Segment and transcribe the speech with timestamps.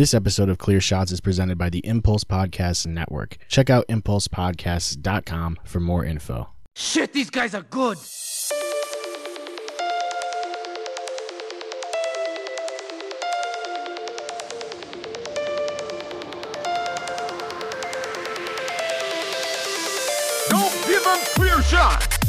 [0.00, 3.36] This episode of Clear Shots is presented by the Impulse Podcast Network.
[3.48, 6.48] Check out impulsepodcasts.com for more info.
[6.74, 7.98] Shit, these guys are good.
[20.48, 22.19] Don't give them clear shots.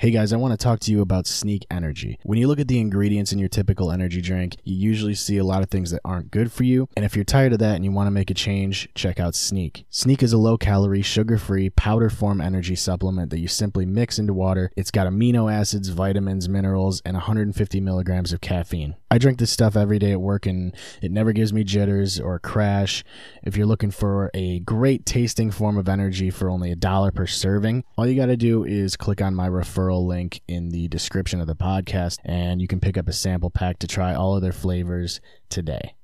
[0.00, 2.20] Hey guys, I want to talk to you about Sneak Energy.
[2.22, 5.44] When you look at the ingredients in your typical energy drink, you usually see a
[5.44, 6.88] lot of things that aren't good for you.
[6.96, 9.34] And if you're tired of that and you want to make a change, check out
[9.34, 9.86] Sneak.
[9.90, 14.20] Sneak is a low calorie, sugar free, powder form energy supplement that you simply mix
[14.20, 14.70] into water.
[14.76, 18.94] It's got amino acids, vitamins, minerals, and 150 milligrams of caffeine.
[19.10, 22.36] I drink this stuff every day at work and it never gives me jitters or
[22.36, 23.02] a crash.
[23.42, 27.26] If you're looking for a great tasting form of energy for only a dollar per
[27.26, 31.40] serving, all you got to do is click on my referral link in the description
[31.40, 34.42] of the podcast and you can pick up a sample pack to try all of
[34.42, 35.94] their flavors today.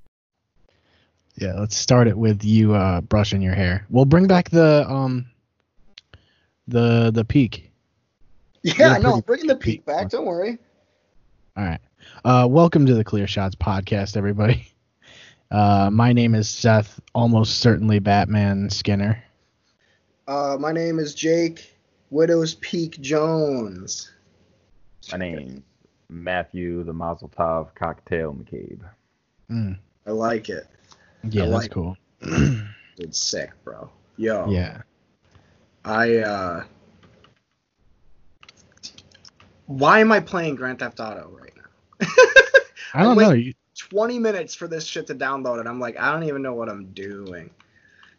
[1.36, 3.86] Yeah, let's start it with you uh, brushing your hair.
[3.91, 5.26] We'll bring back the um
[6.68, 7.72] the the peak.
[8.62, 9.80] Yeah, You're no, pretty bringing the peak.
[9.80, 10.08] peak back.
[10.08, 10.58] Don't worry.
[11.56, 11.80] All right.
[12.24, 14.69] Uh, welcome to the Clear Shots podcast, everybody.
[15.50, 19.22] Uh, my name is Seth, almost certainly Batman Skinner.
[20.26, 21.73] Uh, my name is Jake
[22.18, 24.12] Widow's Peak Jones.
[25.10, 25.62] My name's
[26.08, 28.78] Matthew the Mazel Tov Cocktail McCabe.
[29.50, 29.76] Mm,
[30.06, 30.68] I like it.
[31.24, 31.96] yeah, I that's like- cool.
[32.96, 33.90] It's sick, bro.
[34.16, 34.48] Yo.
[34.48, 34.82] yeah.
[35.84, 36.64] I uh.
[39.66, 42.06] Why am I playing Grand Theft Auto right now?
[42.94, 43.32] I don't wait- know.
[43.32, 46.54] You, 20 minutes for this shit to download, and I'm like, I don't even know
[46.54, 47.50] what I'm doing.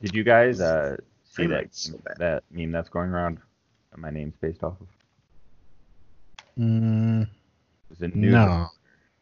[0.01, 3.38] Did you guys uh, see that so that meme that's going around?
[3.95, 4.88] That my name's based off of.
[6.59, 7.28] mm,
[7.91, 8.67] It's a news, no.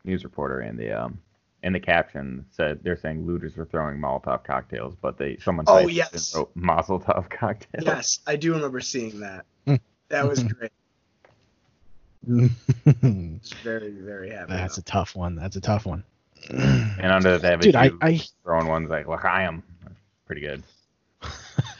[0.03, 1.19] news reporter, and the um
[1.61, 5.79] in the caption said they're saying looters are throwing Molotov cocktails, but they someone Oh,
[5.81, 6.33] typed yes.
[6.33, 7.83] and wrote Mazel Tov cocktail.
[7.83, 9.45] Yes, I do remember seeing that.
[9.67, 9.75] Hmm.
[10.09, 10.71] that was great.
[12.85, 14.53] It's very, very happy.
[14.53, 15.35] That's a tough one.
[15.35, 16.05] That's a tough one.
[16.49, 19.61] And under that, they have Dude, I, dude I throwing ones like L'chaim.
[19.83, 19.95] That's
[20.25, 20.63] pretty good.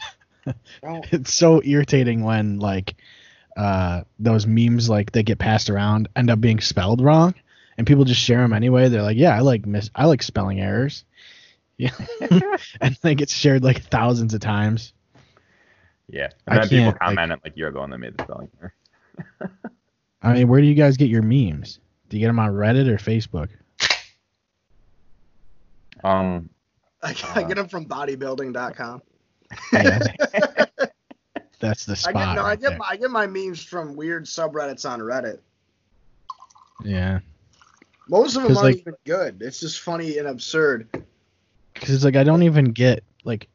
[0.82, 2.94] Don't- it's so irritating when like
[3.56, 7.34] uh those memes like they get passed around end up being spelled wrong
[7.78, 8.88] and people just share them anyway.
[8.88, 11.04] They're like yeah i like miss i like spelling errors.
[11.76, 11.90] Yeah.
[12.80, 14.92] And they get shared like thousands of times.
[16.08, 16.28] Yeah.
[16.46, 18.50] I And then people can't, like- comment like you're the one that made the spelling
[18.60, 18.74] error.
[20.22, 21.78] i mean where do you guys get your memes?
[22.08, 23.48] Do you get them on reddit or facebook?
[26.02, 26.50] Um,
[27.02, 29.02] I, I get them from bodybuilding.com.
[29.72, 29.98] yeah,
[31.60, 34.24] that's the I spot get no, I get my, I get my memes from weird
[34.26, 35.38] subreddits on Reddit.
[36.84, 37.20] yeah
[38.08, 39.42] Most of them aren't like- even good.
[39.42, 40.88] It's just funny and absurd.
[41.72, 43.48] because it's like I don't even get like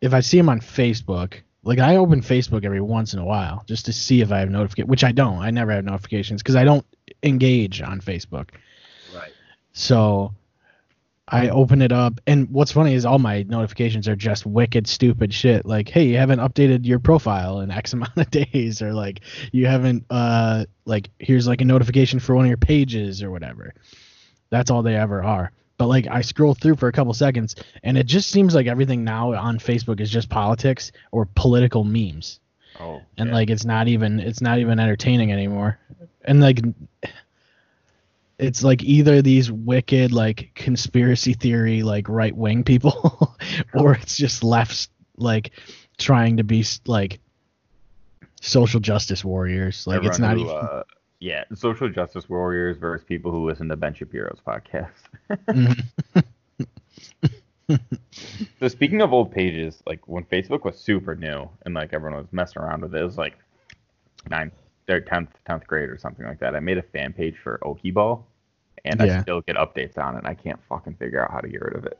[0.00, 1.34] if I see them on Facebook.
[1.66, 4.50] Like I open Facebook every once in a while just to see if I have
[4.50, 5.38] notification, which I don't.
[5.38, 6.84] I never have notifications because I don't
[7.22, 8.50] engage on Facebook.
[9.14, 9.32] Right.
[9.72, 10.34] So
[11.26, 15.32] I open it up, and what's funny is all my notifications are just wicked stupid
[15.32, 15.64] shit.
[15.64, 19.20] Like, hey, you haven't updated your profile in X amount of days, or like
[19.50, 23.72] you haven't uh like here's like a notification for one of your pages or whatever.
[24.50, 25.50] That's all they ever are.
[25.78, 29.02] But like I scroll through for a couple seconds, and it just seems like everything
[29.02, 32.38] now on Facebook is just politics or political memes
[32.80, 33.34] oh, and yeah.
[33.34, 35.78] like it's not even it's not even entertaining anymore
[36.24, 36.60] and like
[38.38, 43.36] it's like either these wicked like conspiracy theory like right wing people
[43.74, 45.52] or it's just left like
[45.98, 47.20] trying to be like
[48.40, 50.82] social justice warriors like it's not Everyone even uh,
[51.24, 54.90] yeah, social justice warriors versus people who listen to Ben Shapiro's podcast.
[55.48, 55.84] Mhm.
[58.60, 62.30] So speaking of old pages, like when Facebook was super new and like everyone was
[62.30, 63.38] messing around with it, it was like
[64.28, 64.52] ninth
[64.88, 66.54] or tenth tenth grade or something like that.
[66.54, 68.26] I made a fan page for Okie Ball,
[68.84, 69.18] and Yeah.
[69.18, 70.18] I still get updates on it.
[70.18, 71.98] and I can't fucking figure out how to get rid of it.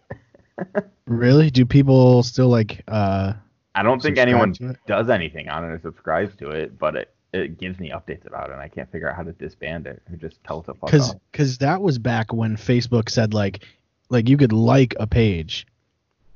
[1.07, 3.33] really do people still like uh
[3.75, 4.55] I don't think anyone
[4.87, 8.51] does anything on it or subscribes to it, but it it gives me updates about
[8.51, 10.75] it, and I can't figure out how to disband it or just tell it to
[10.75, 11.17] fuck because off.
[11.33, 13.65] because that was back when facebook said like
[14.11, 15.67] like you could like a page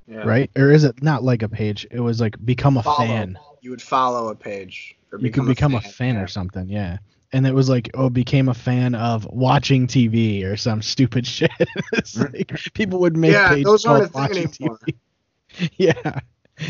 [0.08, 0.22] Yeah.
[0.24, 2.96] right or is it not like a page it was like become a Follow.
[3.06, 4.96] fan You would follow a page.
[5.18, 6.22] You could become a fan, yeah.
[6.22, 6.98] or something yeah
[7.32, 11.50] and it was like oh became a fan of watching TV or some stupid shit.
[11.92, 12.34] it's mm-hmm.
[12.36, 14.78] like people would make Yeah, pages those aren't a thing watching anymore.
[14.86, 15.70] TV.
[15.76, 16.20] yeah,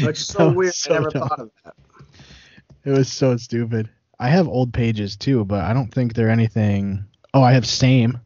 [0.01, 0.75] That's so was weird.
[0.75, 1.29] so I never dumb.
[1.29, 1.75] thought of that.
[2.85, 3.89] it was so stupid.
[4.21, 7.05] I have old pages too, but I don't think they're anything.
[7.35, 8.21] Oh, I have same.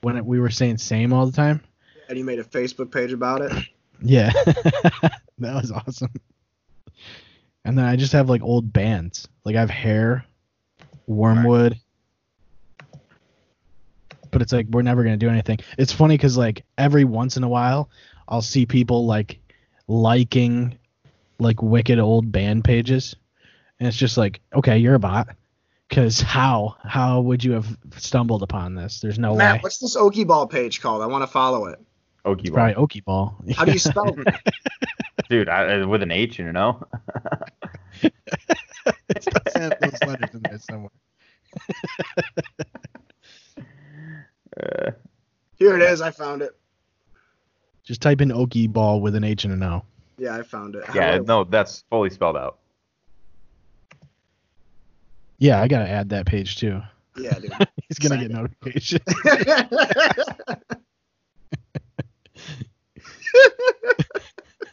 [0.00, 1.60] When it, we were saying same all the time.
[2.08, 3.52] And you made a Facebook page about it.
[4.00, 6.12] Yeah, that was awesome.
[7.68, 9.28] And then I just have like old bands.
[9.44, 10.24] Like I have Hair,
[11.06, 11.78] Wormwood.
[14.30, 15.58] But it's like we're never gonna do anything.
[15.76, 17.90] It's funny because like every once in a while,
[18.26, 19.38] I'll see people like
[19.86, 20.78] liking
[21.38, 23.14] like wicked old band pages,
[23.78, 25.28] and it's just like, okay, you're a bot.
[25.90, 27.66] Because how how would you have
[27.98, 29.00] stumbled upon this?
[29.00, 29.60] There's no Matt, way.
[29.60, 31.02] what's this Okie Ball page called?
[31.02, 31.78] I want to follow it.
[32.24, 32.54] Okie It's ball.
[32.72, 33.36] probably Okie Ball.
[33.54, 34.34] How do you spell it?
[35.28, 36.50] Dude, I, with an H, you
[38.02, 38.10] know?
[39.10, 40.90] It does have those letters in there somewhere.
[44.60, 44.90] Uh,
[45.58, 46.00] Here it is.
[46.00, 46.56] I found it.
[47.84, 49.82] Just type in Okie Ball with an H and an O.
[50.18, 50.84] Yeah, I found it.
[50.84, 52.58] How yeah, do I- no, that's fully spelled out.
[55.38, 56.80] Yeah, I gotta add that page too.
[57.16, 57.52] Yeah, dude.
[57.88, 58.34] He's gonna Sign get it.
[58.34, 59.00] notification.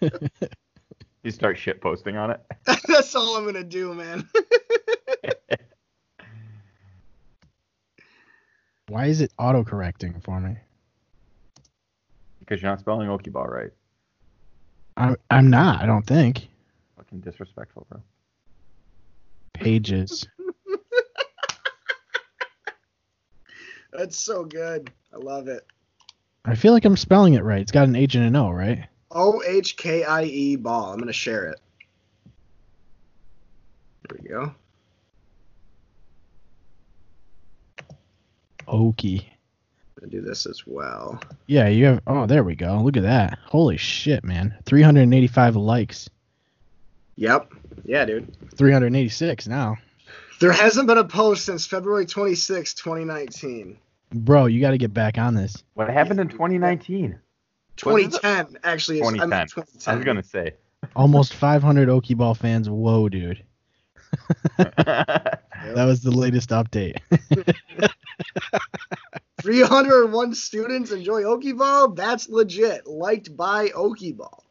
[1.26, 2.40] You start shit posting on it.
[2.88, 4.30] That's all I'm gonna do, man.
[8.88, 10.56] Why is it auto correcting for me?
[12.40, 13.72] Because you're not spelling Okie ball right.
[14.98, 15.82] I'm I'm not.
[15.82, 16.48] I don't think.
[16.96, 18.04] Fucking disrespectful, bro.
[19.54, 20.28] Pages.
[23.92, 24.92] That's so good.
[25.12, 25.66] I love it.
[26.46, 27.62] I feel like I'm spelling it right.
[27.62, 28.88] It's got an H and an O, right?
[29.12, 30.92] O H K I E ball.
[30.92, 31.60] I'm gonna share it.
[34.08, 34.54] There we go.
[38.68, 39.22] Okie.
[39.24, 41.20] I'm gonna do this as well.
[41.48, 42.02] Yeah, you have.
[42.08, 42.82] Oh, there we go.
[42.82, 43.40] Look at that.
[43.46, 44.56] Holy shit, man.
[44.66, 46.10] 385 likes.
[47.16, 47.54] Yep.
[47.86, 48.36] Yeah, dude.
[48.56, 49.78] 386 now.
[50.40, 53.78] There hasn't been a post since February 26, 2019.
[54.12, 55.64] Bro, you got to get back on this.
[55.76, 57.18] What happened in 2019?
[57.78, 59.00] 2010, actually.
[59.00, 59.94] Is, I 2010.
[59.94, 60.54] I was gonna say.
[60.96, 62.70] Almost 500 Okie Ball fans.
[62.70, 63.44] Whoa, dude.
[65.74, 66.98] That was the latest update.
[69.42, 71.90] 301 students enjoy Okie Ball.
[71.90, 72.86] That's legit.
[72.88, 74.44] Liked by Okie Ball.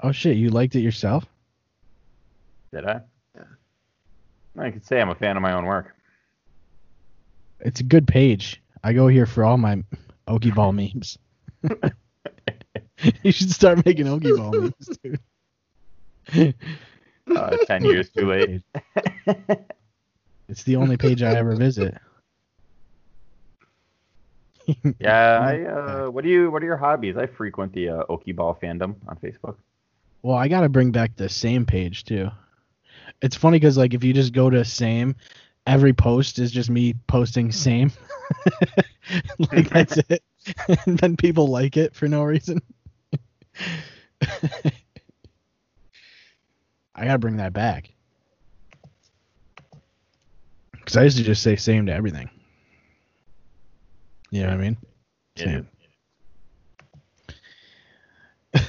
[0.00, 1.26] oh shit, you liked it yourself?
[2.72, 3.00] Did I?
[3.34, 3.42] Yeah.
[4.56, 5.96] I could say I'm a fan of my own work.
[7.60, 8.62] It's a good page.
[8.84, 9.82] I go here for all my
[10.28, 11.18] Okie Ball memes.
[13.22, 16.54] you should start making Okie Ball memes, dude.
[17.36, 18.62] Uh, Ten years too late.
[20.48, 21.94] It's the only page I ever visit.
[24.98, 25.62] Yeah, I.
[25.62, 26.50] Uh, what do you?
[26.50, 27.16] What are your hobbies?
[27.16, 29.56] I frequent the uh, Okie Ball fandom on Facebook.
[30.22, 32.28] Well, I gotta bring back the same page too.
[33.22, 35.16] It's funny because like if you just go to same,
[35.66, 37.90] every post is just me posting same.
[39.52, 40.22] like that's it,
[40.86, 42.62] and then people like it for no reason.
[46.94, 47.90] I gotta bring that back
[50.72, 52.28] because I used to just say same to everything.
[54.30, 54.76] You know what I mean?
[55.36, 55.44] Yeah.
[55.44, 55.68] Same.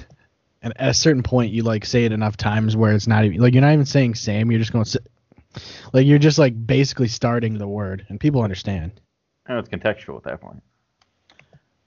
[0.61, 3.39] and at a certain point you like say it enough times where it's not even
[3.39, 4.99] like you're not even saying same you're just going to say,
[5.93, 9.01] like you're just like basically starting the word and people understand
[9.47, 10.61] know it's contextual at that point.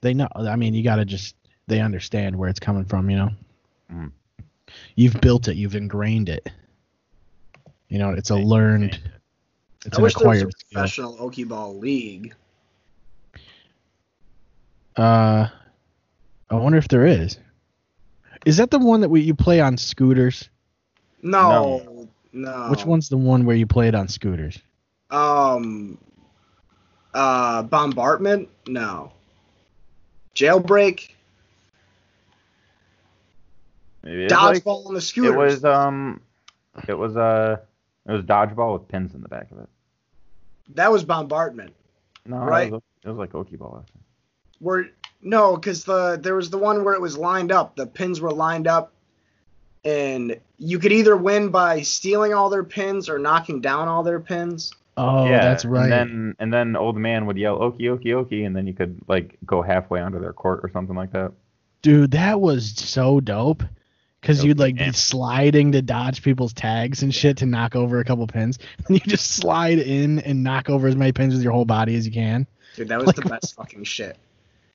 [0.03, 1.35] They know i mean you got to just
[1.69, 3.31] they understand where it's coming from you know
[3.91, 4.13] Mhm.
[4.97, 6.49] you've built it you've ingrained it
[7.89, 9.01] you know it's a learned
[9.85, 12.35] it's I an wish there was a acquired skill professional Okie Ball league.
[14.97, 15.49] uh
[16.51, 17.39] i wonder if there is
[18.45, 20.49] is that the one that we you play on scooters
[21.23, 22.69] No, no.
[22.71, 24.59] which one's the one where you play it on scooters
[25.11, 25.99] Um.
[27.15, 28.49] Uh, bombardment?
[28.67, 29.13] No.
[30.35, 31.11] Jailbreak?
[34.03, 35.33] Maybe it's like- Dodgeball on the scooters.
[35.33, 36.21] It was um,
[36.89, 37.59] it was uh,
[38.07, 39.69] it was dodgeball with pins in the back of it.
[40.75, 41.75] that was bombardment.
[42.27, 42.69] No, Right.
[42.69, 43.85] it was, it was like Okie ball.
[44.59, 44.89] Where
[45.23, 47.77] no, because the there was the one where it was lined up.
[47.77, 48.93] The pins were lined up,
[49.85, 54.21] and you could either win by stealing all their pins or knocking down all their
[54.21, 54.73] pins.
[54.97, 58.47] Oh yeah, that's right And then and then old man would yell Okie Okie Okie,
[58.47, 61.33] and then you could like go halfway onto their court or something like that.
[61.83, 63.63] Dude, that was so dope.
[64.21, 64.87] because Okay, you'd like yeah.
[64.87, 68.59] be sliding to dodge people's tags and shit to knock over a couple pins.
[68.87, 71.97] And you just slide in and knock over as many pins with your whole body
[71.97, 72.47] as you can.
[72.77, 74.17] Dude, that was the best fucking shit.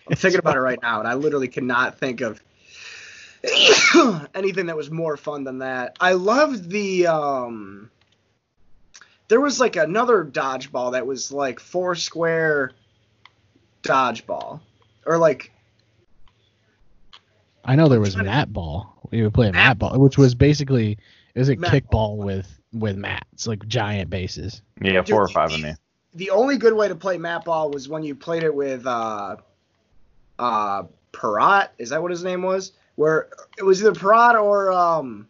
[0.09, 2.41] I'm thinking about it right now, and I literally cannot think of
[4.35, 5.95] anything that was more fun than that.
[5.99, 7.89] I loved the um.
[9.29, 12.71] There was like another dodgeball that was like four square
[13.83, 14.61] dodgeball,
[15.05, 15.51] or like
[17.65, 18.93] I know there was trying to- mat ball.
[19.11, 20.97] We would play a mat Mat ball, which was basically
[21.35, 24.61] it was a Mat kickball with with mats, like giant bases.
[24.81, 25.73] Yeah, four or Dude, five of me.
[26.13, 29.37] the only good way to play mat ball was when you played it with uh
[30.39, 31.69] uh Parat.
[31.77, 32.73] Is that what his name was?
[32.95, 35.27] Where it was either Parat or um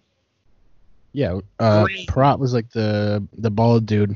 [1.18, 2.06] Yeah, uh, Green.
[2.06, 4.16] Parat was like the the bald dude.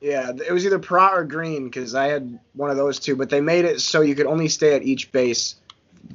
[0.00, 3.30] Yeah, it was either Parat or Green because I had one of those two, but
[3.30, 5.54] they made it so you could only stay at each base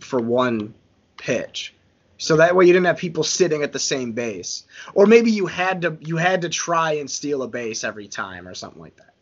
[0.02, 0.74] for one
[1.16, 1.74] pitch.
[2.18, 4.66] So that way you didn't have people sitting at the same base.
[4.94, 8.46] Or maybe you had to you had to try and steal a base every time
[8.46, 9.14] or something like that.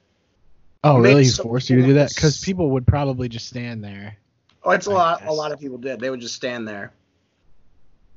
[0.83, 1.23] Oh, Made really?
[1.25, 2.09] He so forced you to do that?
[2.09, 4.17] Because people would probably just stand there.
[4.63, 5.29] Oh, it's a I lot guess.
[5.29, 5.99] a lot of people did.
[5.99, 6.91] They would just stand there.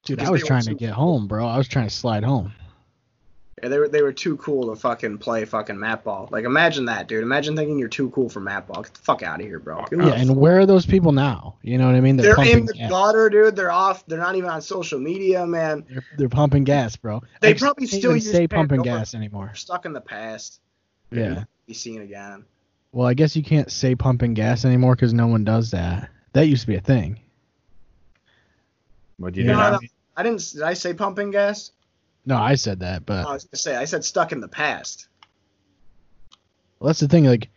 [0.04, 1.46] Dude, I was trying to get home, bro.
[1.46, 2.54] I was trying to slide home.
[3.62, 6.28] Yeah, they were they were too cool to fucking play fucking mat ball.
[6.30, 7.22] Like imagine that, dude.
[7.22, 8.82] Imagine thinking you're too cool for mat ball.
[8.82, 9.82] Get the fuck out of here, bro.
[9.86, 11.56] Get Yeah, the and where are those people now?
[11.62, 12.18] You know what I mean?
[12.18, 12.90] They're pumping in the gas.
[12.90, 13.56] gutter, dude.
[13.56, 14.04] They're off.
[14.06, 15.86] They're not even on social media, man.
[15.88, 17.22] They're, they're pumping gas, bro.
[17.40, 18.98] They I probably still even use say pumping Pandora.
[18.98, 19.46] gas anymore.
[19.46, 20.60] They're stuck in the past.
[21.10, 21.44] Yeah.
[21.66, 22.44] Be seen again.
[22.92, 26.10] Well, I guess you can't say pumping gas anymore because no one does that.
[26.34, 27.20] That used to be a thing.
[29.16, 29.52] What do you Yeah.
[29.52, 30.50] do No, I didn't.
[30.52, 31.72] Did I say pumping gas?
[32.26, 35.08] No, I said that, but I was gonna say I said stuck in the past.
[36.78, 37.24] well, that's the thing.
[37.24, 37.48] Like,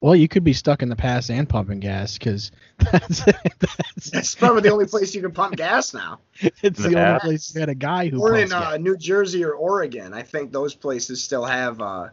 [0.00, 4.34] well, you could be stuck in the past and pumping gas because that's, that's That's
[4.34, 6.20] probably the only place you can pump gas now.
[6.62, 8.76] it's the the only place you had a guy who Or pumps in uh.
[8.78, 10.14] New Jersey or Oregon.
[10.14, 12.08] I think those places still have uh,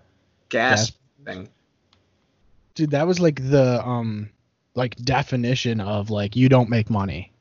[0.49, 0.97] gas, Gas.
[1.23, 1.49] thing.
[2.73, 4.29] Dude, that was like the um
[4.73, 7.31] like definition of like you don't make money.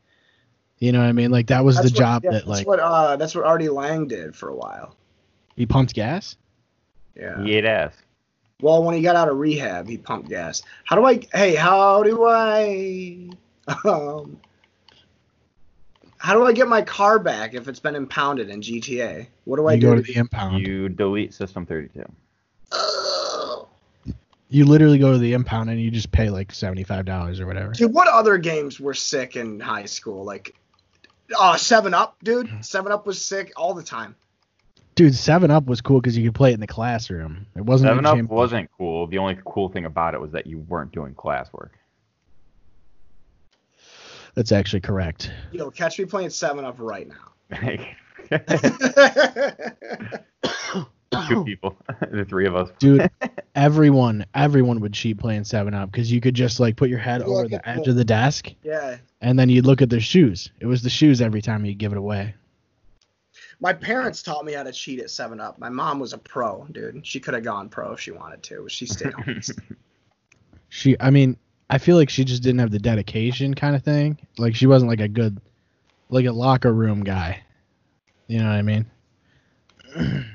[0.78, 1.30] You know what I mean?
[1.30, 3.44] Like that was That's the what- job yeah, that that's like what uh, that's what
[3.44, 4.96] Artie Lange did for a while.
[5.56, 6.36] he pumped gas.
[7.16, 7.42] Yeah.
[7.44, 7.94] He ate ass.
[8.60, 10.62] Well, when he got out of rehab, he pumped gas.
[10.84, 11.20] How do I?
[11.32, 13.28] Hey, how do I?
[13.86, 14.38] Um,
[16.18, 19.26] how do I get my car back if it's been impounded in GTA?
[19.44, 19.86] What do I you do?
[19.88, 20.66] go to the impound.
[20.66, 22.02] You, You delete System 32.
[24.50, 27.46] you literally go to the impound and you just pay like seventy five dollars or
[27.46, 27.72] whatever.
[27.72, 30.24] Dude, what other games were sick in high school?
[30.24, 30.54] Like,
[31.38, 32.48] uh, Seven Up, dude.
[32.48, 32.60] Hmm.
[32.60, 34.14] Seven Up was sick all the time.
[34.94, 37.46] Dude, Seven Up was cool because you could play it in the classroom.
[37.56, 39.06] It wasn't Seven Up wasn't cool.
[39.06, 41.70] The only cool thing about it was that you weren't doing classwork.
[44.34, 45.30] That's actually correct.
[45.52, 47.32] Yo, catch me playing Seven Up right now.
[51.28, 51.44] Two oh.
[51.44, 51.76] people,
[52.10, 52.70] the three of us.
[52.78, 53.10] Dude,
[53.54, 57.20] everyone everyone would cheat playing Seven Up because you could just like put your head
[57.20, 58.98] Look over the edge the- of the desk yeah.
[59.20, 60.50] and then you'd look at their shoes.
[60.60, 62.34] It was the shoes every time you give it away.
[63.60, 65.58] My parents taught me how to cheat at Seven Up.
[65.58, 67.06] My mom was a pro, dude.
[67.06, 69.40] She could have gone pro if she wanted to, but she stayed home.
[70.70, 71.36] She, I mean,
[71.70, 74.18] I feel like she just didn't have the dedication kind of thing.
[74.38, 75.40] Like she wasn't like a good,
[76.08, 77.44] like a locker room guy.
[78.26, 78.86] You know what I mean?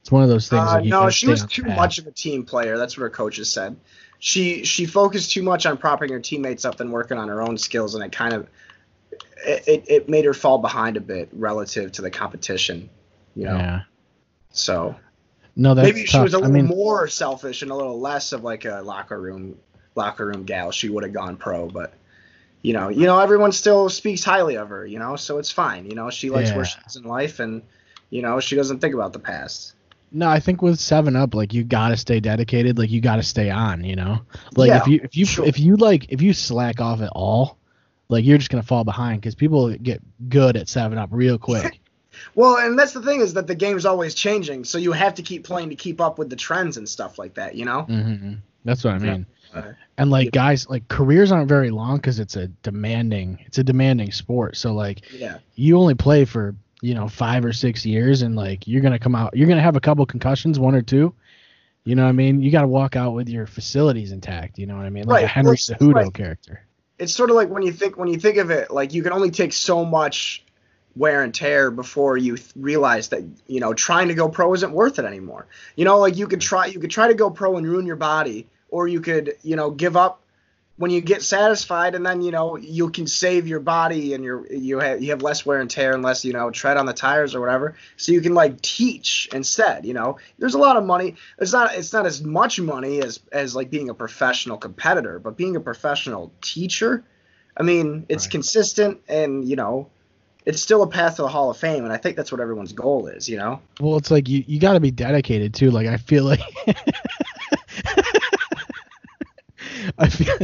[0.00, 0.62] It's one of those things.
[0.62, 2.78] Uh, no, she was too much of a team player.
[2.78, 3.76] That's what her coaches said.
[4.18, 7.58] She she focused too much on propping her teammates up than working on her own
[7.58, 8.48] skills, and it kind of
[9.46, 12.90] it, it, made her fall behind a bit relative to the competition.
[13.34, 13.80] You know, Yeah.
[14.50, 14.96] so
[15.56, 18.42] No, that's maybe she was a little mean, more selfish and a little less of
[18.44, 19.56] like a locker room
[19.94, 21.68] locker room gal, she would have gone pro.
[21.68, 21.94] But
[22.62, 24.84] you know, you know, everyone still speaks highly of her.
[24.84, 25.86] You know, so it's fine.
[25.86, 26.64] You know, she likes where Yeah.
[26.64, 27.62] she is in life, and
[28.10, 29.74] you know, she doesn't think about the past.
[30.12, 32.78] No, I think with Seven Up, like you gotta stay dedicated.
[32.78, 33.84] Like you gotta stay on.
[33.84, 34.20] You know,
[34.56, 35.46] like Yeah, if you if you sure.
[35.46, 37.58] if you like if you slack off at all,
[38.08, 41.80] like you're just gonna fall behind because people get good at Seven Up real quick.
[42.34, 45.22] Well, and that's the thing is that the game's always changing, so you have to
[45.22, 47.54] keep playing to keep up with the trends and stuff like that.
[47.54, 47.82] You know?
[47.82, 49.12] hmm That's what I Yeah.
[49.12, 49.26] mean.
[49.54, 49.62] Uh,
[49.96, 54.10] And like guys, like careers aren't very long because it's a demanding it's a demanding
[54.10, 54.56] sport.
[54.56, 55.38] So like Yeah.
[55.54, 59.14] you only play for you know five or six years, and like you're gonna come
[59.14, 61.14] out, you're gonna have a couple concussions, one or two.
[61.84, 62.42] You know what I mean?
[62.42, 64.58] You got to walk out with your facilities intact.
[64.58, 65.06] You know what I mean?
[65.06, 66.14] Like a Henry Cejudo right.
[66.14, 66.62] character.
[66.98, 69.12] It's sort of like when you think when you think of it, like you can
[69.12, 70.44] only take so much
[70.96, 74.72] wear and tear before you th- realize that you know trying to go pro isn't
[74.72, 75.46] worth it anymore.
[75.76, 77.96] You know, like you could try you could try to go pro and ruin your
[77.96, 80.22] body, or you could you know give up
[80.80, 84.46] when you get satisfied and then you know you can save your body and your
[84.50, 86.94] you have you have less wear and tear and less you know tread on the
[86.94, 90.84] tires or whatever so you can like teach instead you know there's a lot of
[90.86, 95.18] money it's not it's not as much money as as like being a professional competitor
[95.18, 97.04] but being a professional teacher
[97.58, 98.30] i mean it's Right.
[98.32, 99.90] consistent and you know
[100.46, 102.72] it's still a path to the hall of fame and i think that's what everyone's
[102.72, 105.70] goal is you know Well, it's like you, you got to be dedicated too.
[105.70, 106.40] Like I feel like
[109.98, 110.36] I feel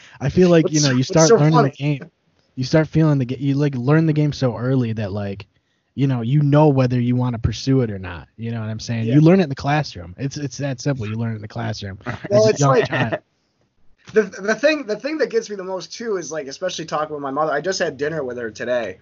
[0.20, 1.70] I feel like you know you start so learning funny?
[1.70, 2.10] the game.
[2.56, 3.38] You start feeling the game.
[3.40, 5.46] You like learn the game so early that like
[5.94, 8.28] you know you know whether you want to pursue it or not.
[8.36, 9.06] You know what I'm saying?
[9.06, 9.14] Yeah.
[9.14, 10.14] You learn it in the classroom.
[10.18, 11.06] It's it's that simple.
[11.06, 11.98] You learn it in the classroom.
[12.30, 13.18] Well, it's like- child.
[14.12, 17.14] the the thing the thing that gets me the most too is like especially talking
[17.14, 17.52] with my mother.
[17.52, 19.00] I just had dinner with her today.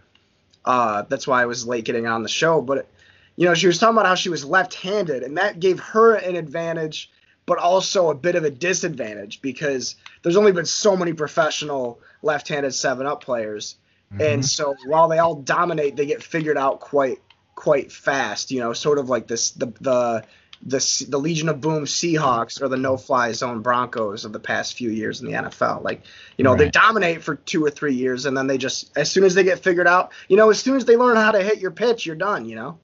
[0.64, 2.62] Uh, that's why I was late getting on the show.
[2.62, 2.88] But
[3.37, 6.37] you know, she was talking about how she was left-handed, and that gave her an
[6.37, 7.11] advantage,
[7.46, 12.72] but also a bit of a disadvantage because there's only been so many professional left-handed
[12.72, 13.76] seven-up players,
[14.12, 14.22] mm-hmm.
[14.22, 17.18] and so while they all dominate, they get figured out quite
[17.54, 18.50] quite fast.
[18.50, 20.25] You know, sort of like this the the
[20.64, 24.75] the the Legion of Boom Seahawks or the No Fly Zone Broncos of the past
[24.75, 25.82] few years in the NFL.
[25.82, 26.02] Like,
[26.37, 29.25] you know, they dominate for two or three years, and then they just as soon
[29.25, 31.58] as they get figured out, you know, as soon as they learn how to hit
[31.58, 32.49] your pitch, you're done.
[32.49, 32.78] You know.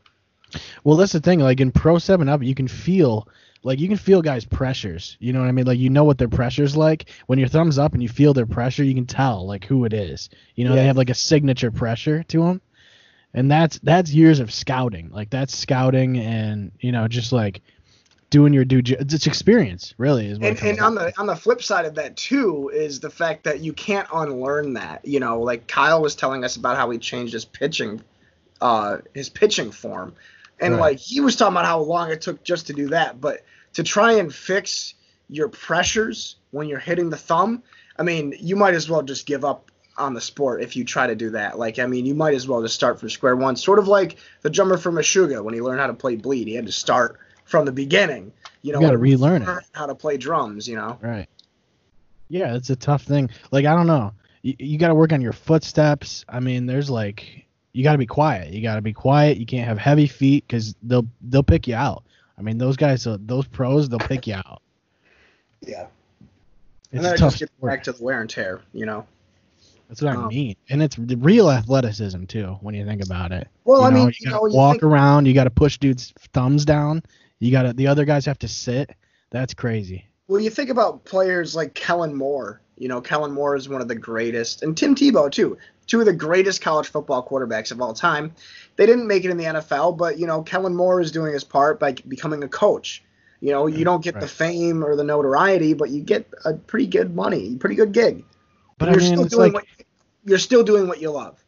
[0.83, 1.41] Well, that's the thing.
[1.41, 3.29] Like in Pro Seven Up, you can feel
[3.63, 5.17] like you can feel guys' pressures.
[5.21, 5.67] You know what I mean?
[5.67, 7.11] Like you know what their pressure's like.
[7.27, 9.93] When your thumbs up and you feel their pressure, you can tell like who it
[9.93, 10.31] is.
[10.55, 12.61] You know, they have like a signature pressure to them,
[13.35, 15.11] and that's that's years of scouting.
[15.11, 17.63] Like that's scouting and you know just like
[18.31, 18.83] doing your due.
[18.85, 20.49] It's experience, really, is what.
[20.49, 23.61] and, and on the on the flip side of that too is the fact that
[23.61, 25.07] you can't unlearn that.
[25.07, 28.03] You know, like Kyle was telling us about how he changed his pitching,
[28.61, 30.15] uh, his pitching form,
[30.61, 30.81] and Right.
[30.81, 33.21] like he was talking about how long it took just to do that.
[33.21, 34.95] But to try and fix
[35.29, 37.63] your pressures when you're hitting the thumb,
[37.99, 41.07] I mean, you might as well just give up on the sport if you try
[41.09, 41.59] to do that.
[41.59, 43.57] Like, I mean, you might as well just start from square one.
[43.57, 46.55] Sort of like the drummer from Meshuggah when he learned how to play bleed, he
[46.55, 48.33] had to start from the beginning.
[48.63, 49.49] You know, You gotta relearn it.
[49.73, 50.69] how to play drums.
[50.69, 50.99] You know.
[51.01, 51.29] Right.
[52.29, 53.31] Yeah, it's a tough thing.
[53.51, 54.13] Like I don't know.
[54.43, 56.25] You, you got to work on your footsteps.
[56.29, 58.53] I mean, there's like you got to be quiet.
[58.53, 59.39] You got to be quiet.
[59.39, 62.05] You can't have heavy feet because they'll they'll pick you out.
[62.39, 64.63] I mean, those guys, uh, those pros, they'll pick you out.
[65.61, 65.87] Yeah.
[66.91, 67.73] It's and then it just gets sport.
[67.73, 68.63] back to the wear and tear.
[68.73, 69.05] You know.
[69.89, 70.55] That's what I um, mean.
[70.71, 73.49] And it's the real athleticism too when you think about it.
[73.65, 75.27] Well, you I know, mean, you you gotta know, you walk think- around.
[75.27, 77.03] You got to push dudes' thumbs down.
[77.41, 78.91] You got to the other guys have to sit.
[79.31, 80.07] That's crazy.
[80.29, 82.61] Well, you think about players like Kellen Moore.
[82.77, 85.59] You know, Kellen Moore is one of the greatest, and Tim Tebow too.
[85.87, 88.35] Two of the greatest college football quarterbacks of all time.
[88.77, 91.45] They didn't make it in the NFL, but you know, Kellen Moore is doing his
[91.45, 93.03] part by becoming a coach.
[93.41, 96.87] You know, you don't get the fame or the notoriety, but you get a pretty
[96.89, 98.25] good money, pretty good gig.
[98.79, 99.65] But I you're mean, still doing like what
[100.25, 101.43] you're still doing what you love.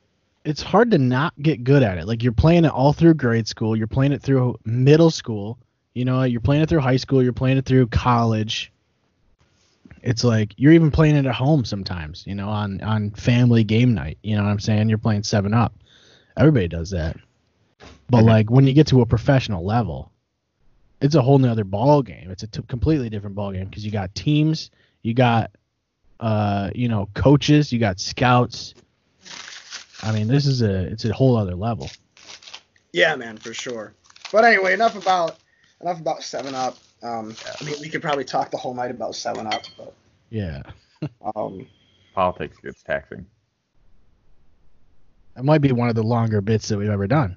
[0.45, 2.07] it's hard to not get good at it.
[2.07, 5.59] Like you're playing it all through grade school, you're playing it through middle school,
[5.95, 8.73] you know, you're playing it through high school, you're playing it through college.
[10.03, 13.95] It's like you're even playing it at home sometimes, you know, on on family game
[13.95, 14.19] night.
[14.23, 14.89] You know what I'm saying?
[14.89, 15.75] You're playing seven up.
[16.37, 17.17] Everybody does that.
[18.09, 20.11] But like when you get to a professional level,
[21.01, 22.31] it's a whole nother ball game.
[22.31, 24.71] It's a t- completely different ball game because you got teams,
[25.03, 25.51] you got
[26.21, 28.75] uh, you know, coaches, you got scouts.
[30.03, 31.91] I mean, this is a it's a whole other level.
[32.93, 33.95] Yeah, man, for sure.
[34.33, 35.39] But anyway, enough about
[35.81, 36.77] enough about Seven Up.
[37.03, 39.95] Um, I mean, we could probably talk the whole night about Seven Up, but
[40.31, 40.63] Yeah,
[41.35, 41.67] um,
[42.15, 43.27] Politics gets taxing.
[45.35, 47.37] that might be one of the longer bits that we've ever done.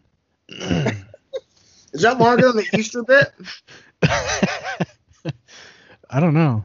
[0.49, 3.32] is that longer than the Easter bit?
[6.10, 6.63] I don't know.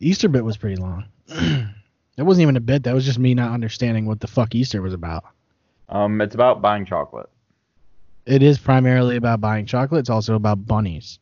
[0.00, 1.04] Easter bit was pretty long.
[1.26, 1.74] that
[2.18, 2.82] wasn't even a bit.
[2.82, 5.24] That was just me not understanding what the fuck Easter was about.
[5.88, 7.28] Um, it's about buying chocolate.
[8.26, 10.00] It is primarily about buying chocolate.
[10.00, 11.18] It's also about bunnies.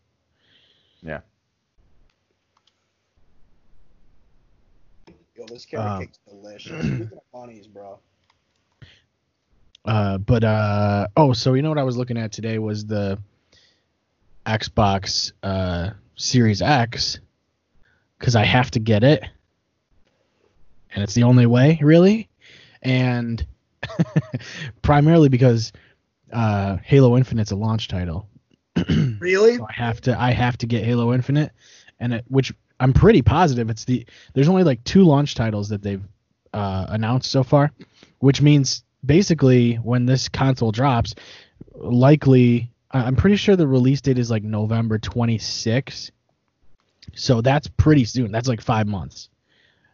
[1.02, 1.20] Yeah.
[5.36, 6.86] Yo, this carrot Um, cake's delicious.
[6.86, 7.98] Speaking of bunnies, bro.
[9.84, 13.18] Uh, but uh, oh, so you know what I was looking at today was the
[14.44, 17.20] Xbox uh, Series X
[18.18, 19.22] because I have to get it,
[20.94, 22.28] and it's the only way, really,
[22.82, 23.46] and
[24.82, 25.72] primarily because
[26.32, 28.28] uh, Halo Infinite's a launch title,
[29.20, 29.56] Really?
[29.56, 31.52] so I have to I have to get Halo Infinite,
[32.00, 35.82] and it, which I'm pretty positive it's the there's only like two launch titles that
[35.82, 36.02] they've
[36.52, 37.72] uh, announced so far,
[38.20, 41.14] which means basically when this console drops,
[41.74, 46.10] likely I- I'm pretty sure the release date is like November 26.
[47.14, 48.30] So that's pretty soon.
[48.32, 49.28] That's like five months.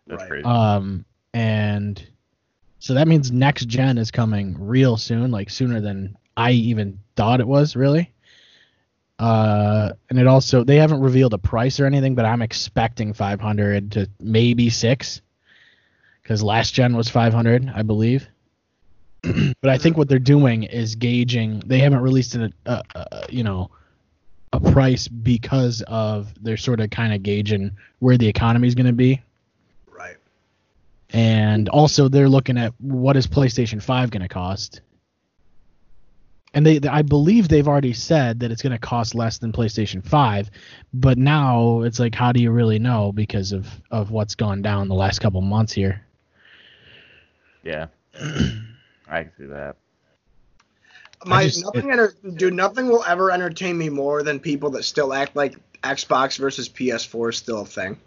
[0.07, 0.29] That's Right.
[0.31, 0.45] crazy.
[0.45, 2.03] Um, and
[2.79, 7.41] so that means next gen is coming real soon, like sooner than I even thought
[7.41, 8.11] it was, really.
[9.19, 13.93] Uh, and it also they haven't revealed a price or anything, but I'm expecting 500
[13.93, 15.21] to maybe six,
[16.23, 18.27] because last gen was 500, I believe.
[19.23, 21.63] but I think what they're doing is gauging.
[21.65, 23.71] They haven't released a, a, a you know
[24.53, 28.87] a price because of they're sort of kind of gauging where the economy is going
[28.87, 29.21] to be
[29.91, 30.17] Right.
[31.11, 34.81] and also they're looking at what is PlayStation 5 going to cost.
[36.55, 40.05] And they, I believe they've already said that it's going to cost less than PlayStation
[40.05, 40.51] 5,
[40.95, 44.89] but now it's like, how do you really know because of of what's gone down
[44.89, 46.05] the last couple months here?
[47.65, 47.87] yeah.
[49.09, 49.77] I can see that.
[51.27, 55.13] My just- nothing enter, dude, nothing will ever entertain me more than people that still
[55.13, 57.99] act like Xbox versus PS4 is still a thing.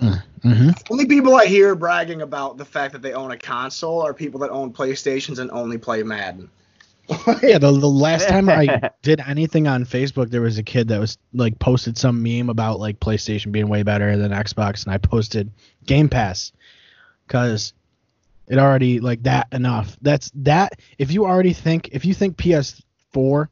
[0.00, 0.70] Mm-hmm.
[0.90, 4.40] Only people I hear bragging about the fact that they own a console are people
[4.40, 6.50] that own PlayStations and only play Madden.
[7.42, 10.98] Yeah, the, the last time I did anything on Facebook, there was a kid that
[10.98, 14.98] was like posted some meme about like PlayStation being way better than Xbox, and I
[14.98, 15.50] posted
[15.84, 16.52] Game Pass
[17.26, 17.72] because
[18.48, 19.96] it already like that enough.
[20.02, 20.80] That's that.
[20.98, 23.48] If you already think if you think PS4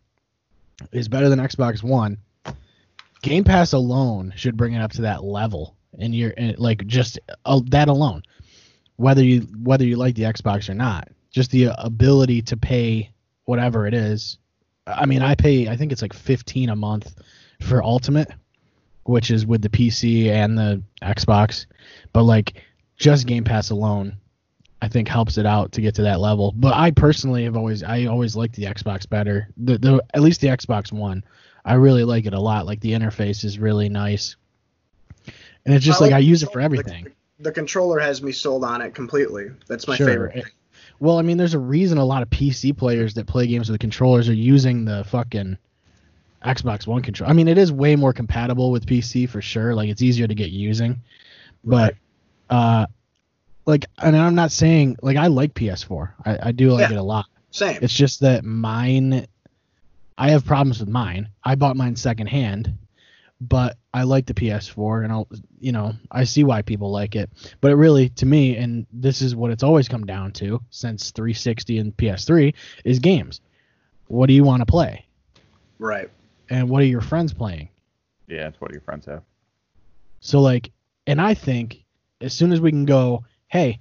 [0.92, 2.18] is better than Xbox One,
[3.22, 7.18] Game Pass alone should bring it up to that level, and you're and, like just
[7.44, 8.22] uh, that alone,
[8.96, 13.10] whether you whether you like the Xbox or not, just the ability to pay
[13.44, 14.38] whatever it is.
[14.86, 17.14] I mean, I pay I think it's like 15 a month
[17.60, 18.30] for Ultimate,
[19.04, 21.66] which is with the PC and the Xbox,
[22.12, 22.62] but like
[22.96, 24.16] just Game Pass alone
[24.84, 26.52] I think helps it out to get to that level.
[26.54, 29.48] But I personally have always I always liked the Xbox better.
[29.56, 31.24] The, the at least the Xbox One.
[31.64, 32.66] I really like it a lot.
[32.66, 34.36] Like the interface is really nice.
[35.64, 37.06] And it's just I like, like I use it for everything.
[37.40, 39.46] The controller has me sold on it completely.
[39.66, 40.06] That's my Sure.
[40.06, 40.34] favorite.
[40.34, 40.44] thing.
[41.00, 43.80] Well, I mean, there's a reason a lot of PC players that play games with
[43.80, 45.58] controllers are using the fucking
[46.44, 47.28] Xbox One control.
[47.28, 49.74] I mean, it is way more compatible with PC for sure.
[49.74, 51.00] Like it's easier to get using,
[51.64, 51.94] but
[52.50, 52.86] uh,
[53.66, 56.12] like, and I'm not saying like I like PS4.
[56.24, 56.96] I, I do like Yeah.
[56.96, 57.26] it a lot.
[57.50, 57.78] Same.
[57.82, 59.26] It's just that mine,
[60.18, 61.28] I have problems with mine.
[61.42, 62.72] I bought mine secondhand,
[63.48, 65.28] but I like the PS4, and I'll,
[65.58, 67.30] you know, I see why people like it.
[67.60, 71.10] But it really, to me, and this is what it's always come down to since
[71.10, 72.54] 360 and PS3
[72.84, 73.40] is games.
[74.06, 75.06] What do you want to play,
[75.78, 76.10] right.
[76.50, 77.70] and what are your friends playing?
[78.28, 79.22] Yeah, that's what your friends have.
[80.20, 80.70] So like,
[81.06, 81.84] and I think
[82.20, 83.80] as soon as we can go, hey,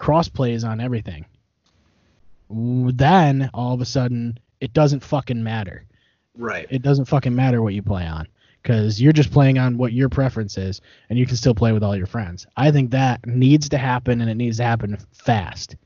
[0.00, 1.26] crossplay is on everything.
[2.50, 5.84] Then all of a sudden it doesn't fucking matter.
[6.36, 6.66] Right.
[6.70, 8.28] It doesn't fucking matter what you play on
[8.64, 11.84] because you're just playing on what your preference is, and you can still play with
[11.84, 12.46] all your friends.
[12.56, 15.76] I think that needs to happen, and it needs to happen fast.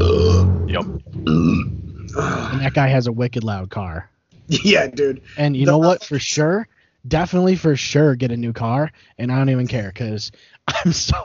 [0.00, 0.84] Uh, yep.
[1.26, 4.08] And that guy has a wicked loud car.
[4.48, 5.20] yeah, dude.
[5.36, 6.02] And you The- know what?
[6.08, 6.66] For sure,
[7.06, 8.90] definitely for sure, get a new car.
[9.18, 10.32] And I don't even care because
[10.68, 11.16] I'm so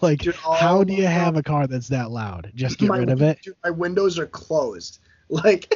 [0.00, 2.52] like, Dude, how do you my- have a car that's that loud?
[2.54, 3.40] Just get my, rid of it.
[3.42, 5.00] Dude, my windows are closed.
[5.28, 5.72] Like,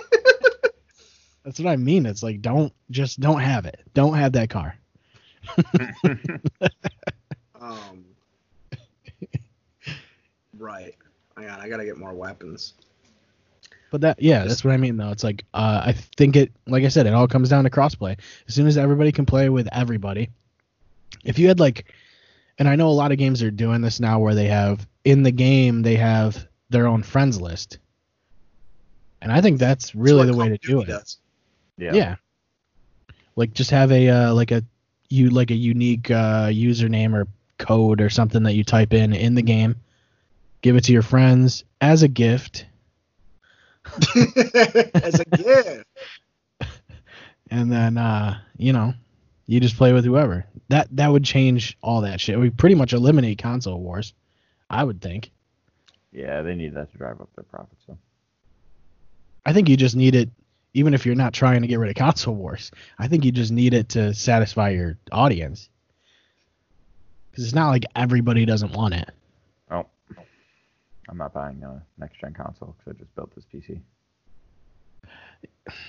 [1.44, 2.06] That's what I mean.
[2.06, 3.80] It's like don't just don't have it.
[3.92, 4.76] Don't have that car.
[7.60, 8.04] um.
[10.58, 10.94] right.
[11.36, 12.74] Hang on, I gotta get more weapons.
[13.90, 15.10] But that yeah, that's what I mean though.
[15.10, 18.18] It's like uh, I think it like I said, it all comes down to crossplay.
[18.48, 20.30] As soon as everybody can play with everybody.
[21.24, 21.92] If you had like
[22.58, 25.22] and I know a lot of games are doing this now where they have in
[25.22, 27.78] the game they have their own friends list.
[29.20, 30.86] And I think that's really That's the way to do it.
[30.86, 31.18] Does.
[31.76, 31.92] Yeah.
[31.94, 32.16] Yeah.
[33.36, 34.62] Like just have a uh, like a
[35.08, 37.26] you like a unique uh, username or
[37.58, 39.76] code or something that you type in in the game.
[40.62, 42.64] Give it to your friends as a gift,
[44.94, 45.86] As a gift.
[47.50, 48.94] and then uh, you know
[49.46, 50.46] you just play with whoever.
[50.68, 52.38] That that would change all that shit.
[52.38, 54.14] We pretty much eliminate console wars,
[54.70, 55.30] I would think.
[56.12, 57.82] Yeah, they need that to drive up their profits.
[57.86, 57.98] So.
[59.44, 60.30] I think you just need it,
[60.74, 62.72] even if you're not trying to get rid of console wars.
[62.98, 65.70] I think you just need it to satisfy your audience.
[67.30, 69.10] Because it's not like everybody doesn't want it.
[69.70, 69.86] Oh,
[71.08, 73.80] I'm not buying a next gen console because I just built this PC.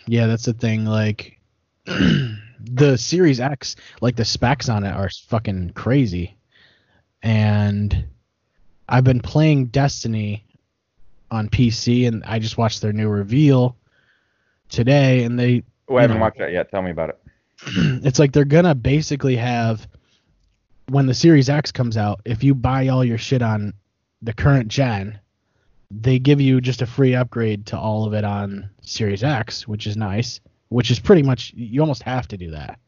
[0.08, 0.86] Yeah, that's the thing.
[0.86, 1.39] Like
[1.86, 6.38] the Series X, like the specs on it are fucking crazy.
[7.21, 8.06] And
[8.88, 10.45] I've been playing Destiny
[11.32, 13.76] on PC, and I just watched their new reveal
[14.69, 16.21] today, and they Oh, I haven't know.
[16.21, 16.71] watched that yet.
[16.71, 17.19] Tell me about it.
[18.06, 19.88] it's like they're gonna basically have
[20.88, 23.73] when the Series X comes out, if you buy all your shit on
[24.21, 25.19] the current gen,
[25.91, 29.88] they give you just a free upgrade to all of it on Series X, which
[29.88, 30.39] is nice.
[30.69, 32.80] Which is pretty much you almost have to do that.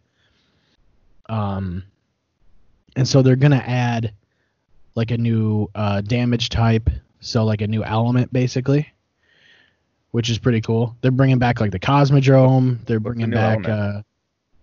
[1.30, 1.84] Um,
[2.96, 4.14] and so they're gonna add
[4.96, 8.88] like a new uh, damage type, so like a new element basically,
[10.12, 10.96] which is pretty cool.
[11.02, 12.86] They're bringing back like the Cosmodrome.
[12.86, 13.68] They're What's the bringing back.
[13.68, 14.02] Uh,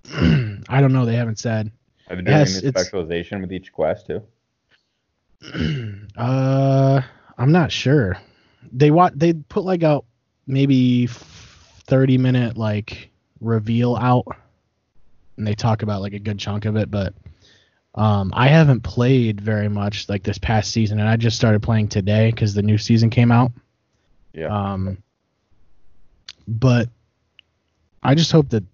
[0.69, 1.07] I don't know.
[1.07, 1.71] They haven't said.
[2.09, 4.23] Are they doing Yes, a new it's- specialization with each quest too?
[6.17, 7.01] uh,
[7.39, 8.17] I'm not sure.
[8.73, 10.05] They want they put like out
[10.47, 14.25] maybe 30 minute like reveal out,
[15.37, 16.91] and they talk about like a good chunk of it.
[16.91, 17.15] But
[17.95, 21.89] um, I haven't played very much like this past season, and I just started playing
[21.89, 23.53] today because the new season came out.
[24.33, 24.47] Yeah.
[24.47, 24.99] Um,
[26.47, 26.89] but
[28.03, 28.65] I just hope that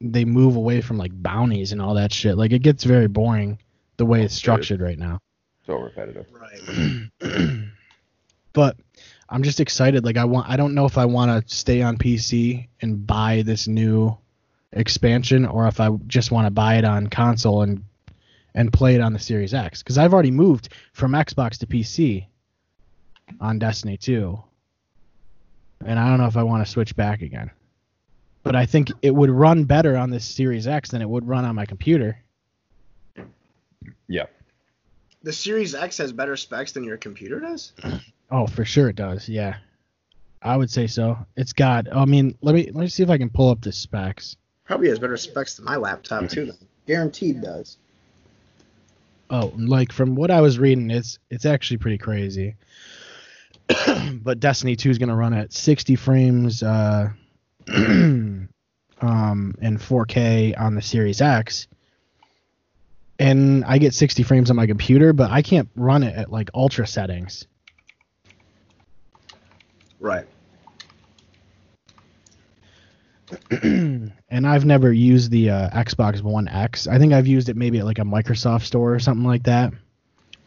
[0.00, 2.36] they move away from like bounties and all that shit.
[2.36, 3.58] Like it gets very boring
[3.96, 5.18] the way it's structured right now.
[5.66, 6.26] so repetitive.
[6.32, 7.08] Right.
[8.52, 8.76] but
[9.28, 10.04] I'm just excited.
[10.04, 13.42] Like I want, I don't know if I want to stay on PC and buy
[13.42, 14.16] this new
[14.72, 17.82] expansion, or if I just want to buy it on console and
[18.54, 19.82] and play it on the Series X.
[19.82, 22.26] Because I've already moved from Xbox to PC
[23.40, 24.42] on Destiny 2,
[25.84, 27.50] and I don't know if I want to switch back again.
[28.42, 31.44] But I think it would run better on this Series X than it would run
[31.44, 32.22] on my computer.
[34.08, 34.26] Yeah.
[35.22, 37.72] The Series X has better specs than your computer does.
[38.28, 39.28] Oh, for sure it does.
[39.28, 39.58] Yeah,
[40.42, 41.16] I would say so.
[41.36, 41.86] It's got.
[41.94, 44.36] I mean, let me let me see if I can pull up the specs.
[44.64, 46.46] Probably has better specs than my laptop too.
[46.46, 46.56] Then.
[46.88, 47.78] Guaranteed does.
[49.30, 52.56] Oh, like from what I was reading, it's it's actually pretty crazy.
[54.22, 57.10] but Destiny 2 is gonna run at 60 frames, uh,
[57.68, 58.48] um,
[59.00, 61.68] and 4K on the Series X.
[63.18, 66.50] And I get 60 frames on my computer, but I can't run it at like
[66.54, 67.46] ultra settings.
[69.98, 70.26] Right.
[73.62, 76.86] and I've never used the uh, Xbox One X.
[76.86, 79.72] I think I've used it maybe at like a Microsoft store or something like that.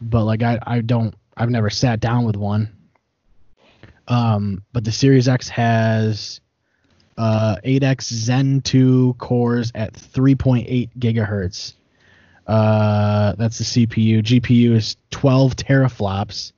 [0.00, 2.74] But like I, I don't I've never sat down with one.
[4.10, 6.40] Um, but the Series X has
[7.16, 11.74] uh 8X Zen 2 cores at 3.8 gigahertz.
[12.46, 14.22] Uh, that's the CPU.
[14.22, 16.52] GPU is 12 teraflops,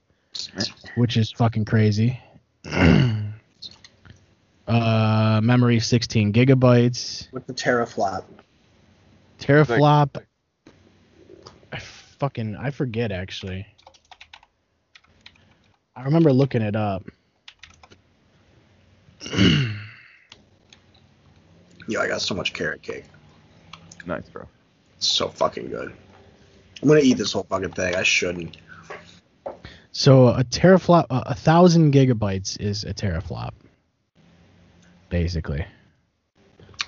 [0.94, 2.18] which is fucking crazy.
[4.66, 7.30] uh, memory 16 gigabytes.
[7.32, 8.24] With the teraflop.
[9.38, 10.22] Teraflop.
[11.70, 13.66] I fucking I forget actually.
[15.94, 17.04] I remember looking it up.
[21.88, 23.04] Yo, I got so much carrot cake.
[24.06, 24.46] Nice, bro.
[24.96, 25.92] It's so fucking good.
[26.80, 27.94] I'm gonna eat this whole fucking thing.
[27.94, 28.56] I shouldn't.
[29.92, 33.52] So a teraflop, a, a thousand gigabytes is a teraflop,
[35.11, 35.64] basically.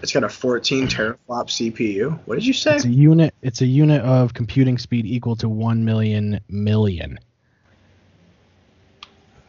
[0.01, 2.19] It's got a 14 teraflop CPU.
[2.25, 2.75] What did you say?
[2.75, 3.35] It's a unit.
[3.43, 7.19] It's a unit of computing speed equal to one million million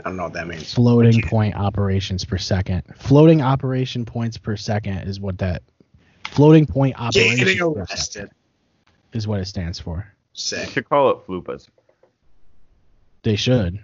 [0.05, 0.71] I don't know what that means.
[0.71, 2.83] floating What you- point operations per second.
[2.95, 5.63] Floating operation points per second is what that.
[6.25, 8.11] Floating point operation Getting arrested.
[8.13, 8.29] second
[9.13, 9.97] is what it stands for.
[10.07, 10.69] You Sick.
[10.69, 11.67] should call it Flupas.
[13.23, 13.79] They should.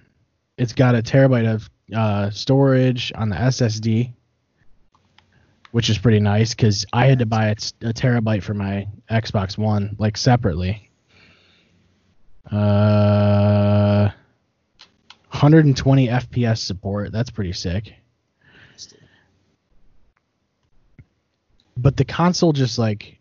[0.58, 4.14] It's got a terabyte of uh, storage on the SSD,
[5.72, 9.96] which is pretty nice because I had to buy a terabyte for my Xbox One,
[9.98, 10.92] like separately.
[12.52, 14.10] Uh,
[15.32, 17.12] 120 FPS support.
[17.12, 17.94] That's pretty sick.
[21.78, 23.18] But the console just like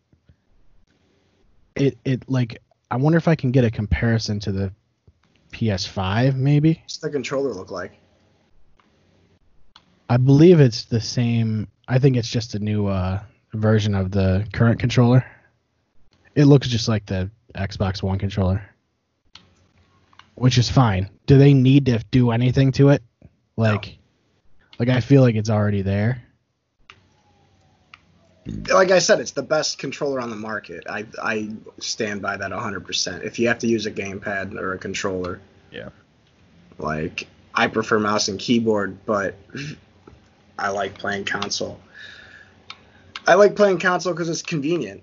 [1.77, 4.73] it it like I wonder if I can get a comparison to the
[5.53, 6.81] PS5 maybe.
[6.83, 7.93] What's the controller look like?
[10.09, 11.69] I believe it's the same.
[11.87, 13.21] I think it's just a new uh,
[13.55, 15.25] version of the current controller.
[16.35, 18.70] It looks just like the Xbox One controller,
[20.41, 21.07] which is fine.
[21.27, 23.03] Do they need to do anything to it?
[23.59, 23.99] Like,
[24.79, 26.23] like I feel like it's already there.
[28.73, 30.85] Like I said, it's the best controller on the market.
[30.89, 33.23] I I stand by that 100%.
[33.23, 35.91] If you have to use a gamepad or a controller, Yeah.
[36.79, 39.35] like I prefer mouse and keyboard, but
[40.59, 41.79] I like playing console.
[43.27, 45.03] I like playing console because it's convenient.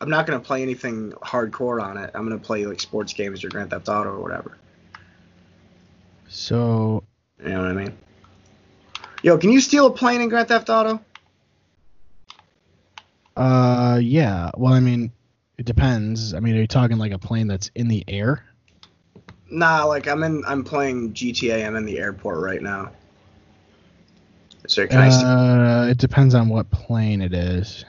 [0.00, 2.10] I'm not gonna play anything hardcore on it.
[2.14, 4.56] I'm gonna play like sports games or Grand Theft Auto or whatever.
[6.28, 7.04] So
[7.42, 7.96] You know what I mean?
[9.22, 11.00] Yo, can you steal a plane in Grand Theft Auto?
[13.36, 14.50] Uh, yeah.
[14.56, 15.12] Well, I mean,
[15.58, 16.32] It depends.
[16.32, 18.44] I mean, are you talking like a plane that's in the air?
[19.50, 20.42] Nah, like I'm in.
[20.46, 21.66] I'm playing GTA.
[21.66, 22.92] I'm in the airport right now.
[24.66, 25.08] So can I?
[25.08, 27.84] st- Uh, it depends on what plane it is.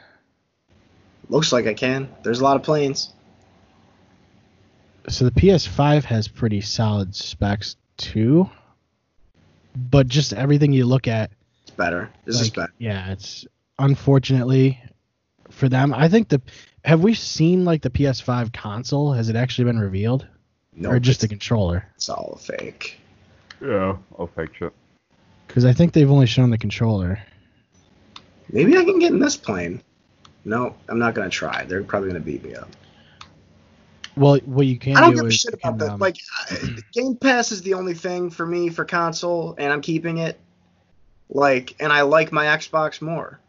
[1.31, 2.09] Looks like I can.
[2.23, 3.13] There's a lot of planes.
[5.07, 8.49] So the PS5 has pretty solid specs too,
[9.75, 11.31] but just everything you look at,
[11.63, 12.11] It's better.
[12.25, 12.71] This is better.
[12.77, 13.47] yeah, it's
[13.79, 14.79] unfortunately
[15.49, 15.93] for them.
[15.93, 16.41] I think the
[16.85, 19.13] have we seen like the PS5 console?
[19.13, 20.27] Has it actually been revealed,
[20.75, 21.87] No, or just the controller?
[21.95, 22.99] it's all fake.
[23.61, 24.73] Yeah, I'll fake shit.
[25.47, 27.19] Because I think they've only shown the controller.
[28.51, 29.81] Maybe I can get in this plane.
[30.45, 31.65] No, I'm not gonna try.
[31.65, 32.69] They're probably gonna beat me up.
[34.17, 35.93] Well, what you can I don't do give a shit about can, that.
[35.93, 36.17] um, Like,
[36.93, 40.39] Game Pass is the only thing for me for console, and I'm keeping it.
[41.29, 43.39] Like, and I like my Xbox more.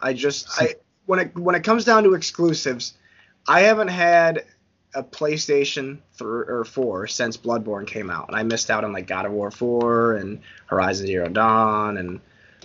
[0.00, 2.94] I just, I when it when it comes down to exclusives,
[3.46, 4.46] I haven't had
[4.94, 9.06] a PlayStation three or four since Bloodborne came out, and I missed out on like
[9.06, 12.20] God of War four and Horizon Zero Dawn and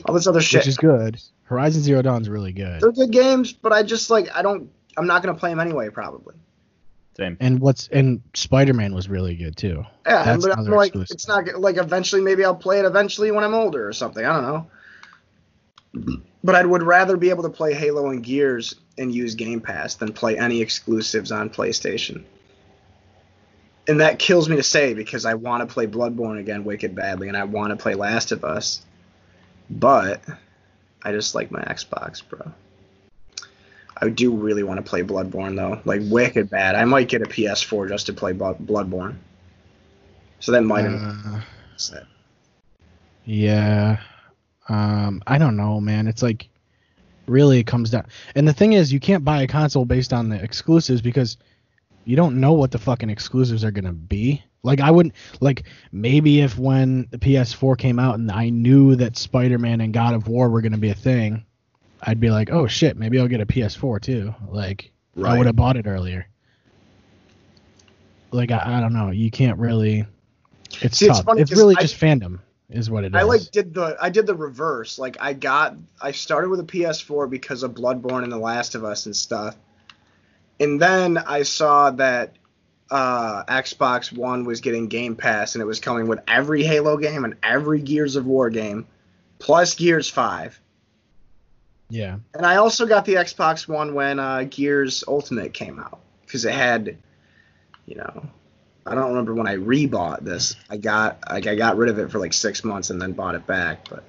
[0.06, 0.62] all this other shit.
[0.62, 1.20] which is good.
[1.48, 2.82] Horizon Zero Dawn's really good.
[2.82, 4.70] They're good games, but I just like I don't.
[4.98, 6.36] I'm not gonna play them anyway, probably.
[7.16, 7.38] Same.
[7.40, 9.86] And what's and Spider Man was really good too.
[10.06, 11.16] Yeah, That's but I'm like, exclusive.
[11.16, 14.24] it's not like eventually maybe I'll play it eventually when I'm older or something.
[14.24, 14.44] I don't
[15.96, 16.22] know.
[16.44, 19.96] But I would rather be able to play Halo and Gears and use Game Pass
[19.96, 22.24] than play any exclusives on PlayStation.
[23.88, 27.30] And that kills me to say because I want to play Bloodborne again wicked badly
[27.30, 28.86] and I want to play Last of Us.
[29.70, 30.22] But
[31.04, 32.52] I just like my Xbox, bro.
[34.00, 36.76] I do really want to play Bloodborne though, like wicked bad.
[36.76, 39.16] I might get a PS4 just to play Bloodborne.
[40.40, 41.42] So that might Uh,
[43.26, 44.00] yeah.
[44.70, 46.08] Um, I don't know, man.
[46.08, 46.48] It's like
[47.28, 48.06] really it comes down.
[48.36, 51.38] And the thing is, you can't buy a console based on the exclusives because
[52.08, 54.42] you don't know what the fucking exclusives are gonna be.
[54.64, 59.18] Like I wouldn't like maybe if when the PS4 came out and I knew that
[59.18, 61.46] Spider-Man and God of War were gonna be a thing,
[62.02, 64.34] I'd be like, oh shit, maybe I'll get a PS4 too.
[64.48, 64.92] Like
[65.22, 66.28] I would have bought it earlier.
[68.32, 70.06] Like I, I don't know, you can't really.
[70.82, 71.38] It's See, it's tough.
[71.38, 72.40] It's 'cause really I- just fandom,
[72.70, 73.20] is what it is.
[73.20, 74.98] I like did the I did the reverse.
[74.98, 78.86] Like I got I started with a PS4 because of Bloodborne and The Last of
[78.86, 79.58] Us and stuff.
[80.60, 82.36] And then I saw that
[82.90, 87.26] uh, Xbox One was getting Game Pass and it was coming with every Halo game
[87.26, 88.88] and every Gears of War game,
[89.40, 90.60] plus Gears 5.
[91.90, 92.18] Yeah.
[92.34, 96.54] And I also got the Xbox One when uh, Gears Ultimate came out because it
[96.54, 96.98] had,
[97.86, 98.28] you know,
[98.86, 100.56] I don't remember when I rebought this.
[100.70, 103.36] I got like I got rid of it for like six months and then bought
[103.36, 103.90] it back.
[103.90, 104.04] But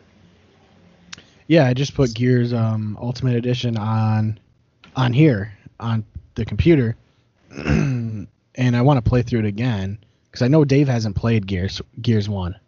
[1.47, 4.39] Yeah, I just put Gears um Ultimate Edition on
[4.95, 6.05] on here on
[6.39, 6.97] the computer,
[7.51, 11.83] and I want to play through it again because I know Dave hasn't played Gears
[12.01, 12.59] Gears One,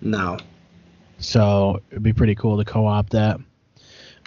[0.00, 0.38] no,
[1.18, 3.38] so it'd be pretty cool to co-op that.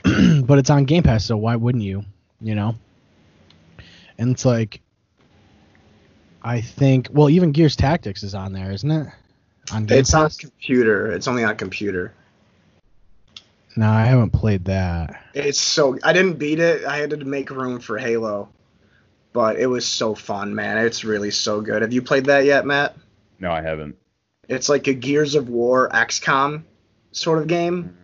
[0.45, 2.05] but it's on Game Pass, so why wouldn't you?
[2.39, 2.75] You know.
[4.17, 4.79] And it's like,
[6.43, 9.07] I think, well, even Gears Tactics is on there, isn't it?
[9.71, 11.11] On Game it's on computer.
[11.11, 12.13] It's only on computer.
[13.75, 15.23] No, I haven't played that.
[15.33, 16.85] It's so I didn't beat it.
[16.85, 18.49] I had to make room for Halo,
[19.33, 20.77] but it was so fun, man.
[20.77, 21.81] It's really so good.
[21.81, 22.95] Have you played that yet, Matt?
[23.39, 23.97] No, I haven't.
[24.47, 26.63] It's like a Gears of War XCOM
[27.11, 27.97] sort of game,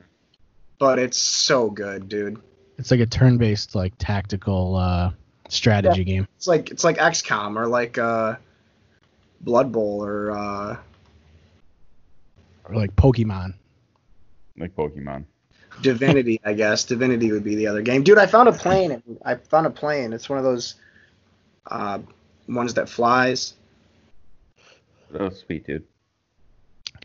[0.80, 2.42] but it's so good, dude.
[2.78, 5.12] It's like a turn-based, like tactical uh,
[5.50, 6.28] strategy game.
[6.38, 8.38] It's like it's like XCOM or like uh,
[9.42, 10.78] Blood Bowl or uh,
[12.66, 13.54] or like Pokemon.
[14.58, 15.26] Like Pokemon.
[15.82, 16.84] Divinity, I guess.
[16.84, 18.18] Divinity would be the other game, dude.
[18.18, 19.02] I found a plane.
[19.26, 20.14] I found a plane.
[20.14, 20.76] It's one of those
[21.70, 22.00] uh,
[22.48, 23.54] ones that flies.
[25.18, 25.86] Oh, sweet, dude.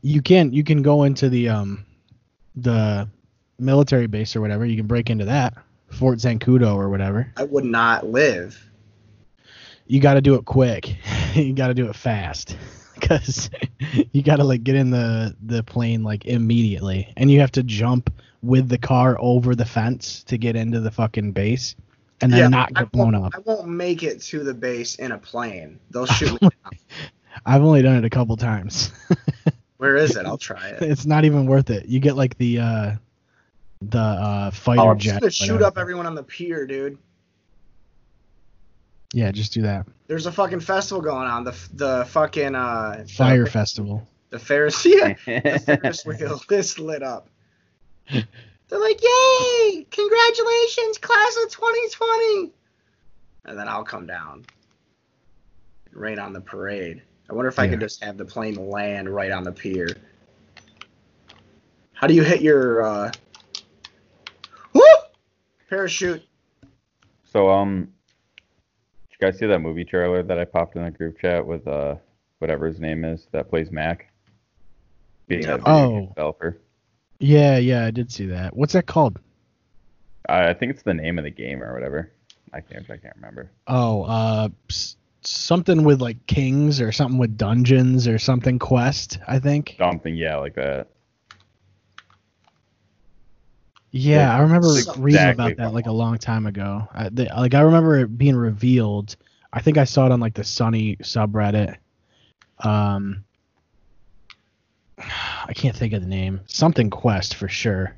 [0.03, 1.85] You can you can go into the um
[2.57, 3.09] the
[3.59, 4.67] military base or whatever.
[4.67, 5.55] You can break into that
[5.91, 7.33] Fort Zancudo or whatever.
[7.37, 8.71] I would not live.
[9.87, 10.97] You got to do it quick.
[11.35, 12.57] you got to do it fast
[12.95, 13.51] because
[14.13, 17.63] you got to like get in the the plane like immediately, and you have to
[17.63, 21.75] jump with the car over the fence to get into the fucking base,
[22.21, 23.33] and then not I get blown up.
[23.35, 25.79] I won't make it to the base in a plane.
[25.91, 26.49] They'll shoot me.
[26.49, 26.73] down.
[27.47, 28.93] I've only done it a couple times.
[29.79, 30.25] Where is it?
[30.25, 30.83] I'll try it.
[30.83, 31.87] it's not even worth it.
[31.87, 32.93] You get like the uh
[33.83, 35.21] the uh fighter Oh, I'm just jet.
[35.21, 36.97] gonna shoot up everyone on the pier, dude.
[39.13, 39.87] Yeah, just do that.
[40.07, 41.45] There's a fucking festival going on.
[41.45, 44.07] The the fucking uh Fire the, festival.
[44.31, 47.29] the Ferris yeah the Ferris wheel is lit up.
[48.69, 49.87] They're like, yay!
[49.91, 52.53] Congratulations, class of 2020.
[53.47, 54.45] and then I'll come down.
[55.93, 57.03] Rain on the parade.
[57.31, 59.89] I wonder if I could just have the plane land right on the pier.
[61.93, 63.13] How do you hit your uh
[64.73, 64.83] Woo!
[65.71, 66.23] Parachute.
[67.25, 67.93] So um,
[69.11, 71.67] did you guys see that movie trailer that I popped in the group chat with
[71.69, 71.95] uh
[72.41, 74.11] whatever his name is that plays Mac?
[75.29, 75.91] Being a Oh.
[75.91, 76.59] game developer.
[77.25, 78.55] Yeah, yeah, I did see that.
[78.55, 79.19] What's that called?
[80.29, 82.13] I I think it's the name of the game or whatever.
[82.53, 83.51] I can't I can't remember.
[83.67, 84.51] Oh, uh,
[85.23, 89.21] something with like kings or something with dungeons or something quest.
[89.27, 89.77] I think.
[89.79, 90.89] Something yeah like that.
[93.91, 96.87] Yeah, I remember It's reading about that like a long time ago.
[96.93, 99.17] I, the, like I remember it being revealed.
[99.51, 101.77] I think I saw it on like the Sunny subreddit.
[102.59, 103.25] Um,
[105.47, 106.41] I can't think of the name.
[106.47, 107.95] Something Quest for sure.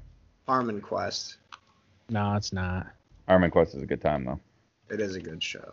[0.46, 1.36] Harmon Quest.
[2.08, 2.88] No, it's not.
[3.28, 4.40] Harmon Quest is a good time though.
[4.90, 5.72] It is a good show.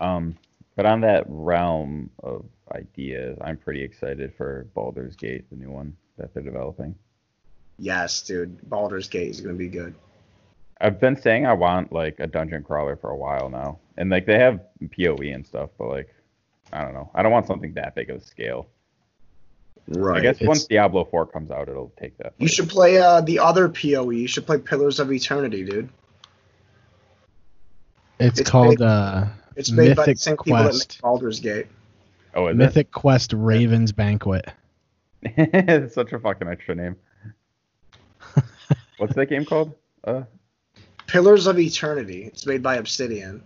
[0.00, 0.36] Um,
[0.76, 5.96] but on that realm of ideas, I'm pretty excited for Baldur's Gate, the new one
[6.18, 6.94] that they're developing.
[7.78, 8.68] Yes, dude.
[8.68, 9.94] Baldur's Gate is gonna be good.
[10.80, 14.26] I've been saying I want like a dungeon crawler for a while now, and like
[14.26, 14.60] they have
[14.96, 16.13] POE and stuff, but like
[16.74, 18.66] I don't know, I don't want something that big of a scale.
[19.86, 20.18] Right.
[20.18, 22.34] I guess It's- once Diablo 4 comes out, it'll take that.
[22.38, 24.10] You should play uh, the other PoE.
[24.10, 25.88] You should play Pillars of Eternity, dude.
[28.18, 29.24] It's, It's called made- uh,
[29.56, 30.94] It's made by the Mythic same people that Quest.
[30.96, 31.66] make Baldur's Gate.
[32.34, 34.46] Oh, is Mythic Quest Raven's Banquet.
[35.22, 36.96] it's such a fucking extra name.
[38.98, 39.74] What's that game called?
[40.02, 40.22] Uh,
[41.06, 42.24] Pillars of Eternity.
[42.24, 43.42] It's made by Obsidian.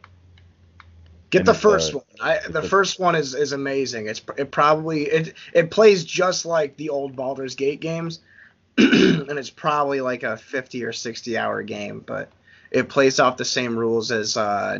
[1.31, 2.05] Get the first uh, one.
[2.21, 4.09] I, the it's- first one is, is amazing.
[4.09, 8.21] It's it probably it it plays just like the old Baldur's Gate games,
[8.79, 12.31] and it's probably like a fifty or sixty hour game, but
[12.71, 14.79] it plays off the same rules as uh,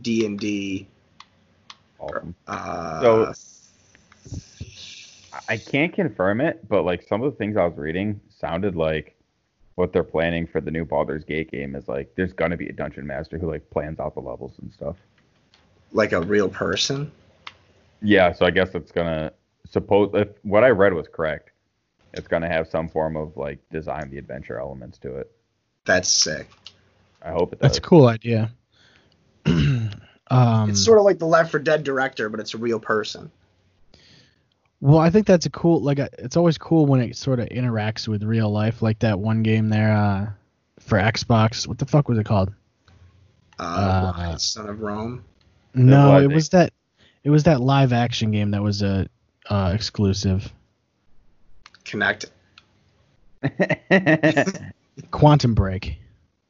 [0.00, 0.86] D and D.
[2.46, 3.34] Uh, So-
[5.48, 9.16] I can't confirm it, but like some of the things I was reading sounded like
[9.74, 12.72] what they're planning for the new Baldur's Gate game is like there's gonna be a
[12.72, 14.96] dungeon master who like plans out the levels and stuff.
[15.94, 17.10] Like a real person.
[18.02, 19.32] Yeah, so I guess it's gonna
[19.70, 21.50] suppose if what I read was correct,
[22.12, 25.30] it's gonna have some form of like design the adventure elements to it.
[25.86, 26.48] That's sick.
[27.22, 27.70] I hope it does.
[27.70, 28.52] That's a cool idea.
[29.46, 29.90] um,
[30.68, 33.30] It's sort of like the Left 4 Dead director, but it's a real person.
[34.80, 35.80] Well, I think that's a cool.
[35.80, 39.18] Like, uh, it's always cool when it sort of interacts with real life, like that
[39.18, 40.26] one game there uh,
[40.80, 41.66] for Xbox.
[41.66, 42.52] What the fuck was it called?
[43.58, 45.24] Uh, Uh, Son of Rome.
[45.74, 46.72] No, it was that.
[47.24, 49.08] It was that live action game that was a
[49.48, 50.52] uh, exclusive.
[51.84, 52.26] Kinect.
[55.10, 55.98] Quantum Break.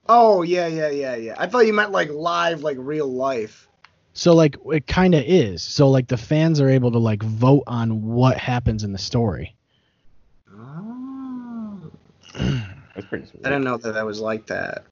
[0.09, 1.35] Oh yeah, yeah, yeah, yeah.
[1.39, 3.69] I thought you meant like live, like real life.
[4.13, 5.63] So like it kind of is.
[5.63, 9.57] So like the fans are able to like vote on what happens in the story.
[10.53, 11.81] Oh.
[12.95, 13.45] That's pretty sweet.
[13.45, 14.85] I didn't know that that was like that.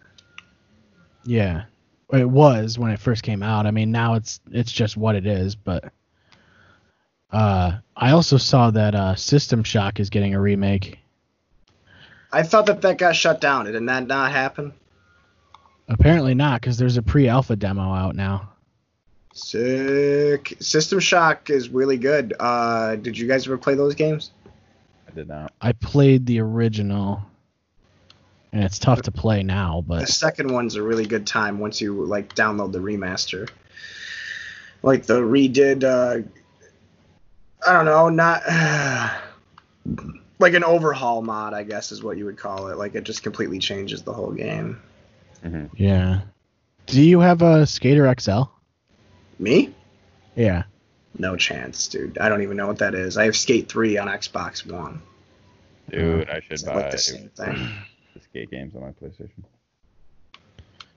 [1.25, 1.65] Yeah.
[2.13, 3.67] It was when it first came out.
[3.67, 5.93] I mean, now it's it's just what it is, but
[7.31, 10.99] uh I also saw that uh System Shock is getting a remake.
[12.31, 13.65] I thought that that got shut down.
[13.65, 14.73] Did that not happen?
[15.89, 18.51] Apparently not cuz there's a pre-alpha demo out now.
[19.35, 20.57] Sick.
[20.61, 22.35] System Shock is really good.
[22.39, 24.31] Uh, did you guys ever play those games?
[25.09, 25.53] I did not.
[25.61, 27.23] I played the original
[28.53, 31.81] and it's tough to play now, but The second one's a really good time once
[31.81, 33.49] you like download the remaster.
[34.83, 35.85] Like the redid.
[35.85, 36.27] Uh,
[37.67, 38.43] I don't know, not
[40.39, 42.77] like an overhaul mod, I guess is what you would call it.
[42.77, 44.81] Like it just completely changes the whole game.
[45.43, 46.23] hmm yeah.
[46.87, 48.43] Do you have a Skater XL?
[49.39, 49.73] Me?
[50.35, 50.65] Yeah.
[51.19, 52.19] No chance, dude.
[52.19, 53.17] I don't even know what that is.
[53.17, 55.01] I have Skate 3 on Xbox One.
[55.91, 57.69] Dude, I should It's buy like the same thing.
[58.33, 59.45] the skate games on my PlayStation.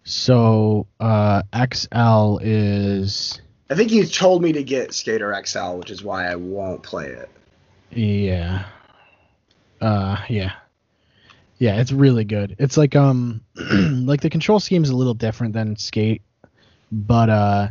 [0.03, 6.03] So, uh XL is I think you told me to get Skater XL, which is
[6.03, 7.29] why I won't play it.
[7.91, 8.65] Yeah.
[9.81, 10.53] Uh yeah.
[11.57, 12.55] Yeah, it's really good.
[12.59, 16.21] It's like um like the control scheme is a little different than skate,
[16.91, 17.67] but uh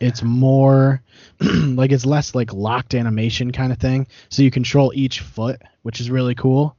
[0.00, 1.02] it's more
[1.40, 4.06] like it's less like locked animation kind of thing.
[4.30, 6.75] So you control each foot, which is really cool.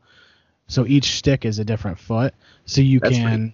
[0.67, 2.33] So each stick is a different foot.
[2.65, 3.53] So you That's can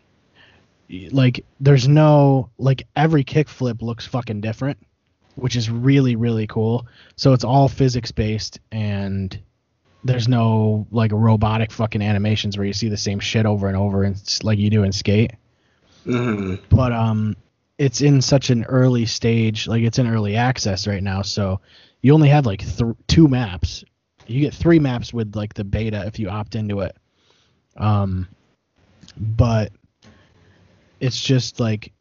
[1.12, 4.78] like there's no like every kickflip looks fucking different,
[5.36, 6.88] which is really really cool.
[7.16, 9.40] So it's all physics based and
[10.04, 14.04] there's no like robotic fucking animations where you see the same shit over and over
[14.04, 15.32] and like you do in skate.
[16.04, 17.36] hmm but um
[17.78, 21.60] it's in such an early stage like it's in early access right now so
[22.02, 23.84] you only have like th- two maps
[24.28, 26.96] you get three maps with like the beta if you opt into it
[27.78, 28.28] um
[29.18, 29.72] but
[31.00, 31.92] it's just like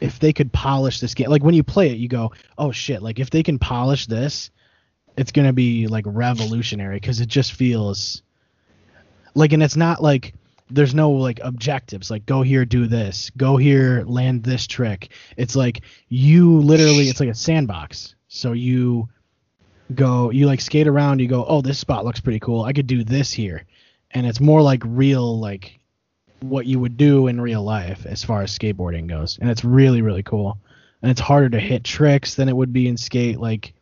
[0.00, 3.02] if they could polish this game like when you play it you go oh shit
[3.02, 4.50] like if they can polish this
[5.16, 8.22] it's to be like revolutionary because it just feels
[9.34, 10.34] like and it's not like
[10.70, 15.10] there's no like objectives like go here do this go here land this trick.
[15.36, 18.14] It's like you literally it's like a sandbox.
[18.28, 19.08] So you
[19.94, 22.86] go you like skate around you go oh this spot looks pretty cool i could
[22.86, 23.64] do this here
[24.12, 25.78] and it's more like real like
[26.40, 29.38] what you would do in real life as far as skateboarding goes.
[29.40, 30.58] And it's really really cool.
[31.02, 33.38] And it's harder to hit tricks than it would be in skate.
[33.38, 33.72] Like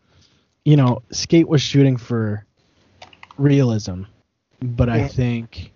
[0.64, 2.44] you know skate was shooting for
[3.38, 4.02] realism.
[4.62, 5.70] But i think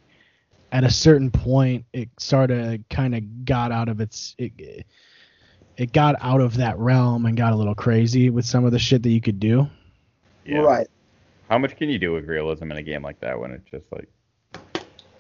[0.73, 4.87] at a certain point it sort of kind of got out of its it,
[5.77, 8.79] it got out of that realm and got a little crazy with some of the
[8.79, 9.67] shit that you could do.
[10.45, 10.59] Yeah.
[10.59, 10.87] Right.
[11.49, 13.87] How much can you do with realism in a game like that when it's just
[13.91, 14.09] like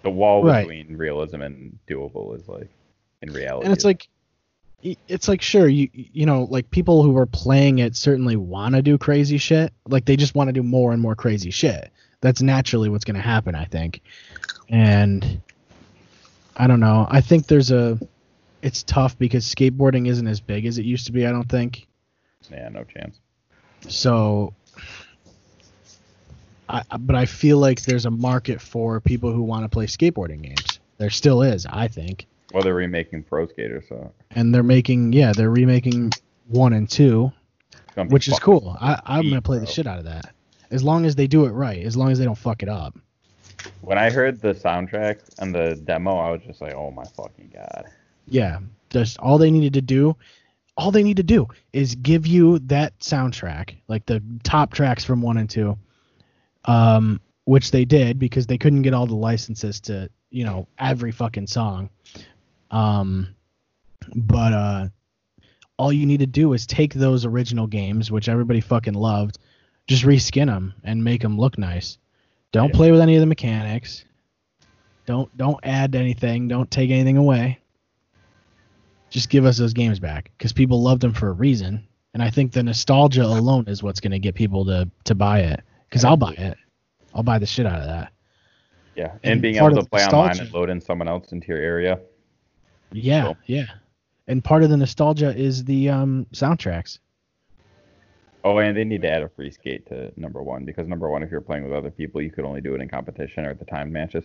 [0.02, 0.66] the wall Right.
[0.66, 2.68] between realism and doable is like
[3.22, 3.64] in reality?
[3.66, 4.08] and it's like
[4.82, 8.80] it's like sure you you know like people who are playing it certainly want to
[8.80, 11.90] do crazy shit like they just want to do more and more crazy shit
[12.22, 14.00] that's naturally what's going to happen i think
[14.70, 15.38] and
[16.56, 17.98] i don't know i think there's a
[18.62, 21.86] it's tough because skateboarding isn't as big as it used to be i don't think
[22.50, 23.20] yeah, no chance.
[23.86, 24.54] so
[26.70, 30.42] I, but i feel like there's a market for people who want to play skateboarding
[30.42, 30.78] games.
[30.98, 32.26] There still is i think.
[32.52, 34.12] Well, they're remaking Pro Skater, so.
[34.32, 36.12] And they're making yeah they're remaking
[36.48, 37.32] one and two
[37.72, 38.76] it's gonna be which is cool.
[38.80, 40.32] I, i'm gonna play the shit out of that.
[40.70, 42.96] As long as they do it right as long as they don't fuck it up.
[43.82, 47.50] When I heard the soundtrack and the demo, I was just like, "Oh my fucking
[47.52, 47.90] god!"
[48.30, 48.60] yeah
[48.90, 50.16] just all they needed to do
[50.76, 55.20] all they need to do is give you that soundtrack like the top tracks from
[55.20, 55.76] one and two
[56.64, 61.12] um which they did because they couldn't get all the licenses to you know every
[61.12, 61.90] fucking song.
[62.70, 63.34] Um
[64.14, 64.88] but uh
[65.76, 69.38] all you need to do is take those original games which everybody fucking loved
[69.88, 71.98] just reskin them and make them look nice.
[72.52, 74.04] Don't play with any of the mechanics.
[75.06, 76.46] Don't don't add anything.
[76.46, 77.58] Don't take anything away.
[79.08, 81.86] Just give us those games back because people loved them for a reason.
[82.12, 85.40] And i think the nostalgia alone is what's going to get people to to buy
[85.40, 86.56] it because i'll buy it.
[87.12, 88.12] I'll buy the shit out of that.
[88.96, 91.58] Yeah, And and being able to play online and load in someone else into your
[91.58, 92.00] area.
[92.92, 93.36] yeah Cool.
[93.46, 93.66] yeah.
[94.28, 96.98] And part of the nostalgia is the um soundtracks.
[98.44, 101.22] Oh, and they need to add a free skate to number one because number one,
[101.22, 103.58] if you're playing with other people, you could only do it in competition or at
[103.58, 104.24] the time matches.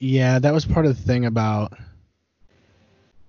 [0.00, 1.72] yeah that was part of the thing about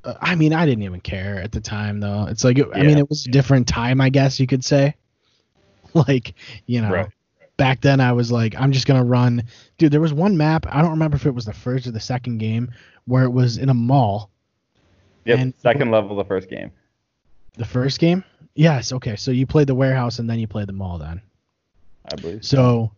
[0.04, 2.26] uh, i mean i didn't even care at the time though.
[2.30, 4.96] It's like it, i mean it was a different time i guess you could say
[6.08, 6.34] like
[6.66, 7.08] you know Right.
[7.58, 9.44] back then I was like, I'm just gonna run.
[9.78, 10.66] Dude, there was one map.
[10.70, 12.72] I don't remember if it was the first or the second game
[13.06, 14.30] where it was in a mall.
[15.26, 16.72] Yep, And- second level of the first game.
[17.58, 18.24] The first game.
[18.56, 18.92] Yes.
[18.92, 19.16] Okay.
[19.16, 21.22] So you played the warehouse and then you played the mall then.
[22.12, 22.44] I believe.
[22.46, 22.92] So,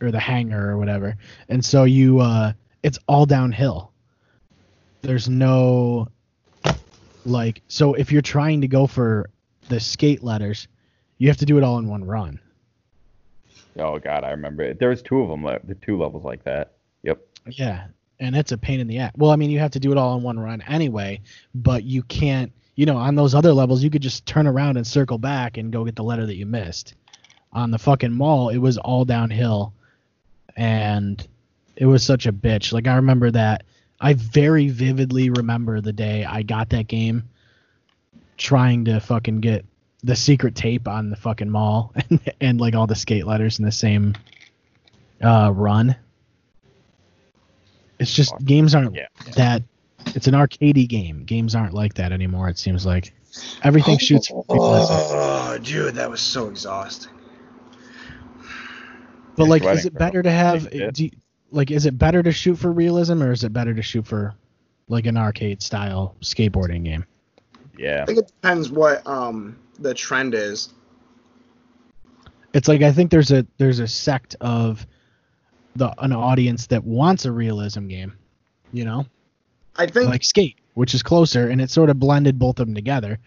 [0.00, 1.16] or the hangar or whatever.
[1.48, 3.90] And so you, uh, it's all downhill.
[5.02, 6.08] There's no,
[7.24, 9.30] like, so if you're trying to go for
[9.68, 10.68] the skate letters,
[11.18, 12.40] you have to do it all in one run.
[13.78, 14.78] Oh god, I remember it.
[14.78, 15.42] There was two of them.
[15.42, 16.72] The two levels like that.
[17.02, 17.20] Yep.
[17.48, 17.86] Yeah,
[18.20, 19.12] and it's a pain in the ass.
[19.16, 21.20] Well, I mean, you have to do it all in one run anyway,
[21.54, 22.52] but you can't.
[22.74, 25.72] You know, on those other levels, you could just turn around and circle back and
[25.72, 26.94] go get the letter that you missed.
[27.52, 29.72] On the fucking mall, it was all downhill,
[30.56, 31.26] and
[31.76, 32.72] it was such a bitch.
[32.72, 33.64] Like I remember that.
[33.98, 37.28] I very vividly remember the day I got that game,
[38.36, 39.64] trying to fucking get
[40.04, 43.64] the secret tape on the fucking mall and, and like all the skate letters in
[43.64, 44.14] the same
[45.22, 45.96] uh, run.
[47.98, 49.06] It's just games aren't Yeah.
[49.36, 49.62] that.
[50.14, 51.24] It's an arcadey game.
[51.24, 52.48] Games aren't like that anymore.
[52.48, 53.12] It seems like
[53.62, 54.28] everything shoots.
[54.28, 54.92] for realism.
[54.94, 57.12] Oh, dude, that was so exhausting.
[59.36, 60.70] But Yeah, like, is it better to have?
[60.70, 61.10] Do you-
[61.50, 64.34] like, is it better to shoot for realism or is it better to shoot for
[64.88, 67.04] like an arcade style skateboarding game?
[67.78, 68.02] Yeah.
[68.02, 70.72] I think it depends what um the trend is.
[72.52, 74.86] It's like I think there's a there's a sect of
[75.74, 78.16] the an audience that wants a realism game,
[78.72, 79.06] you know,
[79.76, 82.74] I think like Skate, which is closer, and it sort of blended both of them
[82.74, 83.18] together.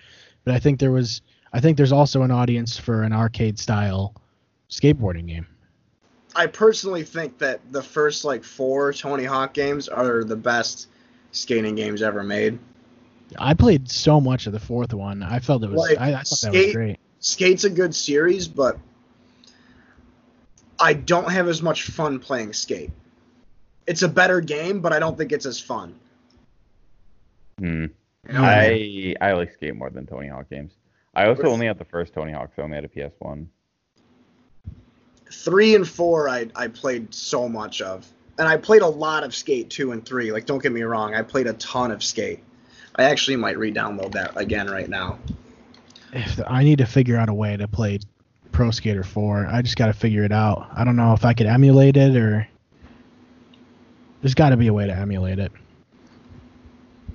[0.44, 1.22] But I think there was
[1.54, 4.16] I think there's also an audience for an arcade style
[4.70, 5.48] skateboarding game.
[6.36, 10.88] I personally think that the first like four Tony Hawk games are the best
[11.32, 12.60] skating games ever made.
[13.38, 15.22] I played so much of the fourth one.
[15.24, 15.80] I felt it was.
[15.80, 17.00] Like, I, I thought that was great.
[17.20, 18.78] Skate's a good series, but
[20.80, 22.92] I don't have as much fun playing Skate.
[23.86, 25.96] It's a better game, but I don't think it's as fun.
[27.60, 27.86] Hmm.
[28.28, 28.42] You know?
[28.44, 30.74] I I like skate more than Tony Hawk games.
[31.16, 31.54] I also Really?
[31.54, 33.48] only had the first Tony Hawk, so I only had a PS1.
[35.32, 38.08] three and four I, I played so much of
[38.40, 41.14] and i played a lot of skate two and three like don't get me wrong
[41.14, 42.40] i played a ton of skate
[43.00, 45.18] i actually might re-download that again right now
[46.12, 48.00] If I need to figure out a way to play
[48.52, 49.48] Pro Skater 4.
[49.48, 50.68] I just got to figure it out.
[50.76, 52.48] I don't know if I could emulate it or.
[54.22, 55.52] There's got to be a way to emulate it.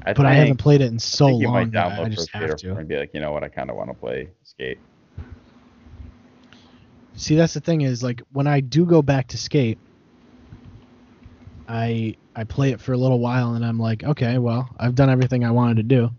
[0.07, 1.93] I But I haven't played it in so I think you long might that download
[1.93, 2.77] I Pro just Skater have 4 to.
[2.77, 4.79] and be like, you know what, I kind of want to play skate.
[7.17, 9.79] See, that's the thing is like when I do go back to skate,
[11.69, 15.11] I I play it for a little while and I'm like, okay, well, I've done
[15.11, 16.11] everything I wanted to do.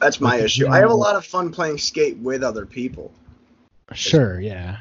[0.00, 3.10] that's my issue i have a lot of fun playing skate with other people
[3.94, 4.78] Sure, yeah.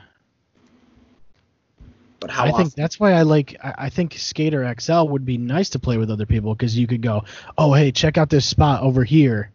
[2.20, 3.55] but how I often think that's why I like.
[3.63, 6.88] I, I think Skater XL would be nice to play with other people because you
[6.88, 7.24] could go,
[7.57, 9.51] oh hey, check out this spot over here,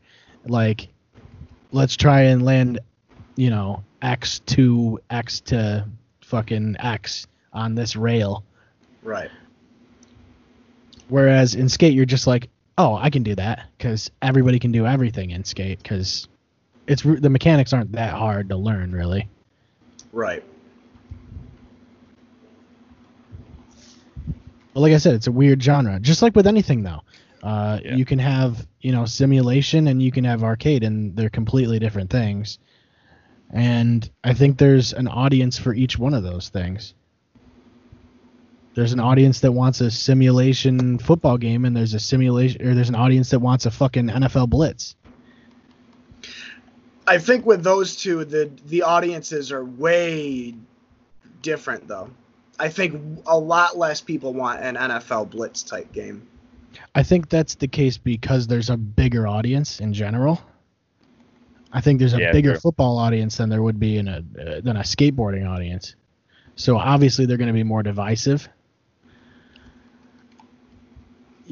[0.46, 0.88] like,
[1.70, 2.80] let's try and land,
[3.36, 5.86] you know, X to X to
[6.22, 8.44] fucking X on this rail.
[9.02, 9.30] right
[11.12, 12.48] Whereas in Skate, you're just like,
[12.78, 16.26] oh, I can do that because everybody can do everything in Skate because
[16.86, 19.28] it's the mechanics aren't that hard to learn really.
[20.10, 20.42] right
[24.72, 26.00] But like I said, it's a weird genre.
[26.00, 27.02] Just like with anything, though,
[27.42, 27.94] uh, Yeah.
[27.96, 32.08] you can have you know simulation and you can have arcade, and they're completely different
[32.08, 32.58] things.
[33.50, 36.94] And I think there's an audience for each one of those things.
[38.74, 42.88] There's an audience that wants a simulation football game, and there's a simulation, or there's
[42.88, 44.96] an audience that wants a fucking NFL blitz.
[47.06, 50.54] i think with those two the the audiences are way
[51.42, 52.08] different though
[52.60, 52.94] i think
[53.26, 56.26] a lot less people want an nfl blitz type game
[56.94, 60.40] I think that's the case because there's a bigger audience in general.
[61.72, 62.60] I think there's a Yeah, bigger true.
[62.60, 65.96] football audience than there would be in a uh, than a skateboarding audience.
[66.56, 68.48] So obviously they're going to be more divisive.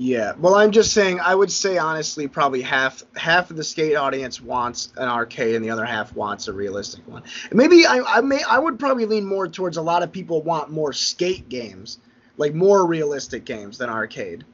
[0.03, 1.20] Yeah, well, I'm just saying.
[1.20, 5.62] I would say honestly, probably half half of the skate audience wants an arcade, and
[5.62, 7.22] the other half wants a realistic one.
[7.53, 10.70] Maybe I, I may I would probably lean more towards a lot of people want
[10.70, 11.98] more skate games,
[12.38, 14.46] like more realistic games than arcade.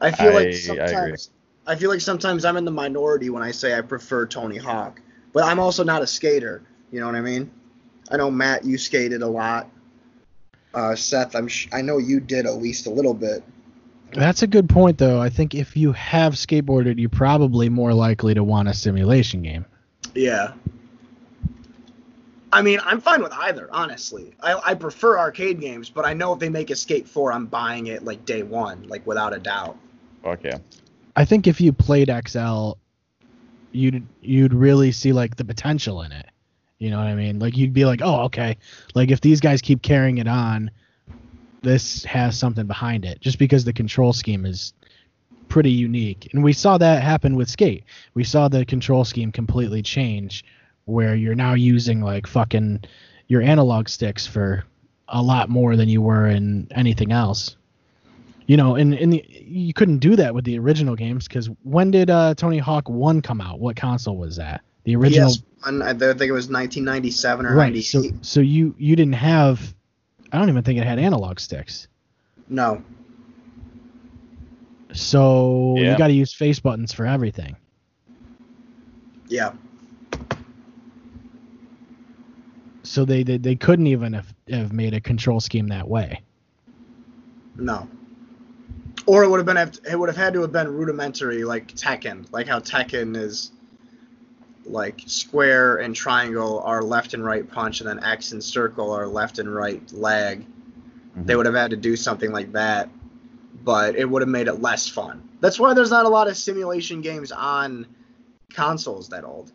[0.00, 1.30] I feel I- I like sometimes
[1.66, 5.02] I, feel like sometimes I'm in the minority when I say I prefer Tony Hawk,
[5.34, 6.62] but I'm also not a skater.
[6.90, 7.50] You know what I mean?
[8.10, 9.68] I know Matt, you skated a lot.
[10.72, 13.44] Uh, Seth, I'm sh- I know you did at least a little bit.
[14.14, 15.20] That's a good point though.
[15.20, 19.64] I think if you have skateboarded, you're probably more likely to want a simulation game.
[20.14, 20.52] Yeah.
[22.52, 24.34] I mean, I'm fine with either, honestly.
[24.40, 27.46] I, I prefer arcade games, but I know if they make a Skate 4, I'm
[27.46, 29.76] buying it like day one, like without a doubt.
[30.22, 30.58] Fuck yeah.
[31.16, 32.72] I think if you played XL,
[33.72, 36.26] you'd you'd really see like the potential in it.
[36.78, 37.40] You know what I mean?
[37.40, 38.56] Like you'd be like, oh, okay.
[38.94, 40.70] Like if these guys keep carrying it on,
[41.64, 43.20] this has something behind it.
[43.20, 44.72] Just because the control scheme is
[45.48, 47.84] pretty unique, and we saw that happen with Skate.
[48.14, 50.44] We saw the control scheme completely change,
[50.84, 52.84] where you're now using like fucking
[53.26, 54.64] your analog sticks for
[55.08, 57.56] a lot more than you were in anything else
[58.46, 61.90] you know, and, and the, you couldn't do that with the original games because when
[61.90, 63.58] did uh, Tony Hawk One come out?
[63.58, 64.62] What console was that?
[64.84, 67.72] The original, Yes, one, I think it was 1997 or right?
[67.72, 67.84] 98.
[67.84, 69.73] So so you you didn't have,
[70.34, 71.86] I don't even think it had analog sticks.
[72.48, 72.82] no.
[74.92, 75.92] So Yeah.
[75.92, 77.56] you got to use face buttons for everything.
[79.28, 79.52] Yeah.
[82.82, 86.20] So they they, they couldn't even have, have made a control scheme that way.
[87.56, 87.88] No.
[89.06, 92.26] Or it would have been it would have had to have been rudimentary like Tekken,
[92.32, 93.52] like how Tekken is
[94.66, 99.06] like square and triangle are left and right punch and then X and circle are
[99.06, 100.40] left and right lag.
[100.40, 101.24] Mm-hmm.
[101.26, 102.88] They would have had to do something like that,
[103.62, 105.28] but it would have made it less fun.
[105.40, 107.86] That's why there's not a lot of simulation games on
[108.52, 109.52] consoles that old.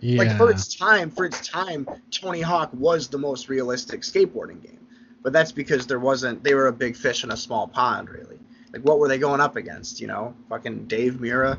[0.00, 0.18] Yeah.
[0.22, 4.78] Like for its time, for its time, Tony Hawk was the most realistic skateboarding game.
[5.22, 8.38] But that's because there wasn't they were a big fish in a small pond, really.
[8.72, 10.34] Like what were they going up against, you know?
[10.48, 11.58] Fucking Dave Mirra?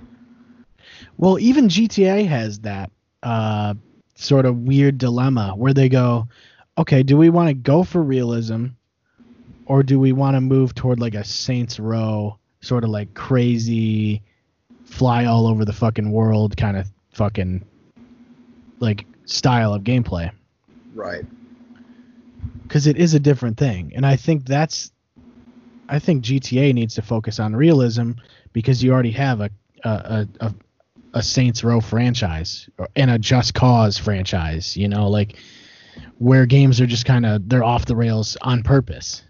[1.18, 2.92] Well, even GTA has that
[3.24, 3.74] uh,
[4.16, 6.28] sort of weird dilemma where they go,
[6.78, 8.68] okay, do we want to go for realism,
[9.66, 14.22] or do we want to move toward like a Saints Row sort of like crazy
[14.86, 17.64] fly all over the fucking world kind of fucking
[18.80, 20.32] like style of gameplay?
[20.94, 21.26] Right.
[22.64, 24.92] because it is a different thing and i think that's
[25.88, 28.12] i think gta needs to focus on realism
[28.54, 29.50] because you already have a
[29.86, 30.54] a a, a,
[31.14, 35.38] a saints row franchise or- and a just cause franchise you know like
[36.20, 39.24] where games are just kind of they're off the rails on purpose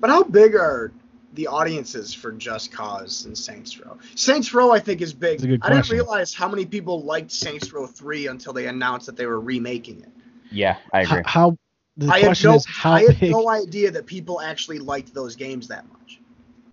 [0.00, 0.92] But how big are
[1.34, 3.96] the audiences for Just Cause and Saints Row?
[4.16, 5.38] Saints Row, I think, is big.
[5.38, 8.66] That's a good I didn't realize how many people liked Saints Row 3 until they
[8.66, 10.10] announced that they were remaking it.
[10.50, 11.22] Yeah, I agree.
[11.24, 11.56] how
[11.96, 14.78] the I had, question no, is how I had big no idea that people actually
[14.80, 16.20] liked those games that much.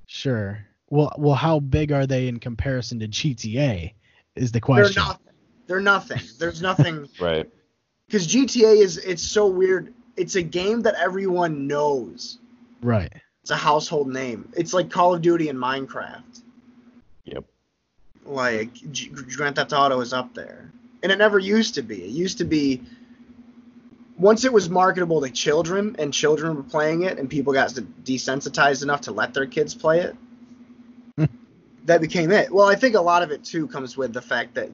[0.08, 3.94] sure well well how big are they in comparison to gta
[4.40, 4.84] is the question.
[4.84, 5.34] They're question nothing.
[5.68, 6.22] They're nothing.
[6.40, 7.10] There's nothing.
[7.20, 7.50] right.
[8.08, 9.94] Because GTA is, it's so weird.
[10.18, 12.40] It's a game that everyone knows.
[12.82, 13.12] right
[13.42, 14.50] It's a household name.
[14.56, 16.42] It's like Call of Duty and Minecraft.
[17.26, 17.46] Yep.
[18.26, 20.72] Like G- Grand Theft Auto is up there,
[21.04, 22.04] and it never used to be.
[22.04, 22.82] It used to be
[24.18, 28.84] once it was marketable to children, and children were playing it, and people got desensitized
[28.84, 30.16] enough to let their kids play it.
[31.86, 32.52] That became it.
[32.52, 34.70] Well, I think a lot of it too comes with the fact that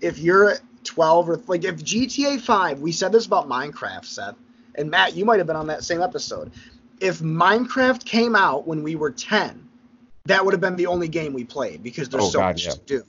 [0.00, 4.36] if you're 12 or like if GTA 5, we said this about Minecraft, Seth,
[4.74, 6.52] and Matt, you might have been on that same episode.
[7.00, 9.68] If Minecraft came out when we were 10,
[10.26, 12.64] that would have been the only game we played because there's Oh, so God, much
[12.66, 12.72] yeah.
[12.72, 13.02] to do.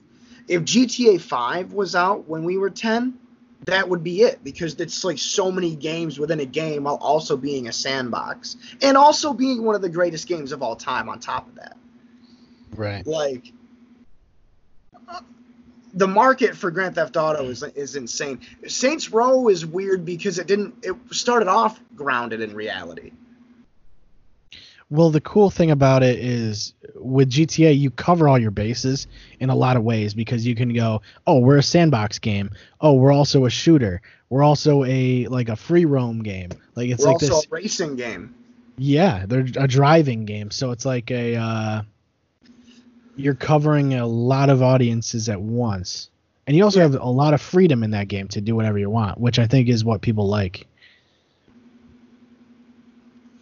[0.47, 3.17] If GTA 5 was out when we were 10,
[3.65, 7.35] that would be it because it's like so many games within a game while also
[7.35, 11.19] being a sandbox and also being one of the greatest games of all time on
[11.19, 11.77] top of that.
[12.77, 13.51] Right Like
[15.95, 18.41] the market for Grand Theft Auto is is insane.
[18.67, 23.11] Saints Row is weird because it didn't it started off grounded in reality.
[24.91, 29.07] Well, the cool thing about it is with GTA, you cover all your bases
[29.39, 32.51] in a lot of ways because you can go, oh, we're a sandbox game.
[32.81, 34.01] Oh, we're also a shooter.
[34.29, 36.49] We're also a like a free roam game.
[36.75, 37.45] Like it's We're like also this.
[37.45, 38.35] a racing game.
[38.77, 41.81] Yeah, they're a driving game, so it's like a uh,
[43.15, 46.09] you're covering a lot of audiences at once,
[46.47, 46.83] and you also Yeah.
[46.83, 49.47] have a lot of freedom in that game to do whatever you want, which I
[49.47, 50.67] think is what people like.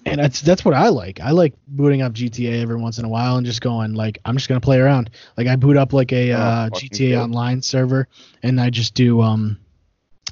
[0.05, 1.21] And that's that's what I like.
[1.21, 4.35] I like booting up GTA every once in a while and just going like I'm
[4.35, 5.11] just gonna play around.
[5.37, 7.17] Like I boot up like a Oh, uh, GTA.
[7.21, 8.07] Online server,
[8.41, 9.59] and I just do um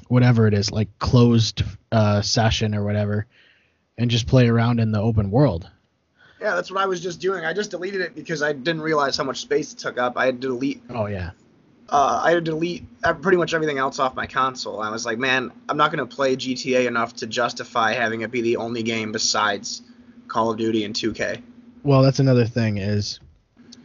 [0.08, 3.26] whatever it is, like closed uh, session or whatever,
[3.96, 5.70] and just play around in the open world.
[6.42, 7.44] Yeah, that's what I was just doing.
[7.44, 10.14] I just deleted it because I didn't realize how much space it took up.
[10.16, 11.30] I had to delete Oh yeah.
[11.88, 12.84] uh, I had to delete
[13.20, 14.80] pretty much everything else off my console.
[14.80, 18.32] I was like, man, I'm not going to play GTA enough to justify having it
[18.32, 19.82] be the only game besides
[20.26, 21.40] Call of Duty and 2K.
[21.84, 23.20] Well, that's another thing is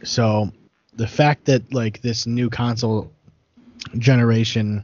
[0.02, 0.50] so
[0.96, 3.12] the fact that like this new console
[3.98, 4.82] generation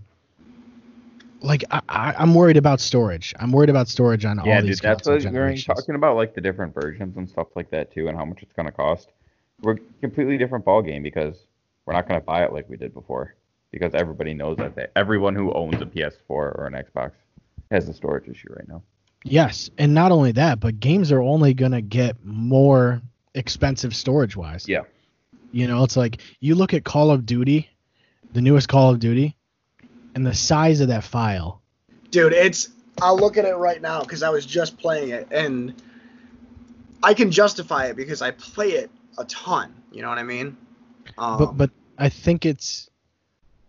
[1.45, 3.35] like I, I, I'm worried about storage.
[3.39, 6.17] I'm worried about storage on Yeah, all dude, these that's console what we're talking about,
[6.17, 9.11] like the different versions and stuff like that too, and how much it's gonna cost.
[9.63, 11.47] We're completely different ball game because
[11.87, 13.35] we're not gonna buy it like we did before,
[13.71, 17.13] because everybody knows that they, everyone who owns a PS4 or an Xbox
[17.71, 18.83] has a storage issue right now.
[19.23, 23.03] Yes, and not only that, but games are only gonna get more
[23.35, 24.69] expensive storage wise.
[24.69, 24.83] Yeah.
[25.53, 27.69] You know, it's like you look at Call of Duty,
[28.33, 29.37] the newest Call of Duty,
[30.15, 31.63] and the size of that file.
[32.11, 32.71] Dude, it's.
[33.03, 35.75] I'll look at it right now because I was just playing it and
[37.03, 39.75] I can justify it because I play it a ton.
[39.91, 40.57] You know what I mean?
[41.19, 42.89] Um, but but I think it's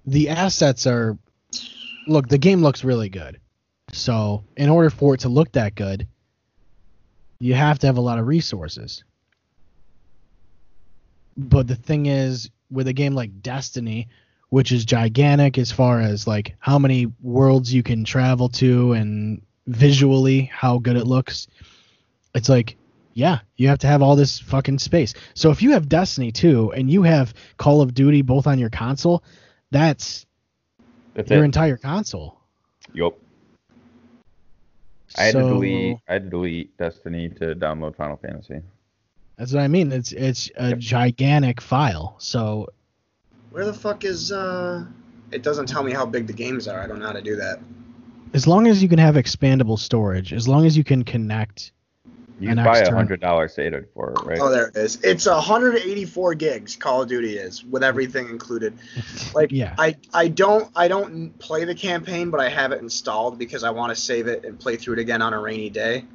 [0.06, 1.18] the assets are
[2.08, 3.40] look the game looks really good.
[3.92, 6.08] So in order for it to look that good,
[7.40, 9.04] you have to have a lot of resources.
[11.38, 14.08] But the thing is, with a game like Destiny,
[14.56, 19.42] which is gigantic as far as like how many worlds you can travel to and
[19.68, 21.50] visually how good it looks,
[22.34, 22.78] it's like
[23.16, 25.14] yeah, you have to have all this fucking space.
[25.34, 28.70] So if you have Destiny 2 and you have Call of Duty both on your
[28.70, 29.26] console,
[29.72, 30.26] that's
[31.16, 31.46] That's your it.
[31.46, 32.40] entire console.
[32.94, 33.18] Yup.
[35.18, 35.98] I had so, to delete.
[36.08, 38.62] I had to delete Destiny to download Final Fantasy.
[39.38, 39.92] That's what I mean.
[39.92, 40.80] It's it's a Yep.
[40.80, 42.16] gigantic file.
[42.20, 42.70] So
[43.56, 44.34] where the fuck is.
[44.34, 44.84] uh
[45.32, 46.80] It doesn't tell me how big the games are.
[46.82, 47.60] I don't know how to do that.
[48.34, 51.72] as long as you can have expandable storage, as long as you can connect,
[52.38, 54.42] You can buy a hundred dollar SATA for it, right?
[54.42, 55.00] Oh, there it is.
[55.04, 56.76] It's 184 gigs.
[56.76, 58.74] Call of Duty is with everything included.
[59.34, 59.74] Like, Yeah.
[59.78, 63.70] I I don't I don't play the campaign, but I have it installed because I
[63.70, 66.06] want to save it and play through it again on a rainy day.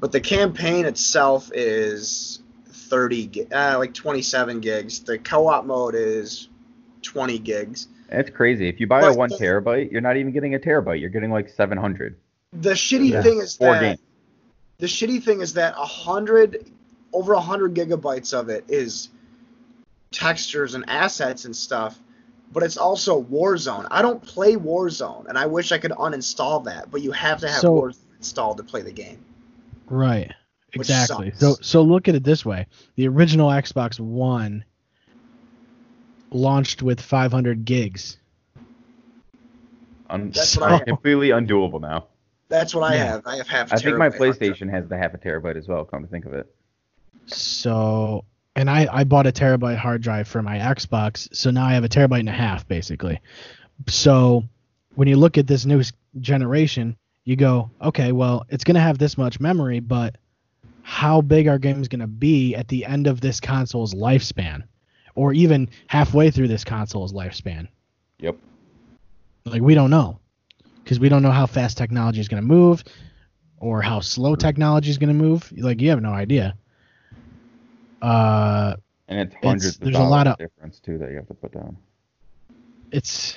[0.00, 2.40] but the campaign itself is
[2.70, 5.00] 30 uh, like 27 gigs.
[5.00, 6.48] The co-op mode is
[7.06, 7.88] 20 gigs.
[8.10, 8.68] It's crazy.
[8.68, 11.00] If you buy a one the- terabyte, you're not even getting a terabyte.
[11.00, 12.16] You're getting like 700.
[12.52, 13.22] The shitty Yeah.
[13.22, 14.00] thing is Four that games.
[14.78, 16.70] the shitty thing is that a hundred
[17.12, 19.08] over a hundred gigabytes of it is
[20.12, 21.98] textures and assets and stuff,
[22.52, 23.86] but it's also Warzone.
[23.90, 27.48] I don't play Warzone, and I wish I could uninstall that, but you have to
[27.48, 29.18] have So- Warzone installed to play the game.
[29.88, 30.32] Right.
[30.74, 31.30] Which Exactly.
[31.30, 31.40] sucks.
[31.40, 32.66] So so look at it this way.
[32.96, 34.64] The original Xbox One
[36.36, 38.18] launched with 500 gigs.
[40.08, 40.86] Un- That's what I have.
[40.86, 42.06] completely undoable now.
[42.48, 43.04] That's what I Yeah.
[43.06, 43.22] have.
[43.26, 43.72] I have half.
[43.72, 44.18] I think my terabyte.
[44.38, 45.84] PlayStation has the half a terabyte as well.
[45.84, 46.46] Come to think of it.
[47.26, 48.24] So
[48.54, 51.82] and I I bought a terabyte hard drive for my Xbox, so now I have
[51.84, 53.20] a terabyte and a half basically.
[53.88, 54.44] So
[54.94, 58.80] when you look at this new s- generation, you go, okay, well, it's going to
[58.80, 60.16] have this much memory, but
[60.82, 64.62] how big are games going to be at the end of this console's lifespan
[65.16, 67.66] or even halfway through this console's lifespan?
[68.20, 68.36] Yep.
[69.44, 70.18] Like we don't know
[70.84, 72.84] because we don't know how fast technology is going to move
[73.58, 75.52] or how slow technology is going to move.
[75.56, 76.56] Like you have no idea.
[78.02, 78.76] Uh,
[79.08, 81.52] And it's hundreds of there's a lot of- difference too that you have to put
[81.52, 81.76] down.
[82.92, 83.36] it's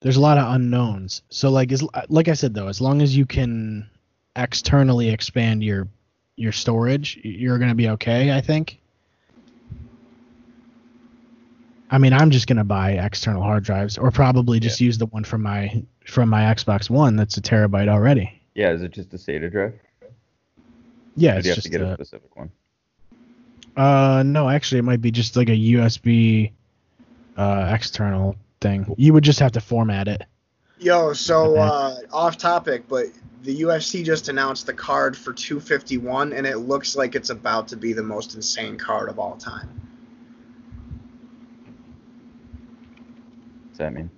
[0.00, 1.22] there's a lot of unknowns.
[1.30, 3.88] So like as like I said though, as long as you can
[4.36, 5.88] externally expand your
[6.36, 8.32] your storage, you're gonna be okay.
[8.32, 8.80] I think.
[11.94, 15.22] I mean, I'm just gonna buy external hard drives, or probably just use the one
[15.22, 18.42] from my from my Xbox One that's a terabyte already.
[18.56, 19.78] Yeah, is it just a SATA drive?
[21.14, 22.50] Yeah, or it's do you have just to get a a, specific one?
[23.76, 26.50] uh no, actually, it might be just like a USB
[27.36, 28.92] uh external thing.
[28.98, 30.24] You would just have to format it.
[30.80, 33.06] Yo, so uh, off topic, but
[33.44, 37.76] the UFC just announced the card for 251, and it looks like it's about to
[37.76, 39.93] be the most insane card of all time.
[43.74, 44.08] What's that mean?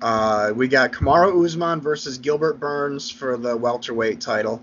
[0.00, 4.62] Uh, we got Kamaru Usman versus Gilbert Burns for the welterweight title.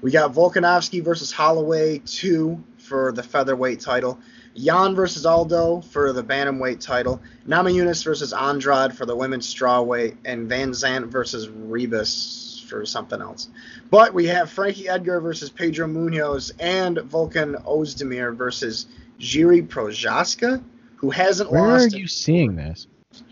[0.00, 4.20] We got Volkanovski versus Holloway 2 for the featherweight title.
[4.54, 7.20] Yan versus Aldo for the bantamweight title.
[7.48, 10.18] Namajunas versus Andrade for the women's strawweight.
[10.24, 13.48] And VanZant versus Ribas for something else.
[13.90, 18.86] But we have Frankie Edgar versus Pedro Munhoz and Volkan Oezdemir versus
[19.18, 20.62] Jiri Prochazka,
[20.94, 21.96] who hasn't Where are lost.
[21.96, 22.86] you seeing this?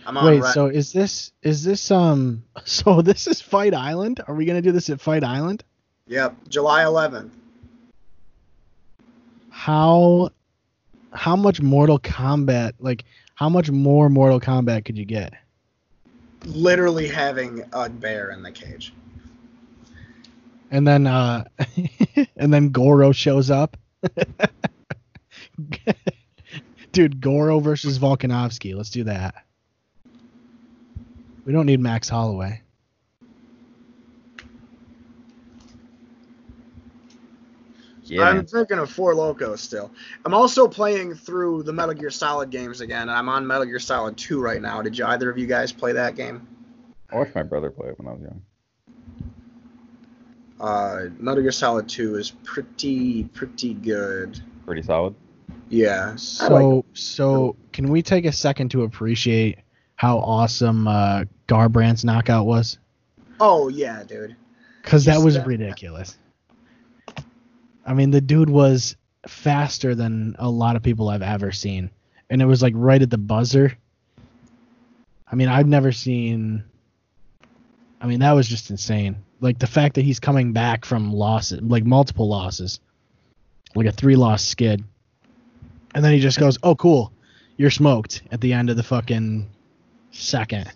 [0.07, 4.21] I'm on Wait, so is this is this um so this is Fight Island?
[4.27, 5.65] Are we gonna do this at Fight Island?
[6.07, 7.31] Yep, July 11th.
[9.51, 10.31] How
[11.13, 13.05] how much Mortal Kombat like
[13.35, 15.35] how much more Mortal Kombat could you get?
[16.47, 18.93] literally having a bear in the cage.
[20.71, 21.45] And then uh
[22.37, 23.77] and then Goro shows up.
[26.93, 28.75] Dude, Goro versus Volkanovski.
[28.75, 29.35] Let's do that.
[31.45, 32.63] We don't need Max Holloway.
[38.05, 38.47] Yeah, I'm man.
[38.47, 39.91] thinking of Four Lokos still.
[40.25, 43.79] I'm also playing through the Metal Gear Solid games again, and I'm on Metal Gear
[43.79, 44.83] Solid 2 right now.
[44.83, 46.47] Did you either of you guys play that game?
[47.11, 48.43] I watched my brother play it when I was young.
[50.61, 54.41] Uh, Metal Gear Solid 2 is pretty pretty good.
[54.67, 55.15] Pretty solid.
[55.69, 56.15] Yeah.
[56.17, 59.59] So so can we take a second to appreciate
[59.97, 62.79] how awesome uh Garbrandt's knockout was?
[63.41, 64.37] Oh yeah, dude.
[64.83, 66.17] Because that was that- ridiculous.
[67.85, 71.91] I mean, the dude was faster than a lot of people I've ever seen,
[72.31, 73.77] and it was like right at the buzzer.
[75.27, 76.65] I mean, I've never seen.
[78.01, 79.17] I mean, that was just insane.
[79.41, 82.79] Like the fact that he's coming back from losses, like multiple losses,
[83.75, 84.85] like a three-loss skid,
[85.95, 87.13] and then he just goes, "Oh, cool,
[87.57, 89.49] you're smoked" at the end of the fucking
[90.13, 90.71] second.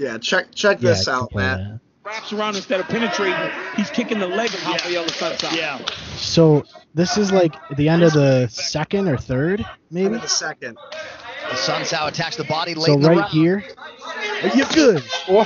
[0.00, 1.58] Yeah, check check Yeah, this out, play Matt.
[1.58, 1.80] that.
[2.04, 3.36] wraps around instead of penetrating.
[3.76, 5.06] He's kicking the leg of Raphael yeah.
[5.08, 5.54] Sunshine.
[5.54, 5.78] Yeah.
[6.16, 10.14] So this is like the end of the second or third, End maybe.
[10.14, 10.78] of the second.
[11.50, 13.30] The Sun Sao attacks the body late So in the right round.
[13.32, 13.62] here,
[14.54, 15.44] you're good, What?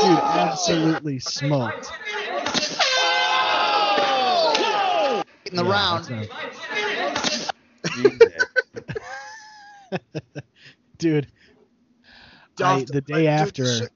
[0.00, 0.18] dude.
[0.18, 1.90] Absolutely smoked.
[5.46, 6.10] in the Yeah, round.
[6.10, 6.28] not-
[10.98, 11.28] dude.
[12.64, 13.66] I, the day Dude, after.
[13.66, 13.88] Sh-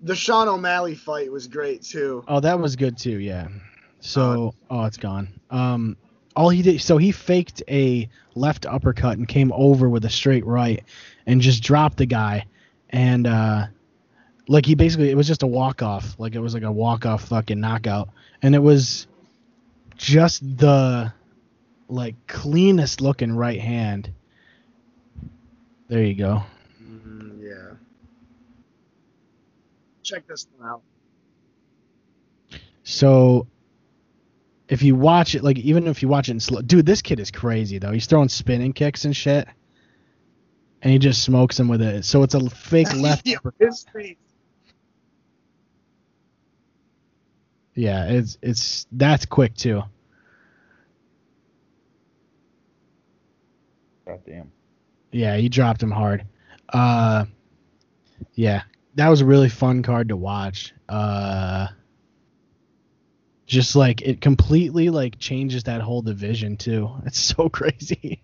[0.00, 2.24] the Sean O'Malley fight was great too.
[2.26, 3.18] Oh, that was good too.
[3.18, 3.48] Yeah.
[4.00, 5.28] So, oh, it's gone.
[5.50, 5.96] Um,
[6.34, 10.44] all he did, so he faked a left uppercut and came over with a straight
[10.44, 10.82] right,
[11.26, 12.46] and just dropped the guy,
[12.90, 13.66] and uh,
[14.48, 16.16] Like he basically it was just a walk off.
[16.18, 18.08] Like it was like a walk off fucking knockout.
[18.42, 19.06] And it was
[19.96, 21.12] just the
[21.88, 24.12] like cleanest looking right hand.
[25.88, 26.42] There you go.
[26.82, 27.76] Mm, yeah.
[30.02, 30.82] Check this one out.
[32.82, 33.46] So
[34.68, 37.20] if you watch it, like even if you watch it in slow, dude, this kid
[37.20, 37.92] is crazy though.
[37.92, 39.46] He's throwing spinning kicks and shit,
[40.82, 42.04] and he just smokes him with it.
[42.04, 43.26] So it's a fake left.
[43.26, 44.16] Yeah, his face.
[47.74, 49.82] Yeah, it's it's that's quick too.
[54.06, 54.52] God damn.
[55.10, 56.26] Yeah, he dropped him hard.
[56.70, 57.26] Uh,
[58.34, 58.62] yeah,
[58.94, 60.74] that was a really fun card to watch.
[60.88, 61.68] Uh,
[63.46, 66.90] just like it completely like changes that whole division too.
[67.06, 68.22] It's so crazy.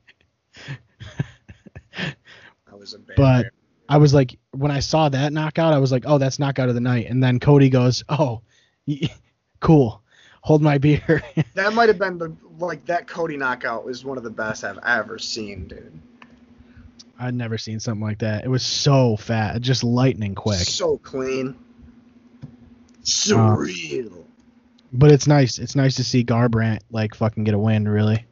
[1.96, 3.16] That was a bad.
[3.16, 3.46] But
[3.88, 6.74] I was like, when I saw that knockout, I was like, oh, that's knockout of
[6.74, 7.06] the night.
[7.08, 8.42] And then Cody goes, oh,
[9.60, 10.02] cool,
[10.42, 11.22] hold my beer.
[11.54, 14.78] that might have been the like that Cody knockout was one of the best I've
[14.84, 16.00] ever seen, dude.
[17.18, 18.44] I'd never seen something like that.
[18.44, 20.58] It was so fat, just lightning quick.
[20.60, 21.56] So clean.
[22.42, 22.46] Uh,
[23.04, 24.24] Surreal.
[24.92, 25.58] But it's nice.
[25.58, 27.88] It's nice to see Garbrandt like fucking get a win.
[27.88, 28.24] Really,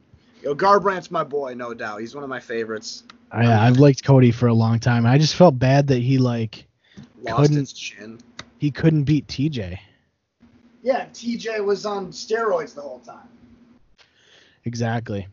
[0.43, 2.01] Yo, Garbrandt's my boy, no doubt.
[2.01, 3.05] He's one of my favorites.
[3.33, 5.05] I, I've liked Cody for a long time.
[5.05, 6.67] I just felt bad that he like
[7.23, 8.23] Lost Couldn't-
[8.59, 9.79] he couldn't beat TJ.
[10.83, 13.29] Yeah, TJ was on steroids the whole time.
[14.65, 15.27] Exactly.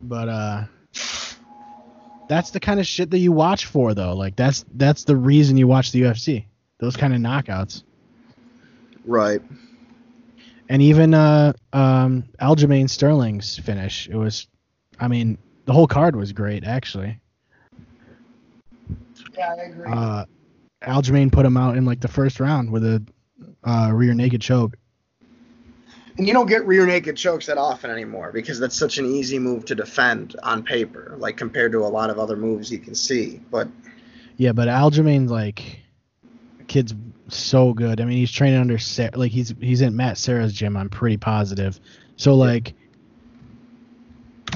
[0.00, 0.64] But uh
[2.28, 4.14] that's the kind of shit that you watch for though.
[4.14, 6.44] Like that's that's the reason you watch the UFC.
[6.78, 7.82] Those kind of knockouts.
[9.04, 9.40] Right.
[10.68, 14.46] And even uh um Aljamain Sterling's finish, it was
[15.00, 17.18] I mean, the whole card was great actually.
[19.36, 19.86] Yeah, I agree.
[19.86, 20.24] Uh
[20.82, 23.02] Aljamain put him out in like the first round with a
[23.64, 24.76] uh, rear naked choke.
[26.18, 29.38] And you don't get rear naked chokes that often anymore because that's such an easy
[29.38, 32.96] move to defend on paper, like compared to a lot of other moves you can
[32.96, 33.40] see.
[33.50, 33.68] But
[34.36, 35.80] Yeah, but Aljamain like
[36.66, 36.94] kid's
[37.28, 38.00] so good.
[38.00, 40.76] I mean, he's training under Serra, like he's he's in Matt Serra's gym.
[40.76, 41.78] I'm pretty positive.
[42.16, 42.74] So like,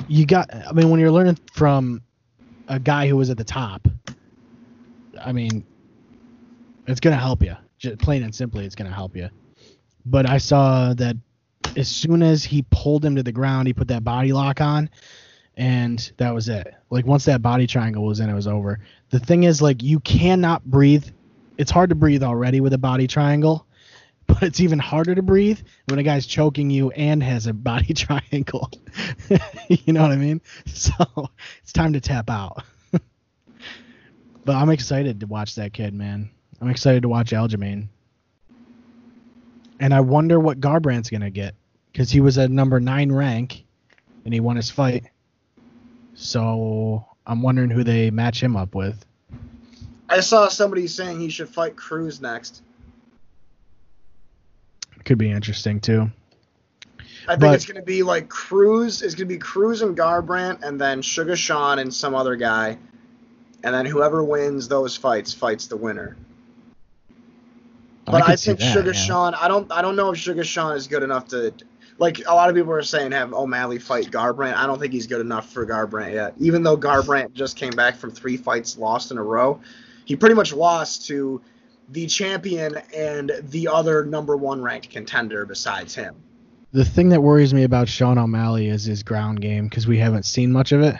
[0.08, 0.54] you got.
[0.54, 2.02] I mean, when you're learning from
[2.68, 3.86] a guy who was at the top,
[5.20, 5.64] I mean,
[6.86, 7.56] it's gonna help you.
[7.78, 9.28] Just plain and simply, it's gonna help you.
[10.06, 11.16] But I saw that
[11.76, 14.90] as soon as he pulled him to the ground, he put that body lock on,
[15.56, 16.74] and that was it.
[16.90, 18.80] Like once that body triangle was in, it was over.
[19.10, 21.06] The thing is, like, you cannot breathe.
[21.58, 23.66] It's hard to breathe already with a body triangle,
[24.26, 27.94] but it's even harder to breathe when a guy's choking you and has a body
[27.94, 28.70] triangle.
[29.68, 30.40] you know what I mean?
[30.66, 30.92] So
[31.62, 32.64] it's time to tap out.
[34.44, 36.30] but I'm excited to watch that kid, man.
[36.60, 37.88] I'm excited to watch Aljamain.
[39.80, 41.56] And I wonder what Garbrandt's gonna get
[41.92, 43.64] because he was at number nine rank,
[44.24, 45.04] and he won his fight.
[46.14, 49.04] So I'm wondering who they match him up with.
[50.08, 52.62] I saw somebody saying he should fight Cruz next.
[55.04, 56.10] Could be interesting too.
[57.28, 59.02] I think But- it's gonna be like Cruz.
[59.02, 62.78] It's gonna be Cruz and Garbrandt, and then Sugar Sean and some other guy,
[63.64, 66.16] and then whoever wins those fights fights the winner.
[68.04, 69.00] But I, see think that, Sugar yeah.
[69.00, 69.34] Sean.
[69.34, 69.70] I don't.
[69.70, 71.54] I don't know if Sugar Sean is good enough to.
[72.02, 74.56] Like a lot of people are saying, have O'Malley fight Garbrandt.
[74.56, 76.34] I don't think he's good enough for Garbrandt yet.
[76.40, 79.60] Even though Garbrandt just came back from three fights lost in a row,
[80.04, 81.40] he pretty much lost to
[81.90, 86.16] the champion and the other number one ranked contender besides him.
[86.72, 90.24] The thing that worries me about Sean O'Malley is his ground game because we haven't
[90.24, 90.96] seen much of it.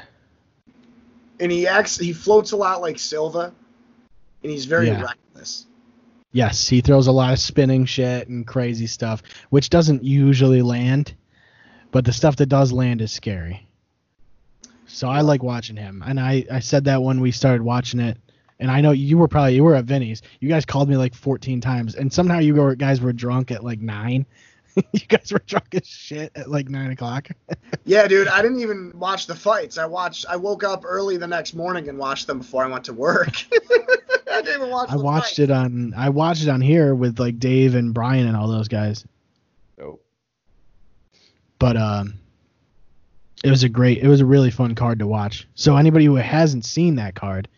[1.40, 1.98] And he acts.
[1.98, 3.52] He floats a lot like Silva,
[4.44, 5.02] and he's very Yeah.
[5.02, 5.66] reckless.
[6.32, 11.14] Yes, he throws a lot of spinning shit and crazy stuff, which doesn't usually land,
[11.90, 13.68] but the stuff that does land is scary.
[14.86, 18.18] So I like watching him, and I I said that when we started watching it,
[18.58, 20.22] and I know you were probably you were at Vinny's.
[20.40, 23.80] You guys called me like 14 times, and somehow you guys were drunk at like
[23.80, 24.26] nine.
[24.92, 27.28] you guys were drunk as shit at like nine o'clock.
[27.84, 29.76] Yeah, dude, I didn't even watch the fights.
[29.76, 30.24] I watched.
[30.28, 33.32] I woke up early the next morning and watched them before I went to work.
[34.30, 34.88] I didn't even watch.
[34.90, 35.38] I the watched fights.
[35.40, 38.68] it on I watched it on here with like Dave and Brian and all those
[38.68, 39.04] guys.
[39.76, 39.98] So
[41.58, 42.14] but um
[43.42, 46.14] it was a great it was a really fun card to watch so anybody who
[46.16, 47.48] hasn't seen that card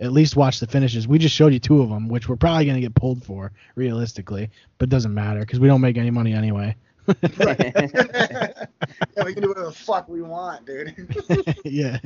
[0.00, 2.64] at least watch the finishes we just showed you two of them which we're probably
[2.64, 6.10] going to get pulled for realistically but it doesn't matter because we don't make any
[6.10, 6.74] money anyway
[7.40, 8.52] yeah,
[9.24, 10.94] we can do whatever the fuck we want, dude.
[11.64, 11.98] yeah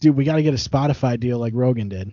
[0.00, 2.12] dude we got to get a spotify deal like rogan did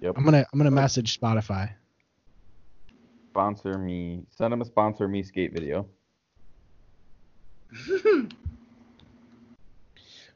[0.00, 0.14] Yep.
[0.16, 1.70] I'm gonna I'm gonna message Spotify.
[3.30, 4.22] Sponsor me.
[4.30, 5.88] Send him a sponsor me skate video.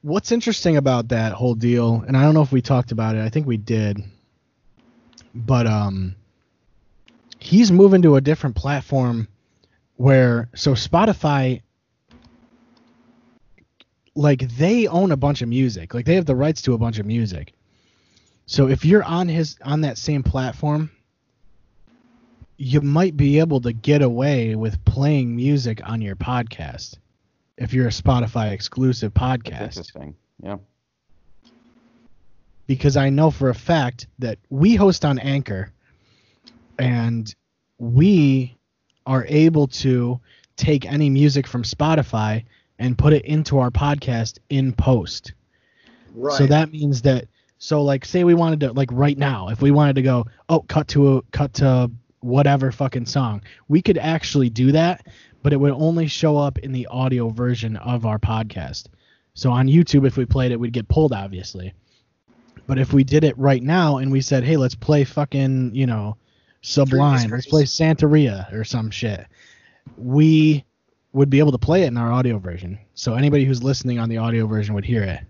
[0.02, 3.22] What's interesting about that whole deal, and I don't know if we talked about it.
[3.22, 4.02] I think we did,
[5.34, 6.16] but um,
[7.38, 9.28] he's moving to a different platform
[9.96, 11.60] where so Spotify
[14.14, 15.94] like they own a bunch of music.
[15.94, 17.52] Like they have the rights to a bunch of music.
[18.46, 20.90] So if you're on his on that same platform,
[22.56, 26.96] you might be able to get away with playing music on your podcast
[27.60, 30.16] if you're a Spotify exclusive podcast interesting.
[30.42, 30.56] Yeah.
[32.66, 35.70] because I know for a fact that we host on Anchor
[36.78, 37.32] and
[37.78, 38.56] we
[39.06, 40.18] are able to
[40.56, 42.44] take any music from Spotify
[42.78, 45.34] and put it into our podcast in post.
[46.14, 46.36] Right.
[46.38, 47.26] So that means that
[47.58, 50.60] so like say we wanted to like right now if we wanted to go oh
[50.60, 51.90] cut to a cut to
[52.20, 55.06] whatever fucking song we could actually do that
[55.42, 58.86] but it would only show up in the audio version of our podcast.
[59.34, 61.72] So on YouTube if we played it we'd get pulled obviously.
[62.66, 65.86] But if we did it right now and we said hey let's play fucking you
[65.86, 66.16] know
[66.62, 69.26] Sublime let's play Santeria or some shit
[69.96, 70.64] we
[71.12, 72.78] would be able to play it in our audio version.
[72.94, 75.20] So anybody who's listening on the audio version would hear it.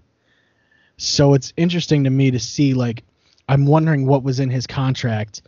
[0.99, 3.05] So it's interesting to me to see like
[3.49, 5.43] I'm wondering what was in his contract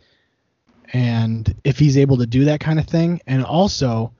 [0.91, 4.11] and if he's able to do that kind of thing and also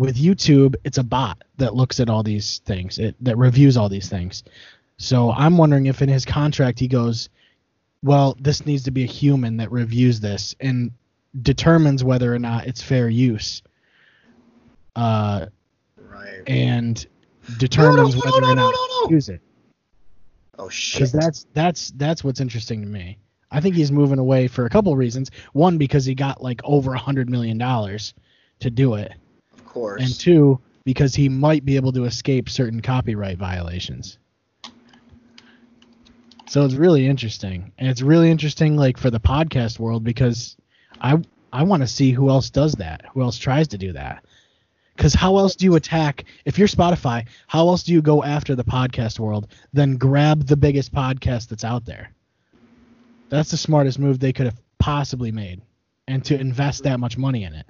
[0.00, 3.90] with YouTube it's a bot that looks at all these things it, that reviews all
[3.90, 4.44] these things.
[4.96, 7.28] So I'm wondering if in his contract he goes
[8.02, 10.90] well this needs to be a human that reviews this and
[11.42, 13.62] determines whether or not it's fair use.
[14.96, 15.46] Uh
[15.98, 16.44] right.
[16.46, 17.06] and
[17.58, 19.10] determines no, whether no, or not no, no.
[19.10, 19.42] use it.
[20.58, 21.00] Oh shit.
[21.00, 23.18] Because that's that's that's what's interesting to me.
[23.50, 25.30] I think he's moving away for a couple reasons.
[25.52, 28.14] One, because he got like over a hundred million dollars
[28.60, 29.12] to do it,
[29.70, 30.02] course.
[30.02, 34.18] and two, because he might be able to escape certain copyright violations.
[36.48, 40.56] So it's really interesting, and it's really interesting like for the podcast world because
[41.00, 41.18] I
[41.52, 44.24] I want to see who else does that, who else tries to do that.
[44.96, 47.26] Because how else do you attack if you're Spotify?
[47.46, 51.64] How else do you go after the podcast world than grab the biggest podcast that's
[51.64, 52.10] out there?
[53.30, 55.62] That's the smartest move they could have possibly made,
[56.08, 57.66] and to invest that much money in it.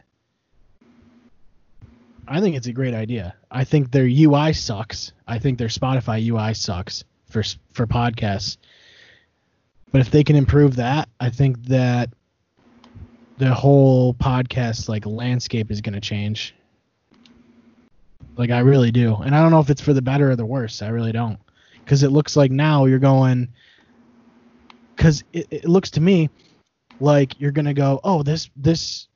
[2.30, 3.34] I think it's a great idea.
[3.50, 5.12] I think their UI sucks.
[5.26, 8.56] I think their Spotify UI sucks for for podcasts.
[9.90, 12.10] But if they can improve that, I think that
[13.38, 16.54] the whole podcast like landscape is going to change.
[18.36, 19.16] Like I really do.
[19.16, 20.82] And I don't know if it's for the better or the worse.
[20.82, 21.38] I really don't.
[21.84, 23.48] Cuz it looks like now you're going
[24.96, 26.30] cuz it, it looks to me
[27.00, 29.08] like you're going to go, "Oh, this this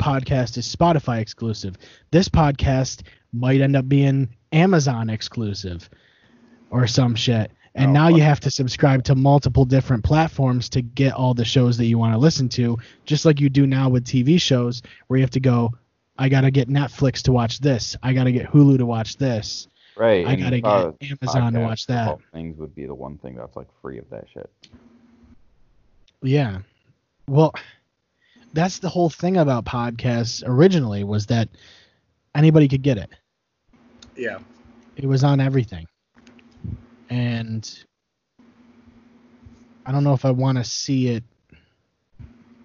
[0.00, 1.76] podcast is Spotify exclusive.
[2.10, 5.88] This podcast might end up being Amazon exclusive
[6.70, 7.52] or some shit.
[7.74, 11.44] And Oh, now you have to subscribe to multiple different platforms to get all the
[11.44, 14.82] shows that you want to listen to, just like you do now with TV shows
[15.06, 15.70] where you have to go,
[16.18, 17.96] I got to get Netflix to watch this.
[18.02, 19.68] I got to get Hulu to watch this.
[19.96, 20.26] Right.
[20.26, 22.16] I gotta uh, get Amazon to watch that.
[22.32, 24.48] Things would be the one thing that's like free of that shit.
[26.22, 26.60] Yeah.
[27.28, 27.52] Well,
[28.52, 31.48] that's the whole thing about podcasts originally was that
[32.34, 33.10] anybody could get it.
[34.16, 34.38] yeah.
[34.96, 35.86] It was on everything.
[37.08, 37.84] And
[39.86, 41.24] I don't know if I want to see it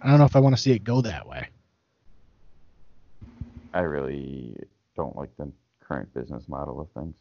[0.06, 1.48] I don't know if I want to see it go that way.
[3.74, 4.56] I really
[4.96, 5.52] don't like the
[5.82, 7.16] current business model of things.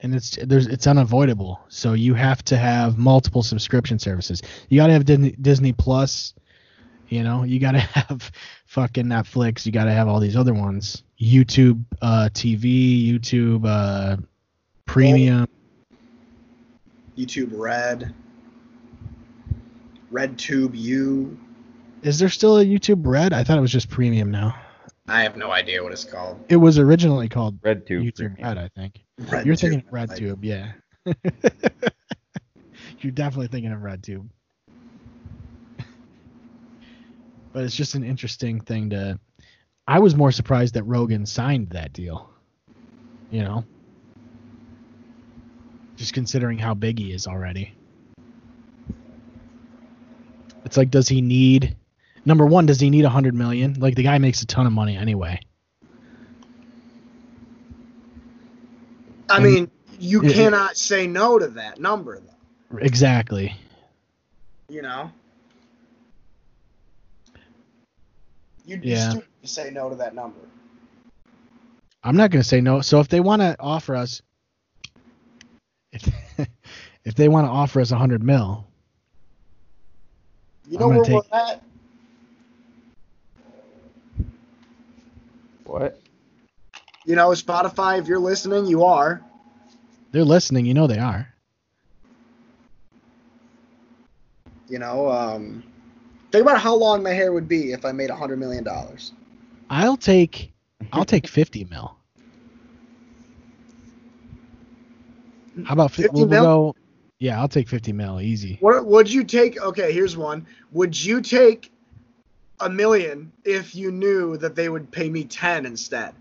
[0.00, 1.60] And it's there's it's unavoidable.
[1.68, 4.42] So you have to have multiple subscription services.
[4.70, 6.32] You got to have Disney, Disney Plus,
[7.08, 8.30] you know, you got to have
[8.66, 11.02] fucking Netflix, you got to have all these other ones.
[11.20, 14.16] YouTube uh TV, YouTube uh
[14.84, 15.48] premium.
[17.16, 18.14] YouTube Red.
[20.10, 21.38] Red Tube U.
[22.02, 23.32] Is there still a YouTube Red?
[23.32, 24.54] I thought it was just premium now.
[25.08, 26.44] I have no idea what it's called.
[26.48, 28.02] It was originally called Red tube.
[28.04, 28.44] YouTube premium.
[28.48, 29.04] Red, I think.
[29.30, 30.72] Red You're Tube, thinking of like- RedTube, yeah.
[33.00, 34.28] You're definitely thinking of RedTube.
[37.56, 39.18] But it's just an interesting thing to.
[39.88, 42.28] I was more surprised that Rogan signed that deal.
[43.30, 43.64] You know,
[45.96, 47.72] just considering how big he is already.
[50.66, 51.74] It's like, does he need?
[52.26, 53.72] Number one, does he need a hundred million?
[53.80, 55.40] Like the guy makes a ton of money anyway.
[59.30, 62.76] I And- mean, you it- cannot say no to that number though.
[62.76, 63.56] Exactly.
[64.68, 65.10] You know.
[68.66, 69.10] You'd be Yeah.
[69.10, 70.40] stupid to say no to that number.
[72.02, 72.80] I'm not gonna say no.
[72.82, 74.22] So if they want to offer us,
[75.92, 76.08] if
[77.04, 78.66] if they want to offer us a hundred mil,
[80.68, 81.62] You I'm know gonna where take- we're at?
[85.64, 86.00] What?
[87.04, 89.22] You know, Spotify, if you're listening, you are.
[90.12, 90.66] they're listening.
[90.66, 91.28] You know they are.
[94.68, 95.62] You know, um,
[96.36, 99.12] think about how long my hair would be if I made a hundred million dollars.
[99.70, 100.52] I'll take
[100.92, 101.96] I'll take fifty mil.
[105.64, 106.44] How about 50 we'll, we'll mil?
[106.44, 106.76] go?
[107.18, 108.58] Yeah, I'll take fifty mil, easy.
[108.60, 109.60] What would you take?
[109.60, 110.46] Okay, here's one.
[110.72, 111.72] Would you take
[112.60, 116.14] a million if you knew that they would pay me ten instead?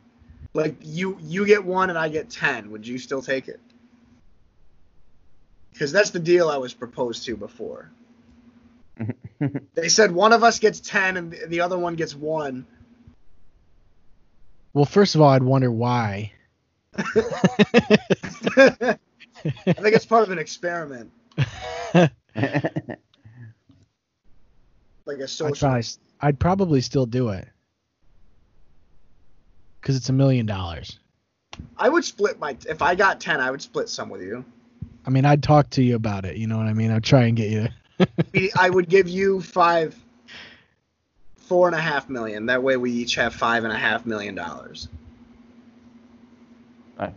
[0.54, 2.72] Like you, you get one and I get ten.
[2.72, 3.60] Would you still take it?
[5.74, 7.92] Because that's the deal I was proposed to before.
[9.76, 12.66] They said one of us gets ten and the- the other one gets one.
[14.74, 16.32] Well, first of all, I'd wonder why.
[16.98, 17.04] I
[19.66, 21.12] think it's part of an experiment,
[21.94, 22.12] like
[25.20, 25.56] a I'd social.
[25.68, 25.84] probably,
[26.22, 27.48] I'd probably still do it.
[29.82, 31.00] Because it's a million dollars.
[31.78, 32.58] I would split my.
[32.68, 34.44] If I got ten, I would split some with you.
[35.06, 36.38] I mean, I'd talk to you about it.
[36.38, 36.92] You know what I mean?
[36.92, 37.68] I'd try and get you.
[38.58, 39.96] I would give you five,
[41.38, 42.48] four and a half million.
[42.48, 44.88] That way we each have five and a half million dollars.
[47.00, 47.12] nice.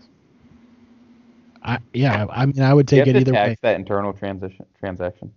[1.63, 3.57] I, yeah, I mean, I would You take have it to either tax way.
[3.63, 5.33] that internal transition transaction.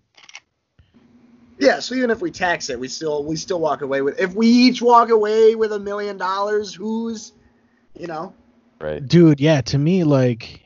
[1.57, 4.19] Yeah, so even if we tax it, we still we still walk away with.
[4.19, 7.33] If we each walk away with a million dollars, who's,
[7.97, 8.33] you know,
[8.79, 9.05] Right.
[9.07, 10.60] Dude, yeah, to me, like,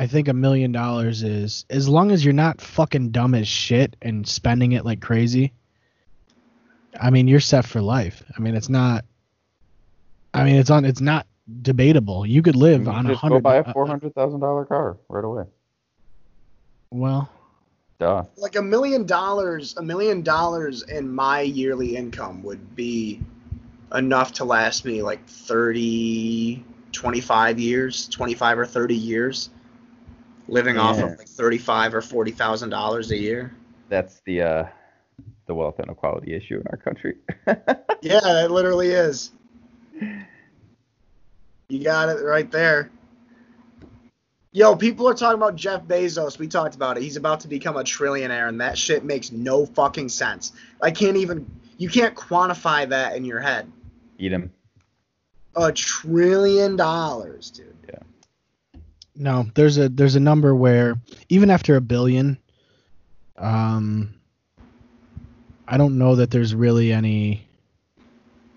[0.00, 3.96] I think a million dollars is as long as you're not fucking dumb as shit
[4.00, 5.52] and spending it like crazy.
[6.98, 8.22] I mean, you're set for life.
[8.34, 9.04] I mean, it's not.
[10.32, 10.86] I mean, it's on.
[10.86, 11.26] It's not
[11.60, 12.24] debatable.
[12.24, 14.96] You could live You on a just go buy a four hundred thousand dollar car
[15.10, 15.44] right away.
[16.90, 17.28] well,
[17.98, 18.24] Duh.
[18.38, 23.20] like a million dollars, a million dollars in my yearly income would be
[23.94, 29.50] enough to last me like 30, 25 years, 25 or 30 years,
[30.50, 33.54] living off of like 35 or 40,000 dollars a year.
[33.88, 34.64] That's the uh
[35.46, 37.16] the wealth inequality issue in our country.
[38.02, 39.30] Yeah, it literally is.
[41.68, 42.90] You got it right there.
[44.52, 46.38] Yo, people are talking about Jeff Bezos.
[46.38, 47.02] We talked about it.
[47.02, 50.52] He's about to become a trillionaire, and that shit makes no fucking sense.
[50.82, 51.46] I can't even.
[51.76, 53.70] You can't quantify that in your head.
[54.18, 54.50] Eat him.
[55.56, 57.76] A trillion dollars, dude.
[59.20, 59.46] No.
[59.54, 60.96] There's a there's a number where
[61.28, 62.38] even after a billion,
[63.36, 64.14] um,
[65.68, 67.46] I don't know that there's really any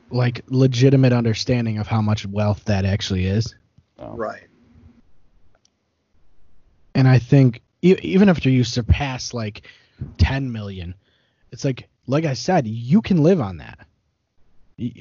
[0.10, 3.56] like legitimate understanding of how much wealth that actually is.
[4.00, 4.16] Oh.
[4.16, 4.48] Right.
[6.96, 9.68] and I think e- even after you surpass like
[10.18, 10.96] 10 million,
[11.52, 13.80] it's like like I said, you can live on that.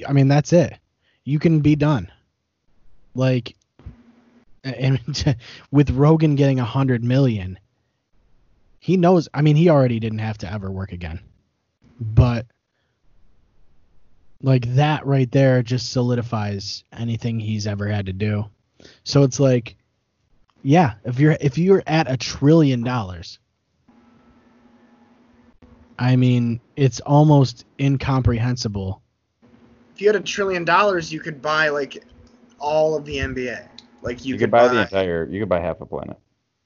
[0.07, 0.77] I mean, that's it.
[1.25, 2.11] You can be done.
[3.15, 3.55] Like,
[4.63, 5.35] and
[5.71, 7.59] with Rogan getting a hundred million,
[8.79, 9.29] he knows.
[9.33, 11.19] I mean, he already didn't have to ever work again,
[11.99, 12.45] but
[14.41, 18.45] like that right there just solidifies anything he's ever had to do.
[19.03, 19.75] So it's like
[20.63, 23.39] yeah, if you're if you're at a trillion dollars,
[25.99, 29.01] I mean, it's almost incomprehensible.
[29.93, 32.03] If you had a trillion dollars, you could buy like
[32.59, 33.67] all of the NBA.
[34.03, 35.27] Like you, You, could buy, the entire.
[35.29, 36.17] You could buy half a planet.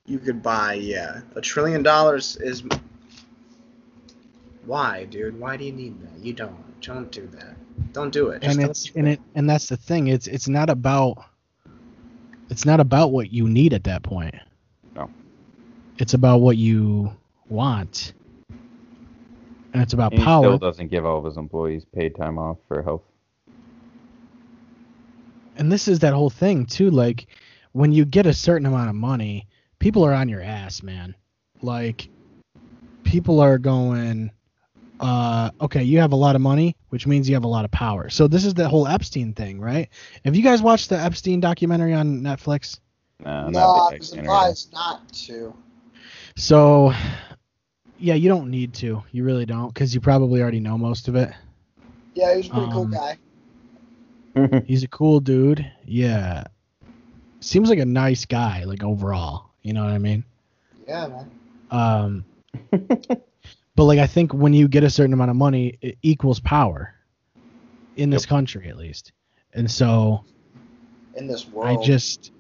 [0.06, 1.22] You could buy, yeah.
[1.36, 2.64] A trillion dollars is.
[4.66, 5.40] Why, dude?
[5.40, 6.20] Why do you need that?
[6.20, 6.82] You don't.
[6.82, 7.56] Don't do that.
[7.94, 8.42] Don't do it.
[8.42, 10.08] Just and it's and it and that's the thing.
[10.08, 11.24] It's it's not about
[12.50, 14.36] it's not about what you need at that point.
[14.96, 15.10] No.
[15.98, 17.16] It's about what you
[17.50, 18.14] want.
[19.74, 20.44] And it's about And he power.
[20.44, 23.04] still doesn't give all of his employees paid time off for health.
[25.58, 27.28] And this is that whole thing too like
[27.74, 29.48] when you get a certain amount of money
[29.80, 31.16] people are on your ass man.
[31.62, 32.10] Like
[33.04, 34.32] people are going
[35.00, 37.72] uh okay you have a lot of money which means you have a lot of
[37.72, 38.10] power.
[38.10, 39.90] So this is the whole epstein thing right?
[40.26, 42.80] Have you guys watched the epstein documentary on netflix?
[43.24, 45.54] Nah, No, not I big was advised not to.
[46.36, 46.92] so
[48.00, 49.04] yeah you don't need to.
[49.12, 51.32] You really don't because you probably already know most of it.
[52.16, 53.18] Yeah, he was a pretty cool Um, guy.
[54.66, 56.44] he's a cool dude yeah
[57.40, 60.24] seems like a nice guy like overall you know what i mean
[60.88, 61.32] Yeah, man.
[61.70, 62.26] Um,
[63.78, 66.96] But like I think when you get a certain amount of money, it equals power
[67.96, 69.12] in this country at least.
[69.54, 70.26] And so
[71.14, 71.80] In this world.
[71.80, 72.32] I just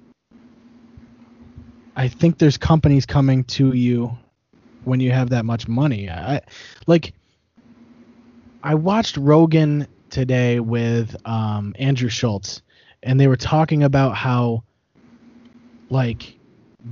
[1.95, 4.17] I think there's companies coming to you
[4.83, 6.09] when you have that much money.
[6.09, 6.41] I
[6.87, 7.13] like
[8.63, 12.61] I watched Rogan today with um, Andrew Schulz
[13.03, 14.63] and they were talking about how
[15.89, 16.37] like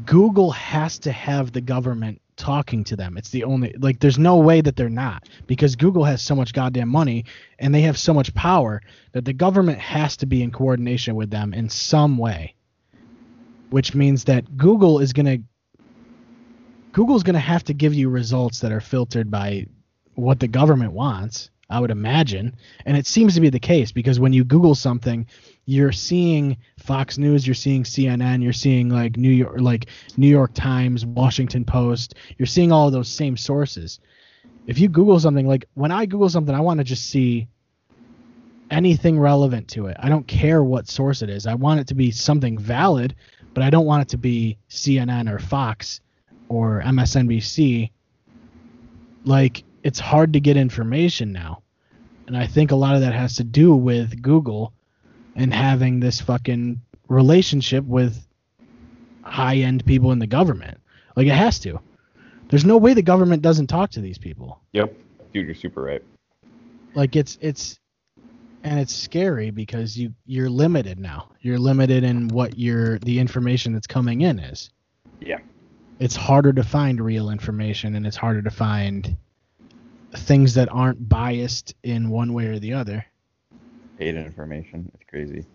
[0.05, 3.17] Google has to have the government talking to them.
[3.17, 6.53] It's the only like there's no way that they're not because Google has so much
[6.53, 7.25] goddamn money
[7.59, 8.81] and they have so much power
[9.13, 12.55] that the government has to be in coordination with them in some way.
[13.69, 15.43] Which means that Google is going to
[16.91, 19.67] Google's going to have to give you results that are filtered by
[20.13, 22.55] what the government wants, I would imagine.
[22.85, 25.25] And it seems to be the case because when you Google something,
[25.65, 29.87] you're seeing Fox News, you're seeing CNN, you're seeing like New York like
[30.17, 33.99] New York Times, Washington Post, you're seeing all those same sources.
[34.67, 37.47] If you Google something like when I Google something, I want to just see
[38.69, 39.97] anything relevant to it.
[39.99, 41.47] I don't care what source it is.
[41.47, 43.15] I want it to be something valid,
[43.53, 46.01] but I don't want it to be CNN or Fox
[46.49, 47.91] or MSNBC.
[49.23, 51.61] Like it's hard to get information now.
[52.25, 54.73] And I think a lot of that has to do with Google
[55.35, 58.25] and having this fucking relationship with
[59.21, 60.79] high end people in the government.
[61.15, 61.79] Like it has to.
[62.49, 64.59] There's no way the government doesn't talk to these people.
[64.73, 64.91] Yep.
[65.33, 66.01] Dude, you're super right.
[66.95, 67.79] Like it's it's
[68.63, 71.29] and it's scary because you you're limited now.
[71.41, 74.71] You're limited in what your the information that's coming in is.
[75.21, 75.41] Yeah.
[75.99, 79.15] It's harder to find real information and it's harder to find
[80.15, 83.05] things that aren't biased in one way or the other.
[83.97, 84.91] Paid information.
[84.93, 85.45] It's crazy.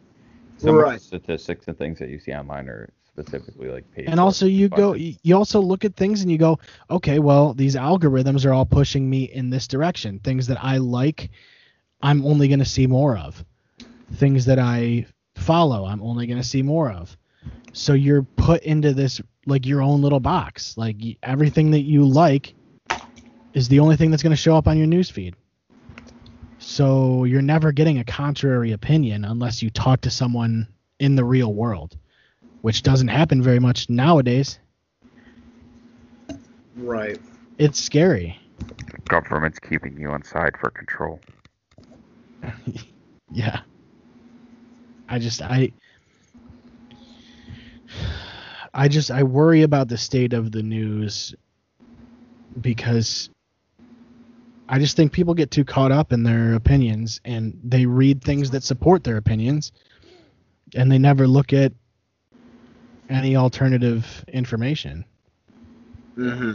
[0.59, 1.01] So much Right.
[1.01, 4.09] statistics and things that you see online are specifically like paid.
[4.09, 5.17] and also you go it.
[5.23, 6.59] you also look at things and you go
[6.91, 11.29] okay well these algorithms are all pushing me in this direction things that i like
[12.03, 13.45] i'm only going to see more of
[14.15, 15.05] things that i
[15.35, 17.17] follow i'm only going to see more of
[17.73, 22.55] so you're put into this like your own little box like everything that you like
[23.55, 25.35] is the only thing that's going to show up on your newsfeed
[26.59, 30.69] so you're never getting a contrary opinion unless you talk to someone
[30.99, 31.97] in the real world
[32.63, 34.59] which doesn't happen very much nowadays.
[36.77, 37.19] Right.
[37.59, 38.39] It's scary.
[39.09, 41.21] Government's keeping you inside for control.
[43.33, 43.61] Yeah.
[45.09, 45.71] I just I
[48.75, 51.37] I just I worry about the state of the news
[52.61, 53.31] because
[54.73, 58.53] I just think people get too caught up in their opinions and they read things
[58.53, 59.73] that support their opinions
[60.77, 61.73] and they never look at
[63.09, 65.05] any alternative information.
[66.15, 66.53] hmm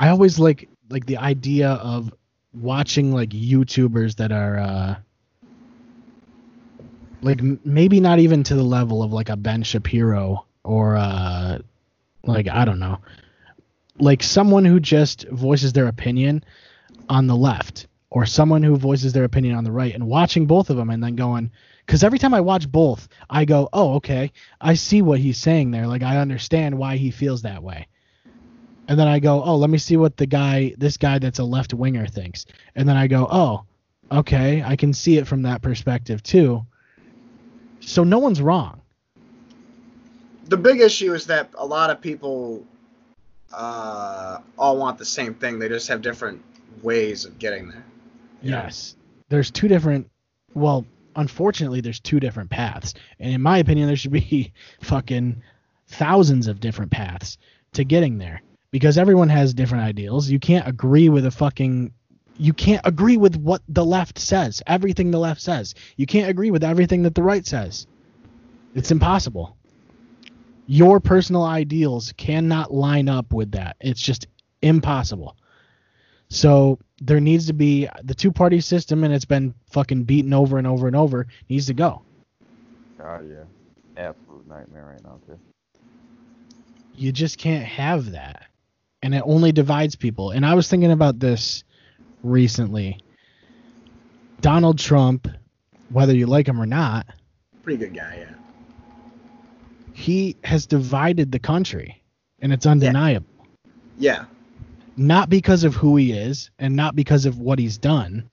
[0.00, 2.12] I always like like the idea of
[2.54, 4.96] watching like YouTubers that are uh
[7.20, 11.58] like m- maybe not even to the level of like a Ben Shapiro or uh
[12.24, 12.98] like I don't know
[13.98, 16.42] like someone who just voices their opinion
[17.08, 20.70] on the left or someone who voices their opinion on the right and watching both
[20.70, 21.50] of them and then going
[21.86, 25.70] because every time I watch both I go oh okay I see what he's saying
[25.70, 27.88] there like I understand why he feels that way
[28.88, 31.44] and then I go, oh, let me see what the guy, this guy that's a
[31.44, 33.64] left winger thinks, and then I go, oh,
[34.10, 36.66] okay, I can see it from that perspective too.
[37.80, 38.80] So no one's wrong.
[40.46, 42.64] The big issue is that a lot of people
[43.52, 45.58] uh, all want the same thing.
[45.58, 46.42] They just have different
[46.82, 47.84] ways of getting there.
[48.42, 48.64] Yeah.
[48.64, 48.96] Yes,
[49.28, 50.10] there's two different.
[50.54, 50.86] Well,
[51.16, 54.52] unfortunately, there's two different paths, and in my opinion, there should be
[54.82, 55.42] fucking
[55.86, 57.38] thousands of different paths
[57.72, 60.30] to getting there because everyone has different ideals.
[60.30, 61.92] You can't agree with a fucking
[62.38, 65.74] you can't agree with what the left says, everything the left says.
[65.96, 67.86] You can't agree with everything that the right says.
[68.74, 69.56] It's impossible.
[70.66, 73.76] Your personal ideals cannot line up with that.
[73.80, 74.26] It's just
[74.62, 75.36] impossible.
[76.32, 80.56] So there needs to be the two party system and it's been fucking beaten over
[80.56, 82.00] and over and over needs to go.
[83.00, 83.44] Oh yeah.
[83.98, 85.38] Absolute nightmare right now too.
[86.94, 88.44] you just can't have that
[89.02, 91.62] and it only divides people and i was thinking about this
[92.22, 92.98] recently
[94.40, 95.28] donald trump
[95.90, 97.06] whether you like him or not
[97.62, 98.34] Pretty good guy, yeah.
[99.92, 102.02] he has divided the country
[102.40, 103.26] and it's undeniable
[103.98, 104.24] Yeah.
[104.96, 108.28] Not because of who he is and not because of what he's done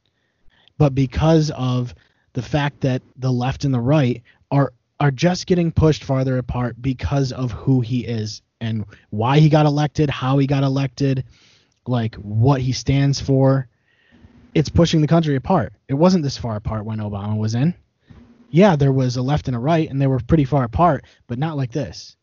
[0.79, 1.93] but because of
[2.33, 6.81] the fact that the left and the right are are just getting pushed farther apart
[6.81, 11.23] because of who he is and why he got elected, how he got elected,
[11.87, 13.67] like what he stands for,
[14.53, 15.71] it's pushing the country apart.
[15.87, 17.73] It wasn't this far apart when Obama was in.
[18.49, 21.39] Yeah, there was a left and a right, and they were pretty far apart, but
[21.39, 22.17] not like this.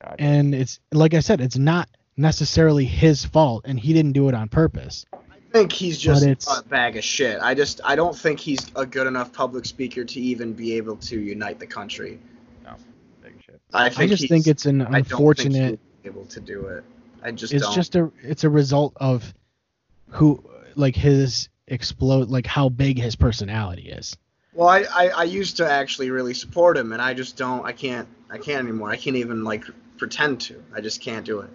[0.00, 1.88] God, And it's like I said, it's not
[2.18, 5.06] necessarily his fault, and he didn't do it on purpose.
[5.12, 5.18] I
[5.52, 7.38] think he's just it's- a bag of shit.
[7.40, 10.96] I just I don't think he's a good enough public speaker to even be able
[10.96, 12.18] to unite the country.
[12.64, 12.74] no,
[13.22, 13.60] big shit.
[13.72, 15.80] I I think just think it's an I don't think unfortunate.
[16.04, 16.84] able to do it.
[17.22, 17.74] I just it's don't.
[17.74, 19.32] just a it's a result of
[20.08, 20.42] who
[20.74, 24.16] like his explode like how big his personality is.
[24.54, 27.64] Well, I, I I used to actually really support him, and I just don't.
[27.64, 28.08] I can't.
[28.30, 28.90] I can't anymore.
[28.90, 29.64] I can't even like
[29.96, 30.62] pretend to.
[30.74, 31.50] I just can't do it.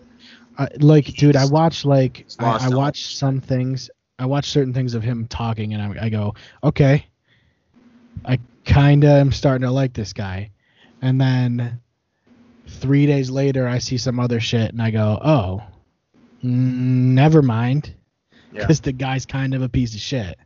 [0.57, 3.89] I, like, dude, I watch like I, I watch his- some things.
[4.19, 7.05] I watch certain things of him talking, and I, I go, okay,
[8.25, 10.51] I kinda am starting to like this guy,
[11.01, 11.79] and then
[12.67, 15.61] three days later, I see some other shit, and I go, oh,
[16.43, 16.49] mm,
[17.13, 17.93] never mind,
[18.53, 18.61] Yeah.
[18.61, 20.37] because the guy's kind of a piece of shit.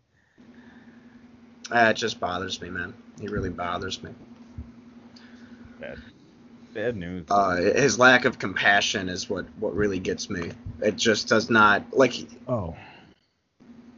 [1.69, 2.93] Uh, it just bothers me, man.
[3.19, 4.11] He really bothers me.
[5.81, 5.99] Bad,
[6.77, 7.25] bad news.
[7.31, 10.51] Uh, his lack of compassion is what what really gets me.
[10.79, 12.13] It just does not like
[12.47, 12.75] Oh.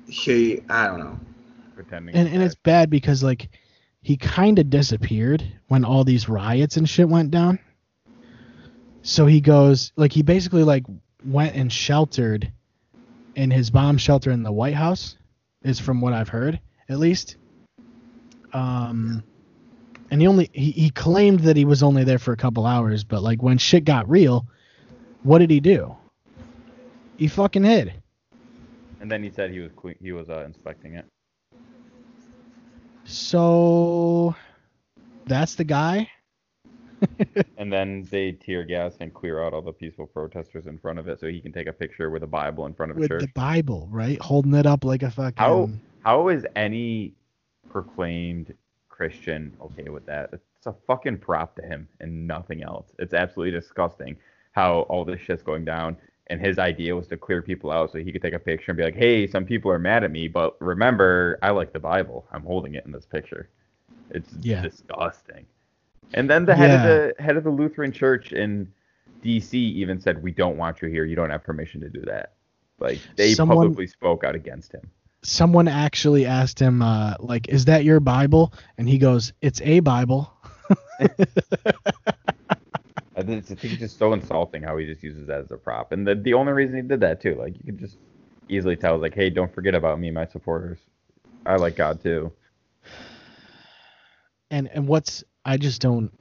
[0.07, 0.61] he.
[0.69, 1.19] I don't know.
[1.75, 2.15] Pretending.
[2.15, 3.49] and and it's bad because like
[4.01, 7.59] he kind of disappeared when all these riots and shit went down.
[9.01, 10.85] So he goes like he basically like
[11.25, 12.49] went and sheltered
[13.35, 15.17] in his bomb shelter in the White House
[15.63, 17.35] is from what I've heard at least.
[18.53, 19.21] Um
[20.11, 23.03] and he only he, he claimed that he was only there for a couple hours,
[23.03, 24.45] but like when shit got real,
[25.23, 25.95] what did he do?
[27.17, 27.93] He fucking hid.
[29.01, 29.71] and then he said he was
[30.01, 31.05] he was uh, inspecting it.
[33.05, 34.35] So
[35.25, 36.09] that's the guy.
[37.57, 41.07] And then they tear gas and clear out all the peaceful protesters in front of
[41.07, 43.09] it, so he can take a picture with a Bible in front of a with
[43.09, 43.21] church.
[43.21, 44.19] the Bible, right?
[44.21, 45.37] Holding it up like a fucking.
[45.37, 45.69] How
[46.03, 47.13] how is any
[47.69, 48.53] proclaimed
[49.09, 50.29] Christian okay with that?
[50.33, 52.87] It's a fucking prop to him and nothing else.
[52.99, 54.17] It's absolutely disgusting
[54.51, 55.95] how all this shit's going down.
[56.27, 58.77] And his idea was to clear people out so he could take a picture and
[58.77, 62.27] be like, "Hey, some people are mad at me, but remember, I like the Bible.
[62.33, 63.47] I'm holding it in this picture."
[64.11, 64.61] It's Yeah.
[64.61, 65.45] disgusting.
[66.13, 66.75] And then the head Yeah.
[66.75, 68.67] of the head of the Lutheran Church in
[69.21, 69.57] D.C.
[69.57, 71.05] even said, "We don't want you here.
[71.05, 72.33] You don't have permission to do that."
[72.79, 74.89] Like they Someone- publicly spoke out against him.
[75.21, 79.79] Someone actually asked him, uh, like, "Is that your Bible?" And he goes, "It's a
[79.81, 80.33] Bible."
[83.19, 85.51] I think it's, I think it's just so insulting how he just uses that as
[85.51, 85.91] a prop.
[85.91, 87.97] And the, the only reason he did that too, like you could just
[88.47, 90.79] easily tell, like, hey, don't forget about me, my supporters.
[91.45, 92.31] I like God too.
[94.51, 96.11] And and what's I just don't.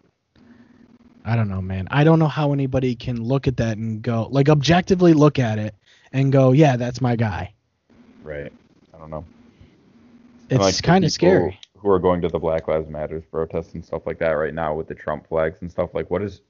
[1.25, 1.89] I don't know, man.
[1.91, 5.59] I don't know how anybody can look at that and go, like, objectively look at
[5.59, 5.75] it
[6.11, 7.53] and go, "Yeah, that's my guy."
[8.23, 8.53] Right.
[8.99, 9.25] I don't know.
[10.51, 11.61] It's like, kind of scary.
[11.77, 14.75] Who are going to the Black Lives Matters protests and stuff like that right now
[14.75, 16.41] with the Trump flags and stuff like what is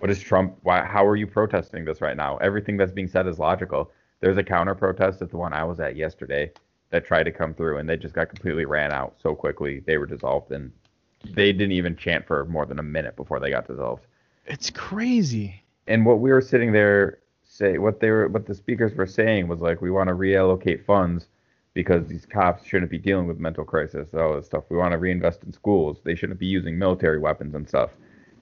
[0.00, 2.36] what is Trump why how are you protesting this right now?
[2.38, 3.92] Everything that's being said is logical.
[4.18, 6.50] There's a counter protest at the one I was at yesterday
[6.90, 9.98] that tried to come through and they just got completely ran out so quickly they
[9.98, 10.72] were dissolved and
[11.30, 14.04] they didn't even chant for more than a minute before they got dissolved.
[14.46, 15.62] It's crazy.
[15.86, 19.46] And what we were sitting there say what they were what the speakers were saying
[19.46, 21.26] was like we want to reallocate funds
[21.74, 24.64] because these cops shouldn't be dealing with mental crisis all this stuff.
[24.68, 25.98] We want to reinvest in schools.
[26.04, 27.90] They shouldn't be using military weapons and stuff.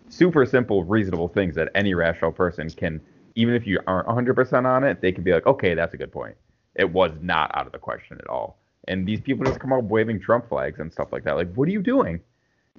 [0.08, 3.00] Super simple reasonable things that any rational person can
[3.36, 6.12] even if you aren't 100% on it they can be like okay that's a good
[6.12, 6.36] point.
[6.74, 8.58] It was not out of the question at all.
[8.88, 11.36] And these people just come up waving trump flags and stuff like that.
[11.36, 12.20] Like what are you doing?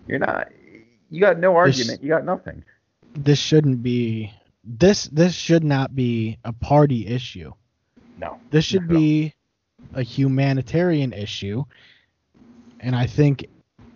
[0.07, 0.49] You're not
[1.11, 2.01] you got no argument.
[2.01, 2.63] You got nothing.
[3.13, 4.33] This shouldn't be.
[4.63, 7.51] This this should not be a party issue.
[8.17, 8.39] no.
[8.49, 9.33] This should be
[9.93, 11.63] a humanitarian issue,
[12.79, 13.47] and I think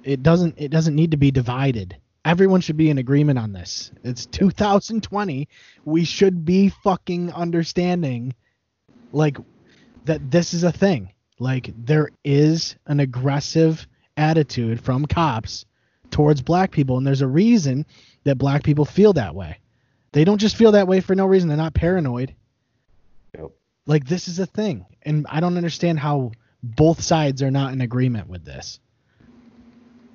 [0.03, 1.95] it doesn't it doesn't need to be divided.
[2.26, 3.91] Everyone should be in agreement on this.
[4.03, 5.48] It's 2020.
[5.86, 8.34] We should be fucking understanding,
[9.12, 9.38] like,
[10.06, 11.14] that this is a thing.
[11.38, 13.88] Like, there is an aggressive
[14.18, 15.66] attitude from cops
[16.10, 17.86] towards black people, and there's a reason
[18.24, 19.60] that black people feel that way.
[20.12, 21.49] They don't just feel that way for no reason.
[21.49, 22.34] They're not paranoid.
[23.88, 26.32] Like this is a thing, and I don't understand how
[26.64, 28.80] both sides are not in agreement with this.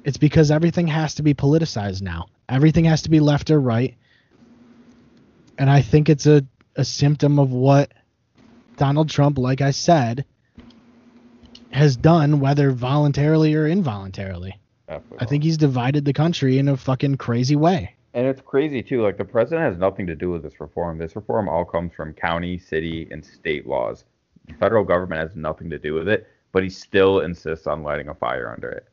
[0.04, 2.26] It's because everything has to be politicized now.
[2.48, 3.96] Everything has to be left or right.
[5.58, 6.44] And I think it's a,
[6.74, 7.92] a symptom of what
[8.76, 10.24] Donald Trump, like I said,
[11.70, 14.58] has done, whether voluntarily or involuntarily.
[14.88, 17.94] Definitely I think he's divided the country in a fucking crazy way.
[18.14, 19.02] And it's crazy too.
[19.02, 20.98] Like the president has nothing to do with this reform.
[20.98, 24.04] This reform all comes from county, city, and state laws.
[24.46, 28.08] The federal government has nothing to do with it, but he still insists on lighting
[28.08, 28.88] a fire under it.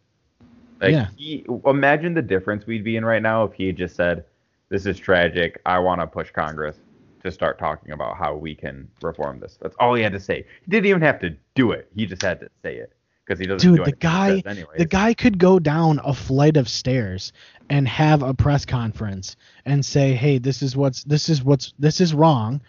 [0.79, 1.07] Like Yeah.
[1.15, 4.23] he, imagine the difference we'd be in right now if he had just said,
[4.69, 5.59] "This is tragic.
[5.65, 6.79] I want to push Congress
[7.23, 10.45] to start talking about how we can reform this." That's all he had to say.
[10.65, 11.89] He didn't even have to do it.
[11.95, 12.93] He just had to say it
[13.27, 13.69] because he doesn't.
[13.69, 14.41] Dude, do the guy,
[14.77, 17.33] the guy could go down a flight of stairs
[17.69, 19.35] and have a press conference
[19.65, 22.61] and say, "Hey, this is what's this is what's this is wrong.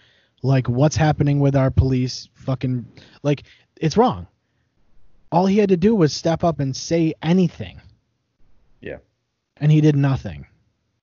[0.42, 2.86] Like what's happening with our police fucking
[3.22, 3.44] like
[3.76, 4.26] it's wrong."
[5.30, 7.80] All he had to do was step up and say anything.
[8.80, 8.96] Yeah.
[9.58, 10.46] And he did nothing.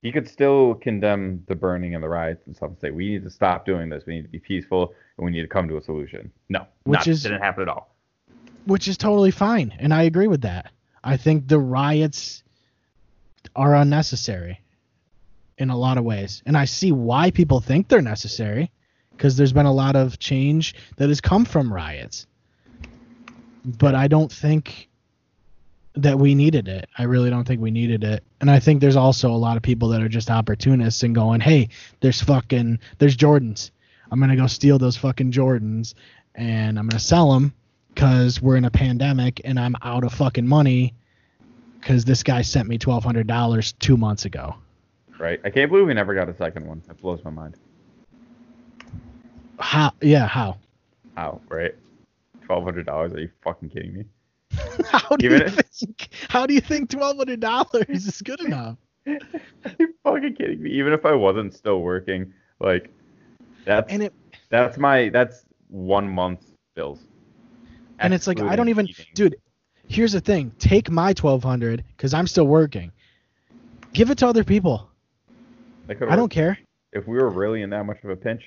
[0.01, 3.23] he could still condemn the burning and the riots and stuff and say we need
[3.23, 4.03] to stop doing this.
[4.07, 6.31] We need to be peaceful and we need to come to a solution.
[6.49, 7.94] No, Which not, is- didn't happen at all.
[8.65, 10.71] Which is totally fine and i agree with that.
[11.03, 12.43] I think the riots
[13.55, 14.59] are unnecessary
[15.57, 18.71] in a lot of ways and i see why people think they're necessary
[19.11, 22.27] because there's been a lot of change that has come from riots.
[23.63, 24.89] But i don't think
[25.97, 26.89] that we needed it.
[26.97, 28.21] I really don't think we needed it.
[28.41, 31.39] And i think there's also a lot of people that are just opportunists and going
[31.39, 31.69] hey
[32.01, 33.71] there's fucking there's jordans.
[34.11, 35.93] I'm gonna go steal those fucking jordans
[36.35, 37.53] and i'm gonna sell them
[37.95, 40.93] because we're in a pandemic and I'm out of fucking money
[41.79, 44.53] because this guy sent me twelve hundred dollars two months ago.
[45.17, 45.39] Right?
[45.45, 46.81] I can't believe we never got a second one.
[46.87, 47.55] That blows my mind.
[49.59, 49.93] How?
[50.01, 50.57] Yeah, how?
[51.15, 51.39] How?
[51.47, 51.73] Right?
[52.43, 53.13] Twelve hundred dollars?
[53.13, 54.05] Are you fucking kidding me?
[54.91, 56.09] How do Even you it- think?
[56.29, 58.77] How do you think twelve hundred dollars is good enough?
[59.07, 59.17] Are
[59.79, 60.71] you fucking kidding me?
[60.71, 62.89] Even if I wasn't still working, like
[63.63, 64.13] that's And it
[64.49, 66.45] that's my that's one month's
[66.75, 66.99] bills.
[67.99, 69.05] And it's like I don't even, eating.
[69.13, 69.35] dude.
[69.87, 72.91] Here's the thing: take my twelve hundred because I'm still working.
[73.93, 74.89] Give it to other people.
[75.87, 76.57] I don't care.
[76.91, 78.43] If we were really in that much of a pinch,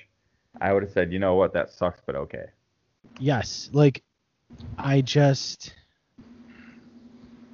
[0.59, 2.45] I would have said, you know what, that sucks, but okay.
[3.19, 4.03] Yes, like
[4.77, 5.73] I just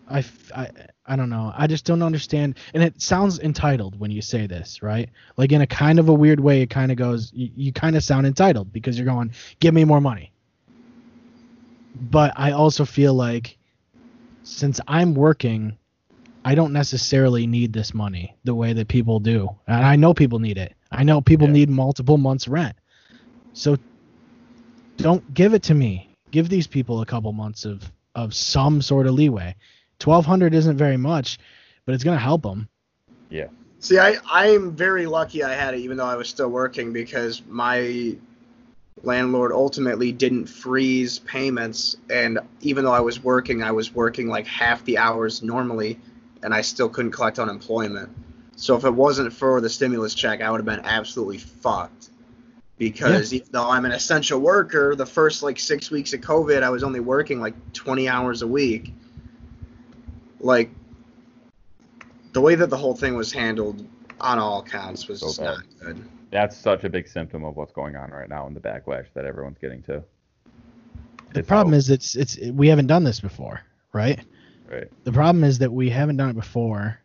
[0.10, 0.24] I,
[0.56, 0.70] I,
[1.06, 1.52] I don't know.
[1.56, 5.10] I just don't understand and it sounds entitled when you say this, right?
[5.38, 7.96] Like in a kind of a weird way it kind of goes you, you kind
[7.96, 10.32] of sound entitled because you're going, "Give me more money."
[12.00, 13.58] But I also feel like
[14.44, 15.78] since I'm working,
[16.44, 19.50] I don't necessarily need this money the way that people do.
[19.68, 20.74] And I know people need it.
[20.92, 21.54] I know people Yeah.
[21.54, 22.76] need multiple months rent.
[23.54, 23.78] So
[24.98, 26.10] don't give it to me.
[26.32, 29.56] Give these people a couple months of of some sort of leeway.
[30.02, 31.38] 1200 isn't very much,
[31.86, 32.70] but it's going to help them.
[33.30, 33.48] Yeah.
[33.80, 37.42] See, I I'm very lucky I had it even though I was still working because
[37.50, 38.16] my
[39.04, 44.48] landlord ultimately didn't freeze payments and even though I was working, I was working like
[44.48, 46.00] half the hours normally
[46.44, 48.10] and I still couldn't collect unemployment.
[48.56, 52.10] So if it wasn't for the stimulus check, I would have been absolutely fucked.
[52.78, 56.70] Because even though I'm an essential worker, the first like 6 weeks of COVID, I
[56.70, 58.94] was only working like 20 hours a week.
[60.40, 60.70] Like
[62.34, 63.86] the way that the whole thing was handled
[64.20, 66.04] on all accounts was So not good.
[66.32, 69.26] That's such a big symptom of what's going on right now and the backlash that
[69.26, 70.04] everyone's getting to.
[71.34, 73.62] The It's problem is, it's it's we haven't done this before,
[73.94, 74.20] right?
[74.70, 74.88] right.
[75.04, 77.00] The problem is that we haven't done it before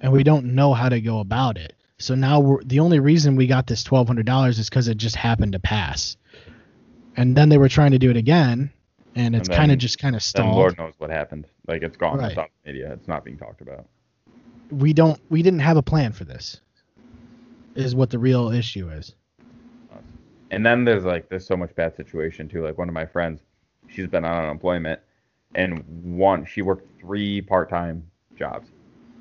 [0.00, 1.74] and we don't know how to go about it.
[1.98, 5.52] So now we're, the only reason we got this $1200 is cuz it just happened
[5.52, 6.16] to pass.
[7.16, 8.70] And then they were trying to do it again
[9.16, 10.54] and it's kind of just kind of stalled.
[10.56, 11.46] Lord knows what happened.
[11.66, 12.18] Like it's gone.
[12.18, 12.30] Right.
[12.30, 12.92] It's on media.
[12.92, 13.86] It's not being talked about.
[14.70, 16.60] we don't we didn't have a plan for this.
[17.78, 19.14] Is what the real issue is.
[20.50, 22.64] And then there's like there's so much bad situation too.
[22.64, 23.40] Like one of my friends,
[23.86, 25.00] she's been on unemployment,
[25.54, 28.02] and one she worked three part-time
[28.36, 28.70] jobs,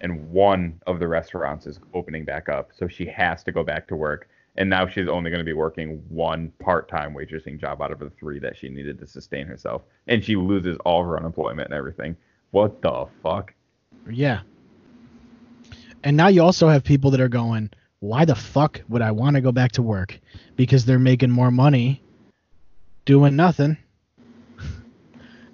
[0.02, 3.88] and one of the restaurants is opening back up, so she has to go back
[3.90, 4.28] to work.
[4.56, 8.10] And now she's only going to be working one part-time waitressing job out of the
[8.10, 12.18] three that she needed to sustain herself, and she loses all her unemployment and everything.
[12.50, 13.54] What the fuck?
[14.10, 14.40] Yeah.
[16.04, 19.36] And now you also have people that are going, why the fuck would I want
[19.36, 20.19] to go back to work?
[20.56, 22.02] Because they're making more money
[23.06, 23.78] doing nothing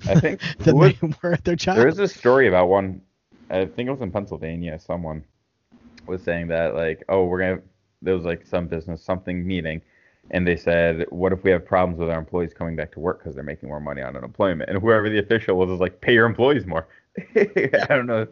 [0.07, 1.78] I think than was- they were at their job.
[1.78, 3.02] There is a story about one.
[3.49, 4.80] I think it was in Pennsylvania.
[4.80, 5.24] Someone
[6.07, 7.61] was saying that like, oh, we're gonna.
[8.02, 9.82] There was like some business something meeting,
[10.32, 13.20] and they said, what if we have problems with our employees coming back to work
[13.20, 14.70] because they're making more money on unemployment?
[14.70, 16.88] And whoever the official was was like, pay your employees more.
[17.36, 18.28] I don't know.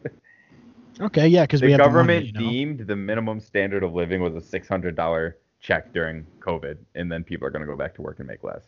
[1.02, 2.40] Okay, yeah, because we The have the government money, you know?
[2.40, 7.12] deemed the minimum standard of living was a six hundred dollar check during COVID, and
[7.12, 8.66] then people are gonna go back to work and make less,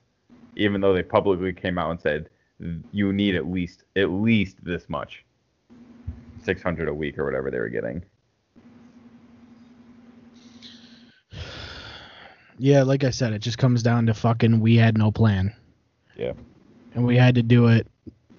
[0.56, 2.30] even though they publicly came out and said
[2.92, 5.26] you need at least at least this much,
[6.44, 8.04] six hundred a week or whatever they were getting.
[12.60, 15.52] Yeah, like I said, it just comes down to fucking we had no plan.
[16.16, 16.34] Yeah.
[16.94, 17.88] And we had to do it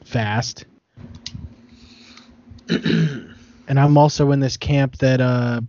[0.04, 0.66] fast.
[3.68, 5.60] and I'm also in this camp that uh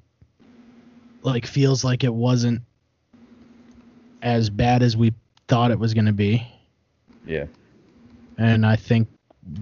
[1.23, 2.61] like feels like it wasn't
[4.21, 5.13] as bad as we
[5.47, 6.45] thought it was going to be.
[7.25, 7.45] Yeah.
[8.37, 9.07] And I think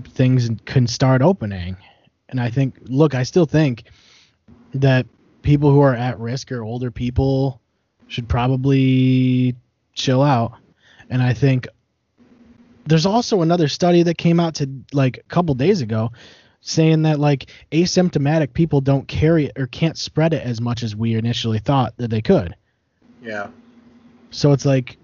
[0.10, 1.78] things can start opening.
[2.30, 3.86] And I think look, I still think
[4.74, 5.06] that
[5.42, 7.62] people who are at risk or older people
[8.08, 9.56] should probably
[9.94, 10.54] chill out.
[11.10, 11.68] And I think
[12.86, 16.12] there's also another study that came out to like a couple days ago
[16.66, 20.96] saying that like asymptomatic people don't carry it or can't spread it as much as
[20.96, 22.56] we initially thought that they could.
[23.22, 23.50] Yeah.
[24.32, 24.98] So it's like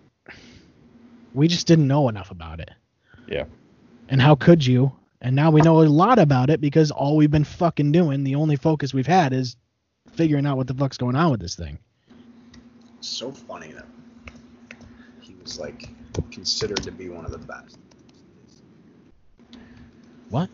[1.33, 2.71] we just didn't know enough about it.
[3.27, 3.43] Yeah.
[4.07, 4.93] And how could you?
[5.21, 8.35] And now we know a lot about it because all we've been fucking doing, the
[8.35, 9.57] only focus we've had is
[10.13, 11.77] figuring out what the fuck's going on with this thing.
[13.01, 13.85] So funny that
[15.19, 15.89] he was like
[16.31, 17.77] considered to be one of the best.
[20.29, 20.49] What?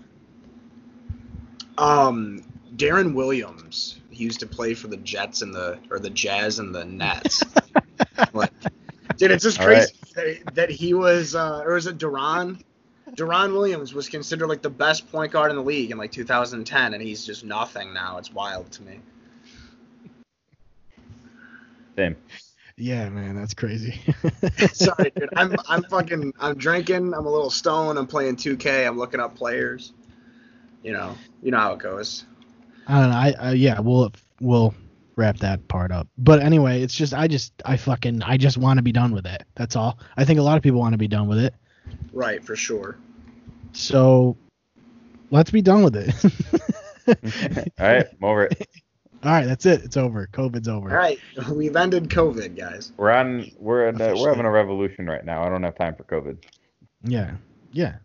[1.77, 2.43] Um,
[2.75, 3.99] Darren Williams.
[4.09, 7.43] He used to play for the Jets and the or the Jazz and the Nets.
[8.33, 8.51] like,
[9.17, 12.61] dude, it's just All crazy that, that he was, uh, or is it Deron?
[13.11, 16.93] Deron Williams was considered like the best point guard in the league in like 2010,
[16.93, 18.17] and he's just nothing now.
[18.17, 18.99] It's wild to me.
[21.95, 22.15] Same.
[22.77, 24.01] Yeah, man, that's crazy.
[24.73, 25.29] Sorry, dude.
[25.35, 27.13] I'm I'm fucking I'm drinking.
[27.13, 27.97] I'm a little stoned.
[27.97, 28.85] I'm playing 2K.
[28.85, 29.93] I'm looking up players.
[30.85, 32.25] You know, you know how it goes.
[32.87, 33.15] I don't know.
[33.15, 34.75] I, I yeah, we'll we'll
[35.15, 36.07] wrap that part up.
[36.15, 39.25] But anyway, it's just I just I fucking I just want to be done with
[39.25, 39.45] it.
[39.55, 39.97] That's all.
[40.15, 41.55] I think a lot of people want to be done with it.
[42.13, 42.99] Right, for sure.
[43.71, 44.37] So
[45.31, 46.13] let's be done with it.
[47.79, 48.67] All right, I'm over it.
[49.23, 49.83] all right, that's it.
[49.83, 50.27] It's over.
[50.31, 50.89] COVID's over.
[50.89, 51.19] All right,
[51.51, 52.93] we've ended COVID, guys.
[52.97, 53.49] We're on.
[53.57, 55.43] We're in a, we're having a revolution right now.
[55.43, 56.43] I don't have time for COVID.
[57.03, 57.35] Yeah.
[57.71, 57.97] Yeah.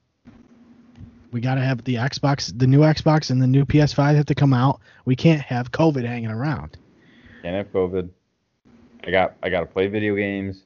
[1.33, 4.35] We got to have the Xbox, the new Xbox and the new PS5 have to
[4.35, 4.81] come out.
[5.05, 6.77] We can't have COVID hanging around.
[7.43, 8.11] Can't have COVID.
[9.05, 9.37] I got.
[9.43, 10.65] I got to play video games.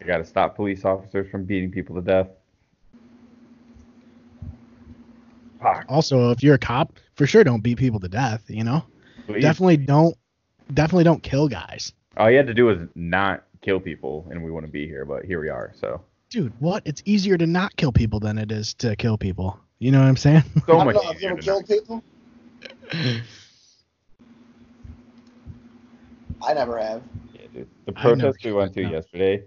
[0.00, 2.28] I got to stop police officers from beating people to death.
[5.60, 5.86] Fuck.
[5.88, 8.84] Also, if you're a cop, for sure don't beat people to death, you know?
[9.26, 9.42] Please.
[9.42, 10.16] Definitely don't
[10.72, 11.92] definitely don't kill guys.
[12.16, 15.04] All you had to do was not kill people, and we wouldn't be here.
[15.04, 15.72] But here we are.
[15.78, 16.00] So
[16.30, 16.82] Dude, what?
[16.84, 19.58] It's easier to not kill people than it is to kill people.
[19.78, 20.42] You know what I'm saying?
[20.66, 22.02] so I much don't know, easier ever people?
[26.42, 27.02] I never have.
[27.34, 27.68] Yeah, dude.
[27.86, 28.90] The protest we went to no.
[28.90, 29.44] yesterday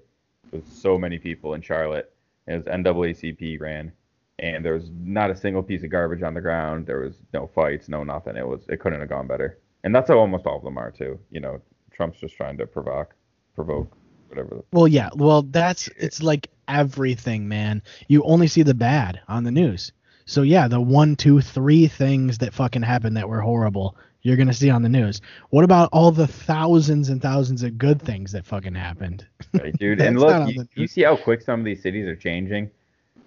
[0.51, 2.13] was so many people in Charlotte.
[2.47, 3.91] It was NAACP ran,
[4.39, 6.85] and there was not a single piece of garbage on the ground.
[6.85, 8.37] There was no fights, no nothing.
[8.37, 9.59] It was it couldn't have gone better.
[9.83, 11.19] And that's how almost all of them are too.
[11.29, 13.15] You know, Trump's just trying to provoke,
[13.55, 13.95] provoke,
[14.29, 14.63] whatever.
[14.71, 15.09] Well, yeah.
[15.15, 17.81] Well, that's it's like everything, man.
[18.07, 19.91] You only see the bad on the news.
[20.31, 24.53] So yeah, the one, two, three things that fucking happened that were horrible, you're gonna
[24.53, 25.19] see on the news.
[25.49, 29.27] What about all the thousands and thousands of good things that fucking happened?
[29.53, 29.99] Right, dude.
[30.01, 32.15] and That's not on look, you, you see how quick some of these cities are
[32.15, 32.71] changing.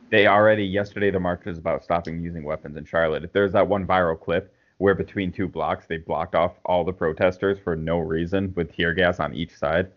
[0.08, 3.22] They already yesterday the march was about stopping using weapons in Charlotte.
[3.22, 6.92] If there's that one viral clip where between two blocks they blocked off all the
[6.94, 9.90] protesters for no reason with tear gas on each side.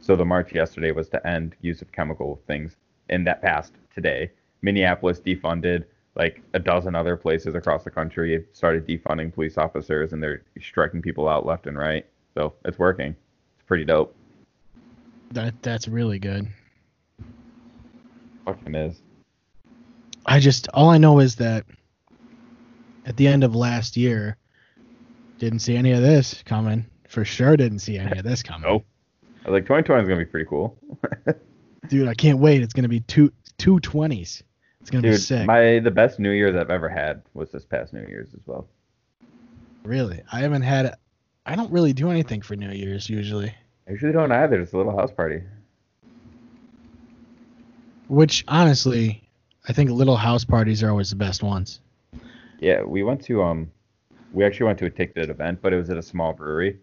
[0.00, 2.74] So the march yesterday was to end use of chemical things,
[3.10, 4.32] and that passed today.
[4.60, 10.22] Minneapolis defunded, like a dozen other places across the country started defunding police officers, and
[10.22, 12.06] they're striking people out left and right.
[12.34, 13.16] So it's working.
[13.56, 14.14] It's pretty dope.
[15.32, 16.48] That that's really good.
[18.44, 19.00] Fucking is.
[20.26, 21.64] I just all I know is that
[23.06, 24.36] at the end of last year,
[25.38, 26.86] didn't see any of this coming.
[27.08, 28.68] For sure, didn't see any of this coming.
[28.68, 28.86] Nope.
[29.44, 30.78] I was like 2020 is gonna be pretty cool.
[31.88, 32.62] Dude, I can't wait.
[32.62, 34.42] It's gonna be two two twenties.
[34.82, 35.46] It's gonna be Dude, sick.
[35.46, 38.66] my the best New Year's I've ever had was this past New Year's as well.
[39.84, 40.96] Really, I haven't had.
[41.46, 43.54] I don't really do anything for New Year's usually.
[43.86, 44.60] I usually don't either.
[44.60, 45.42] It's a little house party.
[48.08, 49.22] Which honestly,
[49.68, 51.80] I think little house parties are always the best ones.
[52.58, 53.70] Yeah, we went to um,
[54.32, 56.78] we actually went to a ticketed event, but it was at a small brewery.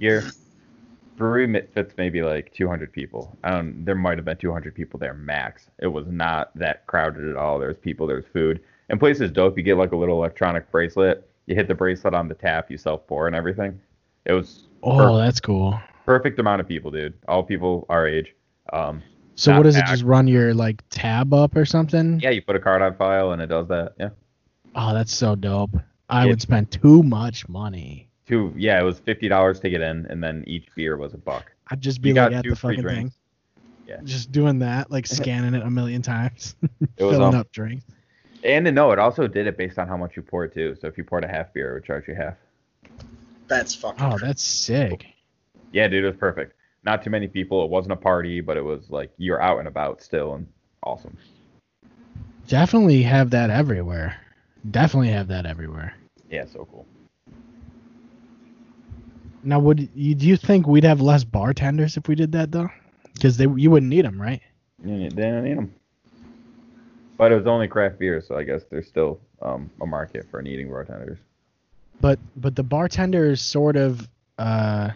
[0.00, 0.24] Here,
[1.20, 3.36] brewery fits maybe like 200 people.
[3.44, 3.84] Don't.
[3.84, 5.68] There might have been 200 people there max.
[5.78, 7.58] It was not that crowded at all.
[7.58, 8.06] There's people.
[8.06, 8.60] There's food.
[8.88, 9.56] And place is dope.
[9.56, 11.28] You get like a little electronic bracelet.
[11.46, 12.70] You hit the bracelet on the tap.
[12.70, 13.78] You self pour and everything.
[14.24, 15.18] It was Oh, perfect.
[15.18, 15.78] that's cool.
[16.06, 17.12] perfect amount of people, dude.
[17.28, 18.34] All people our age.
[18.72, 19.02] Um,
[19.34, 22.18] So what does it just run your like tab up or something?
[22.20, 23.92] yeah, you put a card on file and it does that.
[24.00, 24.08] Yeah.
[24.74, 25.70] Oh, that's so dope.
[26.08, 26.30] I Yeah.
[26.30, 28.08] would spend too much money.
[28.30, 28.54] Two.
[28.56, 31.50] Yeah, it was fifty dollars to get in, and then each beer was a buck.
[31.66, 33.14] I'd just be You like at the fucking drinks.
[33.14, 33.86] thing.
[33.88, 34.00] Yeah.
[34.04, 37.84] Just doing that, like scanning it a million times, It was filling um, up drinks.
[38.44, 40.76] And no, it also did it based on how much you poured too.
[40.80, 42.36] So if you poured a half beer, it would charge you half.
[43.48, 44.02] That's fucking.
[44.04, 44.26] Oh, crazy.
[44.26, 45.06] that's sick.
[45.72, 46.54] Yeah, dude, it was perfect.
[46.84, 47.64] Not too many people.
[47.64, 50.46] It wasn't a party, but it was like you're out and about still, and
[50.84, 51.16] awesome.
[52.46, 54.16] Definitely have that everywhere.
[54.70, 55.94] Definitely have that everywhere.
[56.30, 56.86] Yeah, so cool.
[59.42, 62.68] Now, would you do you think we'd have less bartenders if we did that though?
[63.14, 64.40] Because they you wouldn't need them, right?
[64.84, 65.74] You they don't need them.
[67.16, 70.40] But it was only craft beer, so I guess there's still um, a market for
[70.40, 71.18] needing bartenders.
[72.00, 74.08] But but the bartender is sort of
[74.38, 74.90] uh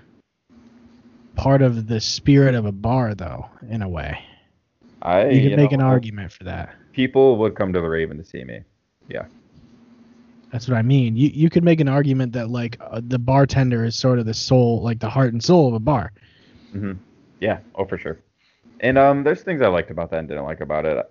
[1.37, 4.19] part of the spirit of a bar though, in a way.
[5.03, 6.75] I You can make an argument for that.
[6.93, 8.61] People would come to the Raven to see me.
[10.55, 11.17] That's what I mean.
[11.17, 14.35] You you could make an argument that like uh, the bartender is sort of the
[14.35, 16.13] soul, like the heart and soul of a bar.
[16.73, 16.93] Mm-hmm.
[17.41, 18.21] Yeah, oh for sure.
[18.79, 21.11] And um, there's things I liked about that and didn't like about it.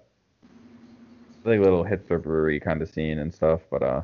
[1.44, 4.02] Like little hipster brewery kind of scene and stuff, but uh,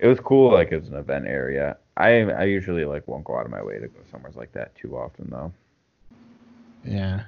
[0.00, 1.76] it was cool like as an event area.
[1.96, 4.74] I I usually like won't go out of my way to go somewhere like that
[4.74, 5.52] too often though.
[6.84, 7.26] Yeah.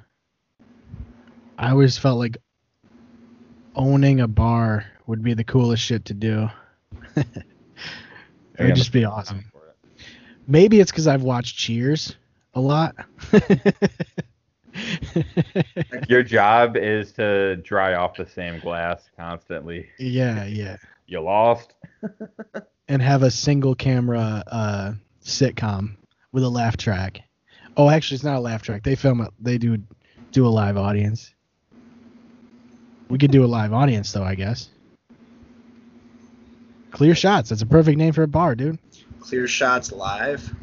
[1.57, 2.37] I always felt like
[3.75, 6.47] owning a bar would be the coolest shit to do.
[7.15, 7.25] it
[8.59, 9.43] would just be awesome.
[10.47, 12.15] Maybe it's because I've watched Cheers
[12.53, 12.95] a lot.
[16.07, 19.89] Your job is to dry off the same glass constantly.
[19.97, 20.77] yeah, yeah.
[21.07, 21.73] You lost.
[22.87, 25.95] And have a single camera uh, sitcom
[26.31, 27.21] with a laugh track.
[27.75, 28.83] Oh, actually, it's not a laugh track.
[28.83, 29.31] They film it.
[29.39, 29.79] They do
[30.31, 31.33] do a live audience.
[33.09, 34.69] We could do a live audience though, I guess.
[36.99, 37.47] Clear shots.
[37.47, 38.77] That's a perfect name for a bar, dude.
[39.21, 40.53] Clear shots live.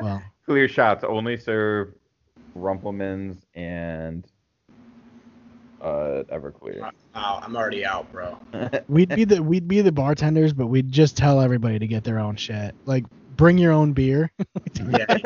[0.00, 1.92] Well, Clear shots only serve
[2.56, 4.26] Rumplemans and
[5.82, 6.90] uh Everclear.
[7.14, 8.38] Wow, I'm already out, bro.
[8.88, 12.18] we'd be the we'd be the bartenders, but we'd just tell everybody to get their
[12.18, 12.74] own shit.
[12.86, 13.04] Like,
[13.36, 14.32] bring your own beer.
[14.88, 15.18] Yeah.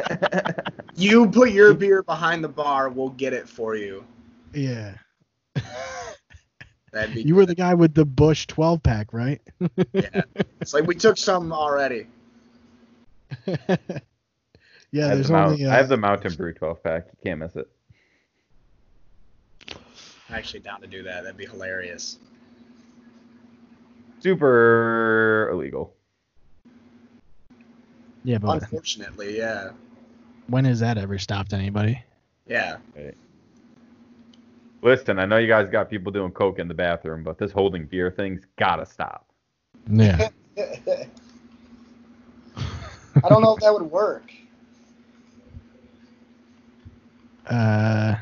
[0.97, 4.05] you put your beer behind the bar, we'll get it for you.
[4.53, 4.95] yeah.
[6.93, 7.23] That'd be.
[7.23, 9.41] You were the guy with the Busch 12 pack, right?
[9.93, 10.23] Yeah.
[10.61, 12.07] It's like we took some already.
[13.47, 13.79] yeah, I, have
[14.93, 15.65] there's the Mount- only.
[15.67, 17.07] Uh, I have the Mountain Brew 12 pack.
[17.07, 17.69] You can't miss it.
[20.29, 21.23] I'm actually down to do that.
[21.23, 22.19] That'd be hilarious.
[24.21, 25.95] Super illegal.
[28.23, 29.71] yeah, but Unfortunately, yeah.
[30.49, 32.03] when has that ever stopped anybody?
[32.47, 32.77] Yeah.
[34.83, 37.87] Listen, I know you guys got people doing coke in the bathroom, but this holding
[37.87, 39.27] beer thing's gotta stop.
[39.91, 40.29] Yeah.
[43.23, 44.33] I don't know if that would work.
[47.47, 48.15] Uh.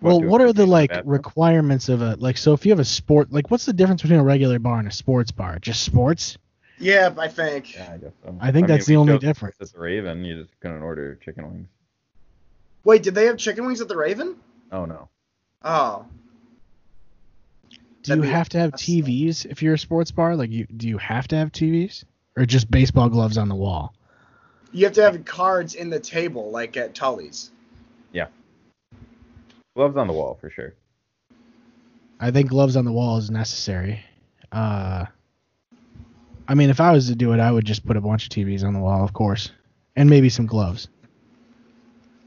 [0.00, 1.10] Well, what are the like bathroom?
[1.12, 2.38] requirements of a like?
[2.38, 4.86] So if you have a sport, like, what's the difference between a regular bar and
[4.86, 5.58] a sports bar?
[5.58, 6.38] Just sports?
[6.78, 7.74] Yeah, I think.
[7.74, 8.38] Yeah, I guess so.
[8.40, 9.56] I think that's we the only difference.
[9.60, 11.68] At the Raven, you just couldn't order chicken wings.
[12.84, 14.36] Wait, did they have chicken wings at the Raven?
[14.72, 15.08] Oh no.
[15.62, 16.06] Oh.
[17.70, 17.76] Do
[18.14, 18.72] you That'd be have to have.
[18.72, 20.36] TVs if you're a sports bar?
[20.36, 22.04] Like, you do you have to have TVs
[22.36, 23.94] or just baseball gloves on the wall?
[24.72, 27.50] You have to have cards in the table, like at Tully's.
[28.12, 28.28] Yeah.
[29.74, 30.74] Gloves on the wall for sure.
[32.20, 34.04] I think gloves on the wall is necessary.
[34.50, 35.06] Uh,
[36.46, 38.30] I mean, if I was to do it, I would just put a bunch of
[38.30, 39.50] TVs on the wall, of course,
[39.94, 40.88] and maybe some gloves.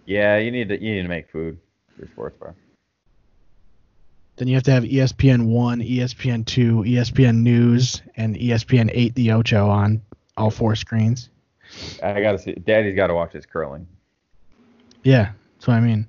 [0.05, 1.57] Yeah, you need to you need to make food
[1.93, 2.55] for your sports bar.
[4.37, 9.31] Then you have to have ESPN one, ESPN two, ESPN News, and ESPN eight the
[9.31, 10.01] Ocho on
[10.37, 11.29] all four screens.
[12.01, 12.53] I gotta see.
[12.53, 13.87] Daddy's got to watch his curling.
[15.03, 16.07] Yeah, that's what I mean.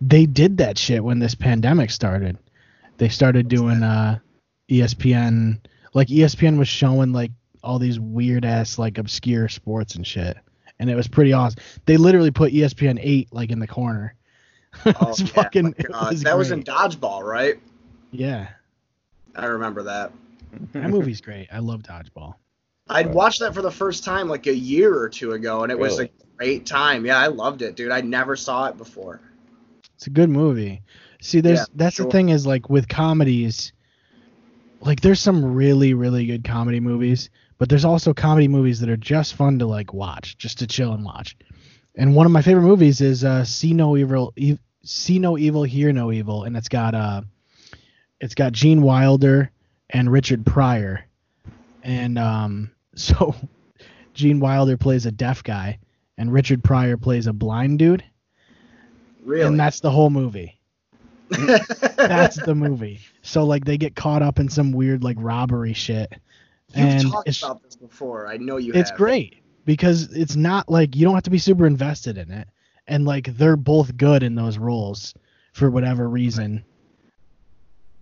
[0.00, 2.38] They did that shit when this pandemic started.
[2.98, 4.18] They started doing uh
[4.70, 5.58] ESPN
[5.92, 7.32] like ESPN was showing like
[7.62, 10.36] all these weird ass like obscure sports and shit.
[10.78, 11.62] And it was pretty awesome.
[11.86, 14.14] They literally put ESPN 8 like in the corner.
[14.84, 16.62] it Oh, was yeah, fucking my it was that was in.
[16.62, 17.58] Dodgeball, right?
[18.10, 18.48] Yeah.
[19.34, 20.12] I remember that.
[20.72, 21.48] That movie's great.
[21.52, 22.34] I love Dodgeball.
[22.88, 25.78] I'd watched that for the first time like a year or two ago, and it
[25.78, 27.04] was a great time.
[27.04, 27.90] Yeah, I loved it, dude.
[27.90, 29.20] I never saw it before.
[29.96, 30.82] It's a good movie.
[31.20, 32.06] See, there's Yeah, that's sure.
[32.06, 33.72] the thing is like with comedies,
[34.80, 38.96] like there's some really really good comedy movies, but there's also comedy movies that are
[38.96, 41.36] just fun to like watch, just to chill and watch.
[41.94, 45.62] And one of my favorite movies is uh, See No Evil, e- See No Evil,
[45.62, 47.22] Hear No Evil, and it's got uh,
[48.20, 49.50] it's got Gene Wilder
[49.90, 51.04] and Richard Pryor,
[51.82, 53.34] and um, so
[54.14, 55.78] Gene Wilder plays a deaf guy,
[56.18, 58.04] and Richard Pryor plays a blind dude,
[59.24, 59.46] Really?
[59.46, 60.52] and that's the whole movie.
[61.96, 63.00] That's the movie.
[63.22, 66.12] So like they get caught up in some weird like robbery shit,
[66.74, 68.26] You've and talked it's about this before.
[68.26, 68.98] I know you it's have.
[68.98, 72.48] great because it's not like you don't have to be super invested in it,
[72.86, 75.14] and like they're both good in those roles
[75.52, 76.64] for whatever reason.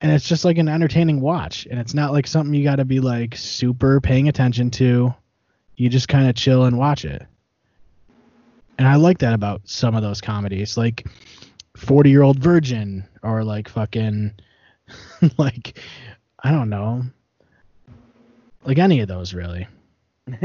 [0.00, 2.84] And it's just like an entertaining watch, and it's not like something you got to
[2.84, 5.14] be like super paying attention to.
[5.76, 7.22] You just kind of chill and watch it.
[8.78, 11.06] And I like that about some of those comedies, like
[11.76, 14.32] 40 Year Old Virgin, or like fucking,
[15.38, 15.78] like,
[16.42, 17.04] I don't know,
[18.64, 19.66] like any of those really.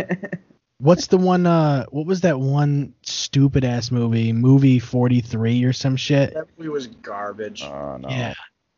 [0.80, 1.46] What's the one?
[1.46, 4.32] Uh, what was that one stupid ass movie?
[4.32, 6.34] Movie 43 or some shit.
[6.34, 7.64] That movie was garbage.
[7.64, 8.08] Oh no.
[8.10, 8.34] Yeah,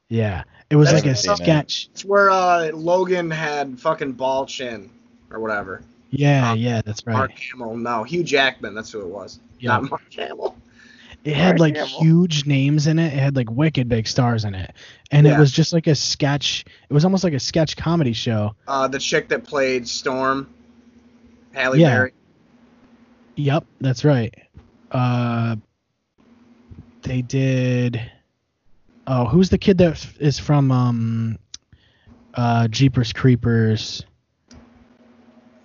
[0.10, 0.44] yeah.
[0.72, 1.90] It was That's like a the- sketch.
[1.92, 4.90] It's where uh, Logan had fucking ball chin
[5.30, 5.84] or whatever.
[6.10, 7.14] Yeah, Uh, yeah, that's right.
[7.14, 7.78] Mark Hamill.
[7.78, 8.74] No, Hugh Jackman.
[8.74, 9.40] That's who it was.
[9.60, 9.70] Yeah.
[9.78, 10.56] Not Mark Hamill.
[11.24, 12.00] It had like Hamill.
[12.00, 13.14] huge names in it.
[13.14, 14.74] It had like wicked big stars in it,
[15.12, 16.66] and it was just like a sketch.
[16.90, 18.56] It was almost like a sketch comedy show.
[18.68, 20.50] Uh, the chick that played Storm,
[21.54, 21.90] Halle Yeah.
[21.90, 22.14] Berry.
[23.36, 24.34] Yep, that's right.
[24.90, 25.58] Uh,
[27.04, 28.02] they did.
[29.06, 31.38] Oh, who's the kid that is from um,
[32.34, 34.06] uh, Jeepers Creepers?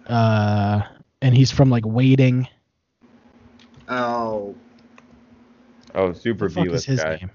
[0.07, 0.83] Uh,
[1.23, 2.47] and he's from like Waiting.
[3.89, 4.55] Oh,
[5.97, 7.17] Oh, super What the fuck B list guy.
[7.17, 7.31] name?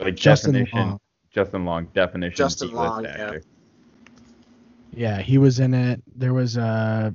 [0.00, 0.78] Like Justin definition.
[0.78, 1.00] Long.
[1.30, 1.86] Justin Long.
[1.94, 2.36] Definition.
[2.36, 3.10] Justin B-list Long, yeah.
[3.10, 3.42] actor.
[4.92, 6.02] Yeah, he was in it.
[6.16, 7.14] There was a.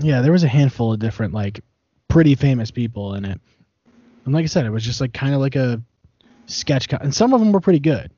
[0.00, 1.60] yeah, there was a handful of different like
[2.08, 3.40] pretty famous people in it.
[4.24, 5.82] And like I said, it was just like kind of like a
[6.46, 8.10] sketch co- and some of them were pretty good.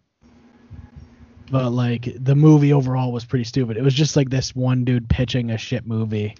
[1.50, 3.76] But like the movie overall was pretty stupid.
[3.76, 6.34] It was just like this one dude pitching a shit movie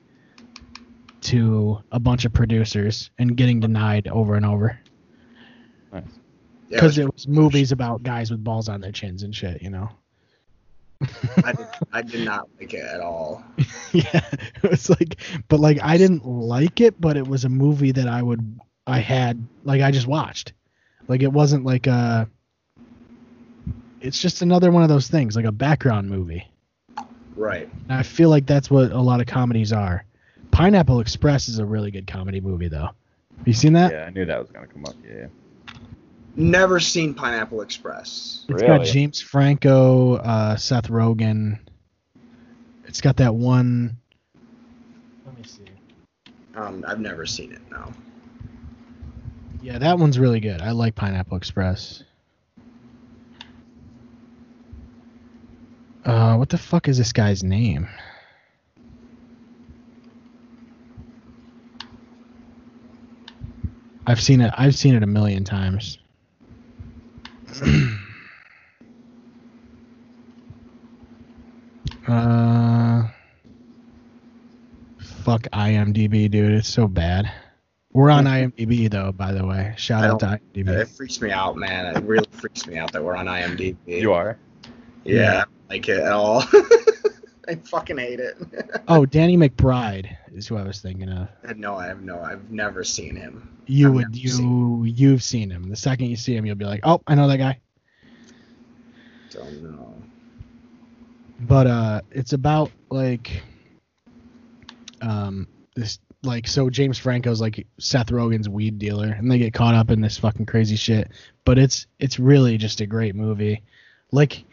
[1.22, 4.78] to a bunch of producers and getting denied over and over
[5.92, 6.02] Nice.
[6.68, 9.60] yeah, because it it was movies about guys with balls on their chins and shit,
[9.62, 9.88] you know.
[11.44, 13.42] I, did, I did not like it at all.
[13.92, 14.24] yeah
[14.62, 18.06] it was like but like i didn't like it but it was a movie that
[18.06, 20.52] i would i had like i just watched
[21.08, 22.28] like it wasn't like a
[24.00, 26.46] it's just another one of those things like a background movie
[27.34, 27.68] Right.
[27.88, 30.04] and i feel like that's what a lot of comedies are
[30.52, 32.90] pineapple express is a really good comedy movie though
[33.38, 34.94] have you seen that Yeah, I knew that was gonna come up.
[35.04, 35.26] Yeah.
[36.34, 38.44] Never seen Pineapple Express.
[38.48, 41.58] It's got james franco uh seth rogen
[42.86, 43.96] it's got that one
[45.26, 45.64] let me see
[46.54, 47.60] Um, I've never seen it.
[47.70, 47.92] No.
[49.62, 50.60] Yeah, that one's really good.
[50.60, 52.02] I like Pineapple Express.
[56.04, 57.88] Uh, what the fuck is this guy's name?
[64.06, 64.52] I've seen it.
[64.56, 65.98] I've seen it a million times.
[72.08, 73.08] uh,
[75.22, 76.52] fuck IMDb, dude.
[76.52, 77.30] It's so bad.
[77.92, 79.74] We're on IMDb though, by the way.
[79.76, 80.68] Shout out to IMDb.
[80.68, 81.94] It freaks me out, man.
[81.94, 83.76] It really freaks me out that we're on IMDb.
[83.86, 84.38] You are.
[85.04, 86.42] Yeah, I don't like it at all.
[87.48, 88.36] I fucking hate it.
[88.89, 91.28] Oh, Danny McBride is who I was thinking of.
[91.56, 92.20] no, I have no.
[92.20, 93.56] I've never seen him.
[93.66, 95.69] You I've would you seen you've seen him.
[95.69, 97.60] The second you see him, you'll be like, oh, I know that guy.
[99.31, 99.94] Don't know.
[101.40, 103.43] But uh, it's about like
[105.01, 109.74] um this like so James Franco's like Seth Rogen's weed dealer, and they get caught
[109.74, 111.10] up in this fucking crazy shit.
[111.44, 113.62] But it's it's really just a great movie.
[114.10, 114.44] Like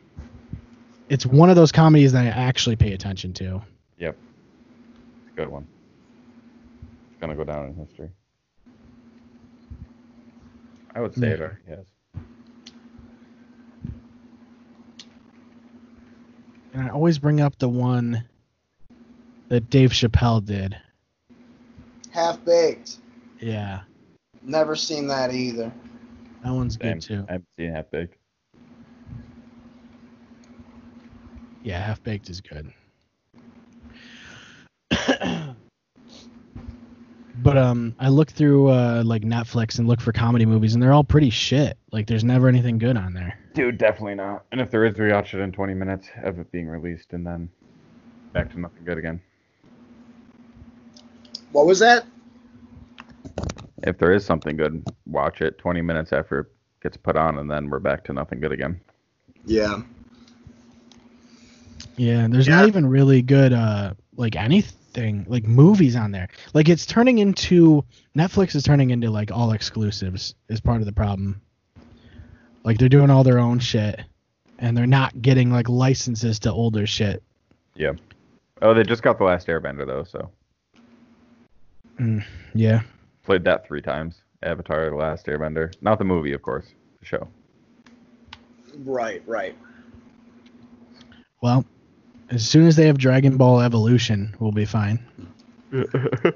[1.10, 3.62] it's one of those comedies that I actually pay attention to.
[3.98, 4.16] Yep.
[5.28, 5.68] It's a good one.
[7.12, 8.10] It's gonna go down in history.
[10.96, 11.46] I would say it Yeah.
[11.46, 11.86] already has.
[16.74, 18.24] And I always bring up the one
[19.50, 20.78] that Dave Chappelle did.
[22.12, 22.98] Half baked.
[23.40, 23.82] Yeah,
[24.42, 25.72] Never seen that either.
[26.44, 26.94] that one's Same.
[26.94, 27.26] good too.
[27.28, 28.16] I haven't seen Half Big.
[31.64, 32.72] Yeah, Half Baked is good.
[37.36, 40.94] but um, I look through uh like Netflix and look for comedy movies, and they're
[40.94, 41.78] all pretty shit.
[41.92, 43.38] Like, there's never anything good on there.
[43.54, 44.46] Dude, definitely not.
[44.52, 47.26] And if there is, we watch it in 20 minutes of it being released, and
[47.26, 47.50] then
[48.34, 49.22] back to nothing good again.
[51.52, 52.06] What was that?
[53.84, 56.48] If there is something good, watch it 20 minutes after it
[56.82, 58.80] gets put on, and then we're back to nothing good again.
[59.46, 59.82] Yeah.
[62.00, 62.56] Yeah, there's Yeah.
[62.56, 66.30] not even really good uh like anything like movies on there.
[66.54, 67.84] Like it's turning into
[68.18, 71.42] Netflix is turning into like all exclusives is part of the problem.
[72.64, 74.00] Like they're doing all their own shit
[74.60, 77.22] and they're not getting like licenses to older shit.
[77.76, 77.92] Yeah.
[78.62, 80.32] Oh, they just got the last Airbender though, so
[82.54, 82.82] Yeah.
[83.24, 84.22] played that three times.
[84.42, 86.66] Avatar: The Last Airbender, not the movie, of course,
[87.02, 87.28] the show.
[88.86, 89.54] Right, right.
[91.42, 91.66] Well,
[92.30, 95.00] as soon as they have Dragon Ball Evolution, we'll be fine.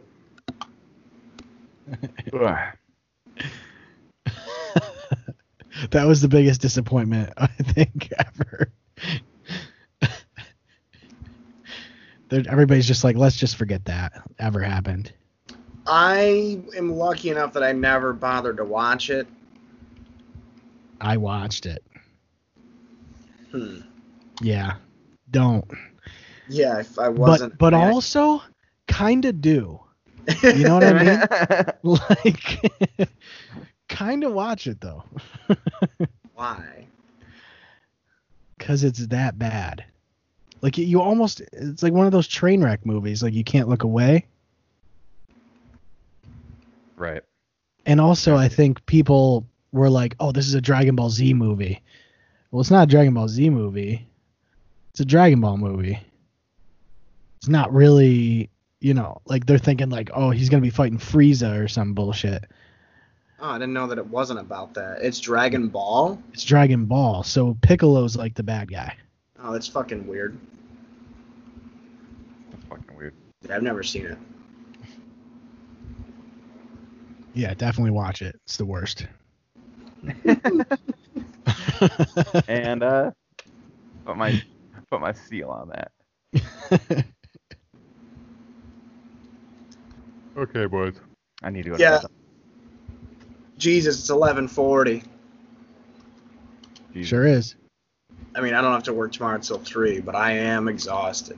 [5.91, 8.71] That was the biggest disappointment I think ever.
[12.31, 15.13] Everybody's just like, let's just forget that ever happened.
[15.85, 19.27] I am lucky enough that I never bothered to watch it.
[20.99, 21.83] I watched it.
[23.51, 23.81] Hmm.
[24.41, 24.77] Yeah.
[25.33, 25.69] Don't.
[26.47, 27.57] Yeah, if I wasn't.
[27.57, 28.41] but but I- also
[28.87, 29.79] kind of do.
[30.43, 31.21] You know what I mean?
[31.83, 33.09] Like
[33.89, 35.03] kind of watch it though
[36.33, 36.87] Why?
[38.59, 39.83] cuz it's that bad.
[40.61, 43.83] Like you almost it's like one of those train wreck movies like you can't look
[43.83, 44.25] away.
[46.95, 47.21] right.
[47.85, 51.81] And also I think people were like, "Oh, this is a Dragon Ball Z movie."
[52.51, 54.07] Well, it's not a Dragon Ball Z movie.
[54.93, 55.99] It's a Dragon Ball movie.
[57.37, 60.99] It's not really, you know, like they're thinking like, "Oh, he's going to be fighting
[60.99, 62.45] Frieza or some bullshit."
[63.39, 64.99] Oh, I didn't know that it wasn't about that.
[65.01, 66.21] It's Dragon Ball.
[66.31, 68.95] It's Dragon Ball, so Piccolo's like the bad guy.
[69.41, 70.37] Oh, that's fucking weird.
[72.51, 73.15] That's fucking weird.
[73.49, 74.17] I've never seen it.
[77.33, 78.39] Yeah, definitely watch it.
[78.45, 79.07] It's the worst.
[82.47, 83.11] And uh,
[84.05, 84.41] put my
[84.93, 87.05] put my seal on that.
[90.35, 90.95] Okay, boys.
[91.43, 91.75] I need to go.
[91.77, 91.99] Yeah.
[91.99, 92.09] To.
[93.59, 95.03] Jesus, it's 11:40.
[97.03, 97.55] Sure is.
[98.33, 101.37] I mean, I don't have to work tomorrow until three, but I am exhausted.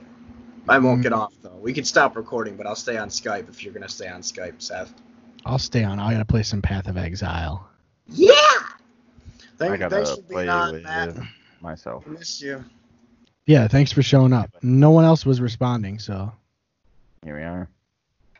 [0.66, 1.02] I won't Mm.
[1.02, 1.58] get off though.
[1.60, 4.62] We could stop recording, but I'll stay on Skype if you're gonna stay on Skype,
[4.62, 4.94] Seth.
[5.44, 6.00] I'll stay on.
[6.00, 7.68] I gotta play some Path of Exile.
[8.08, 8.32] Yeah.
[9.60, 11.16] I gotta thanks for play being on, with Matt.
[11.60, 12.04] myself.
[12.06, 12.64] I miss you.
[13.46, 14.50] Yeah, thanks for showing up.
[14.62, 16.32] No one else was responding, so
[17.24, 17.68] Here we are.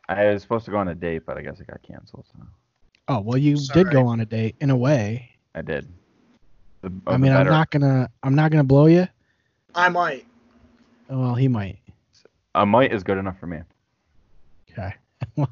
[0.08, 2.26] I was supposed to go on a date, but I guess it got canceled.
[2.32, 2.44] So
[3.08, 3.84] Oh well, you Sorry.
[3.84, 5.30] did go on a date in a way.
[5.54, 5.88] I did.
[6.82, 9.06] The, I mean, the I'm not gonna, I'm not gonna blow you.
[9.74, 10.26] I might.
[11.08, 11.78] Well, he might.
[12.54, 13.58] A might is good enough for me.
[14.70, 14.94] Okay.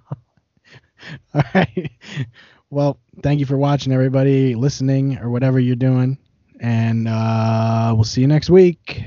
[1.35, 1.91] All right.
[2.71, 6.19] Well, thank you for watching, everybody, listening, or whatever you're doing,
[6.61, 9.05] and uh, we'll see you next week.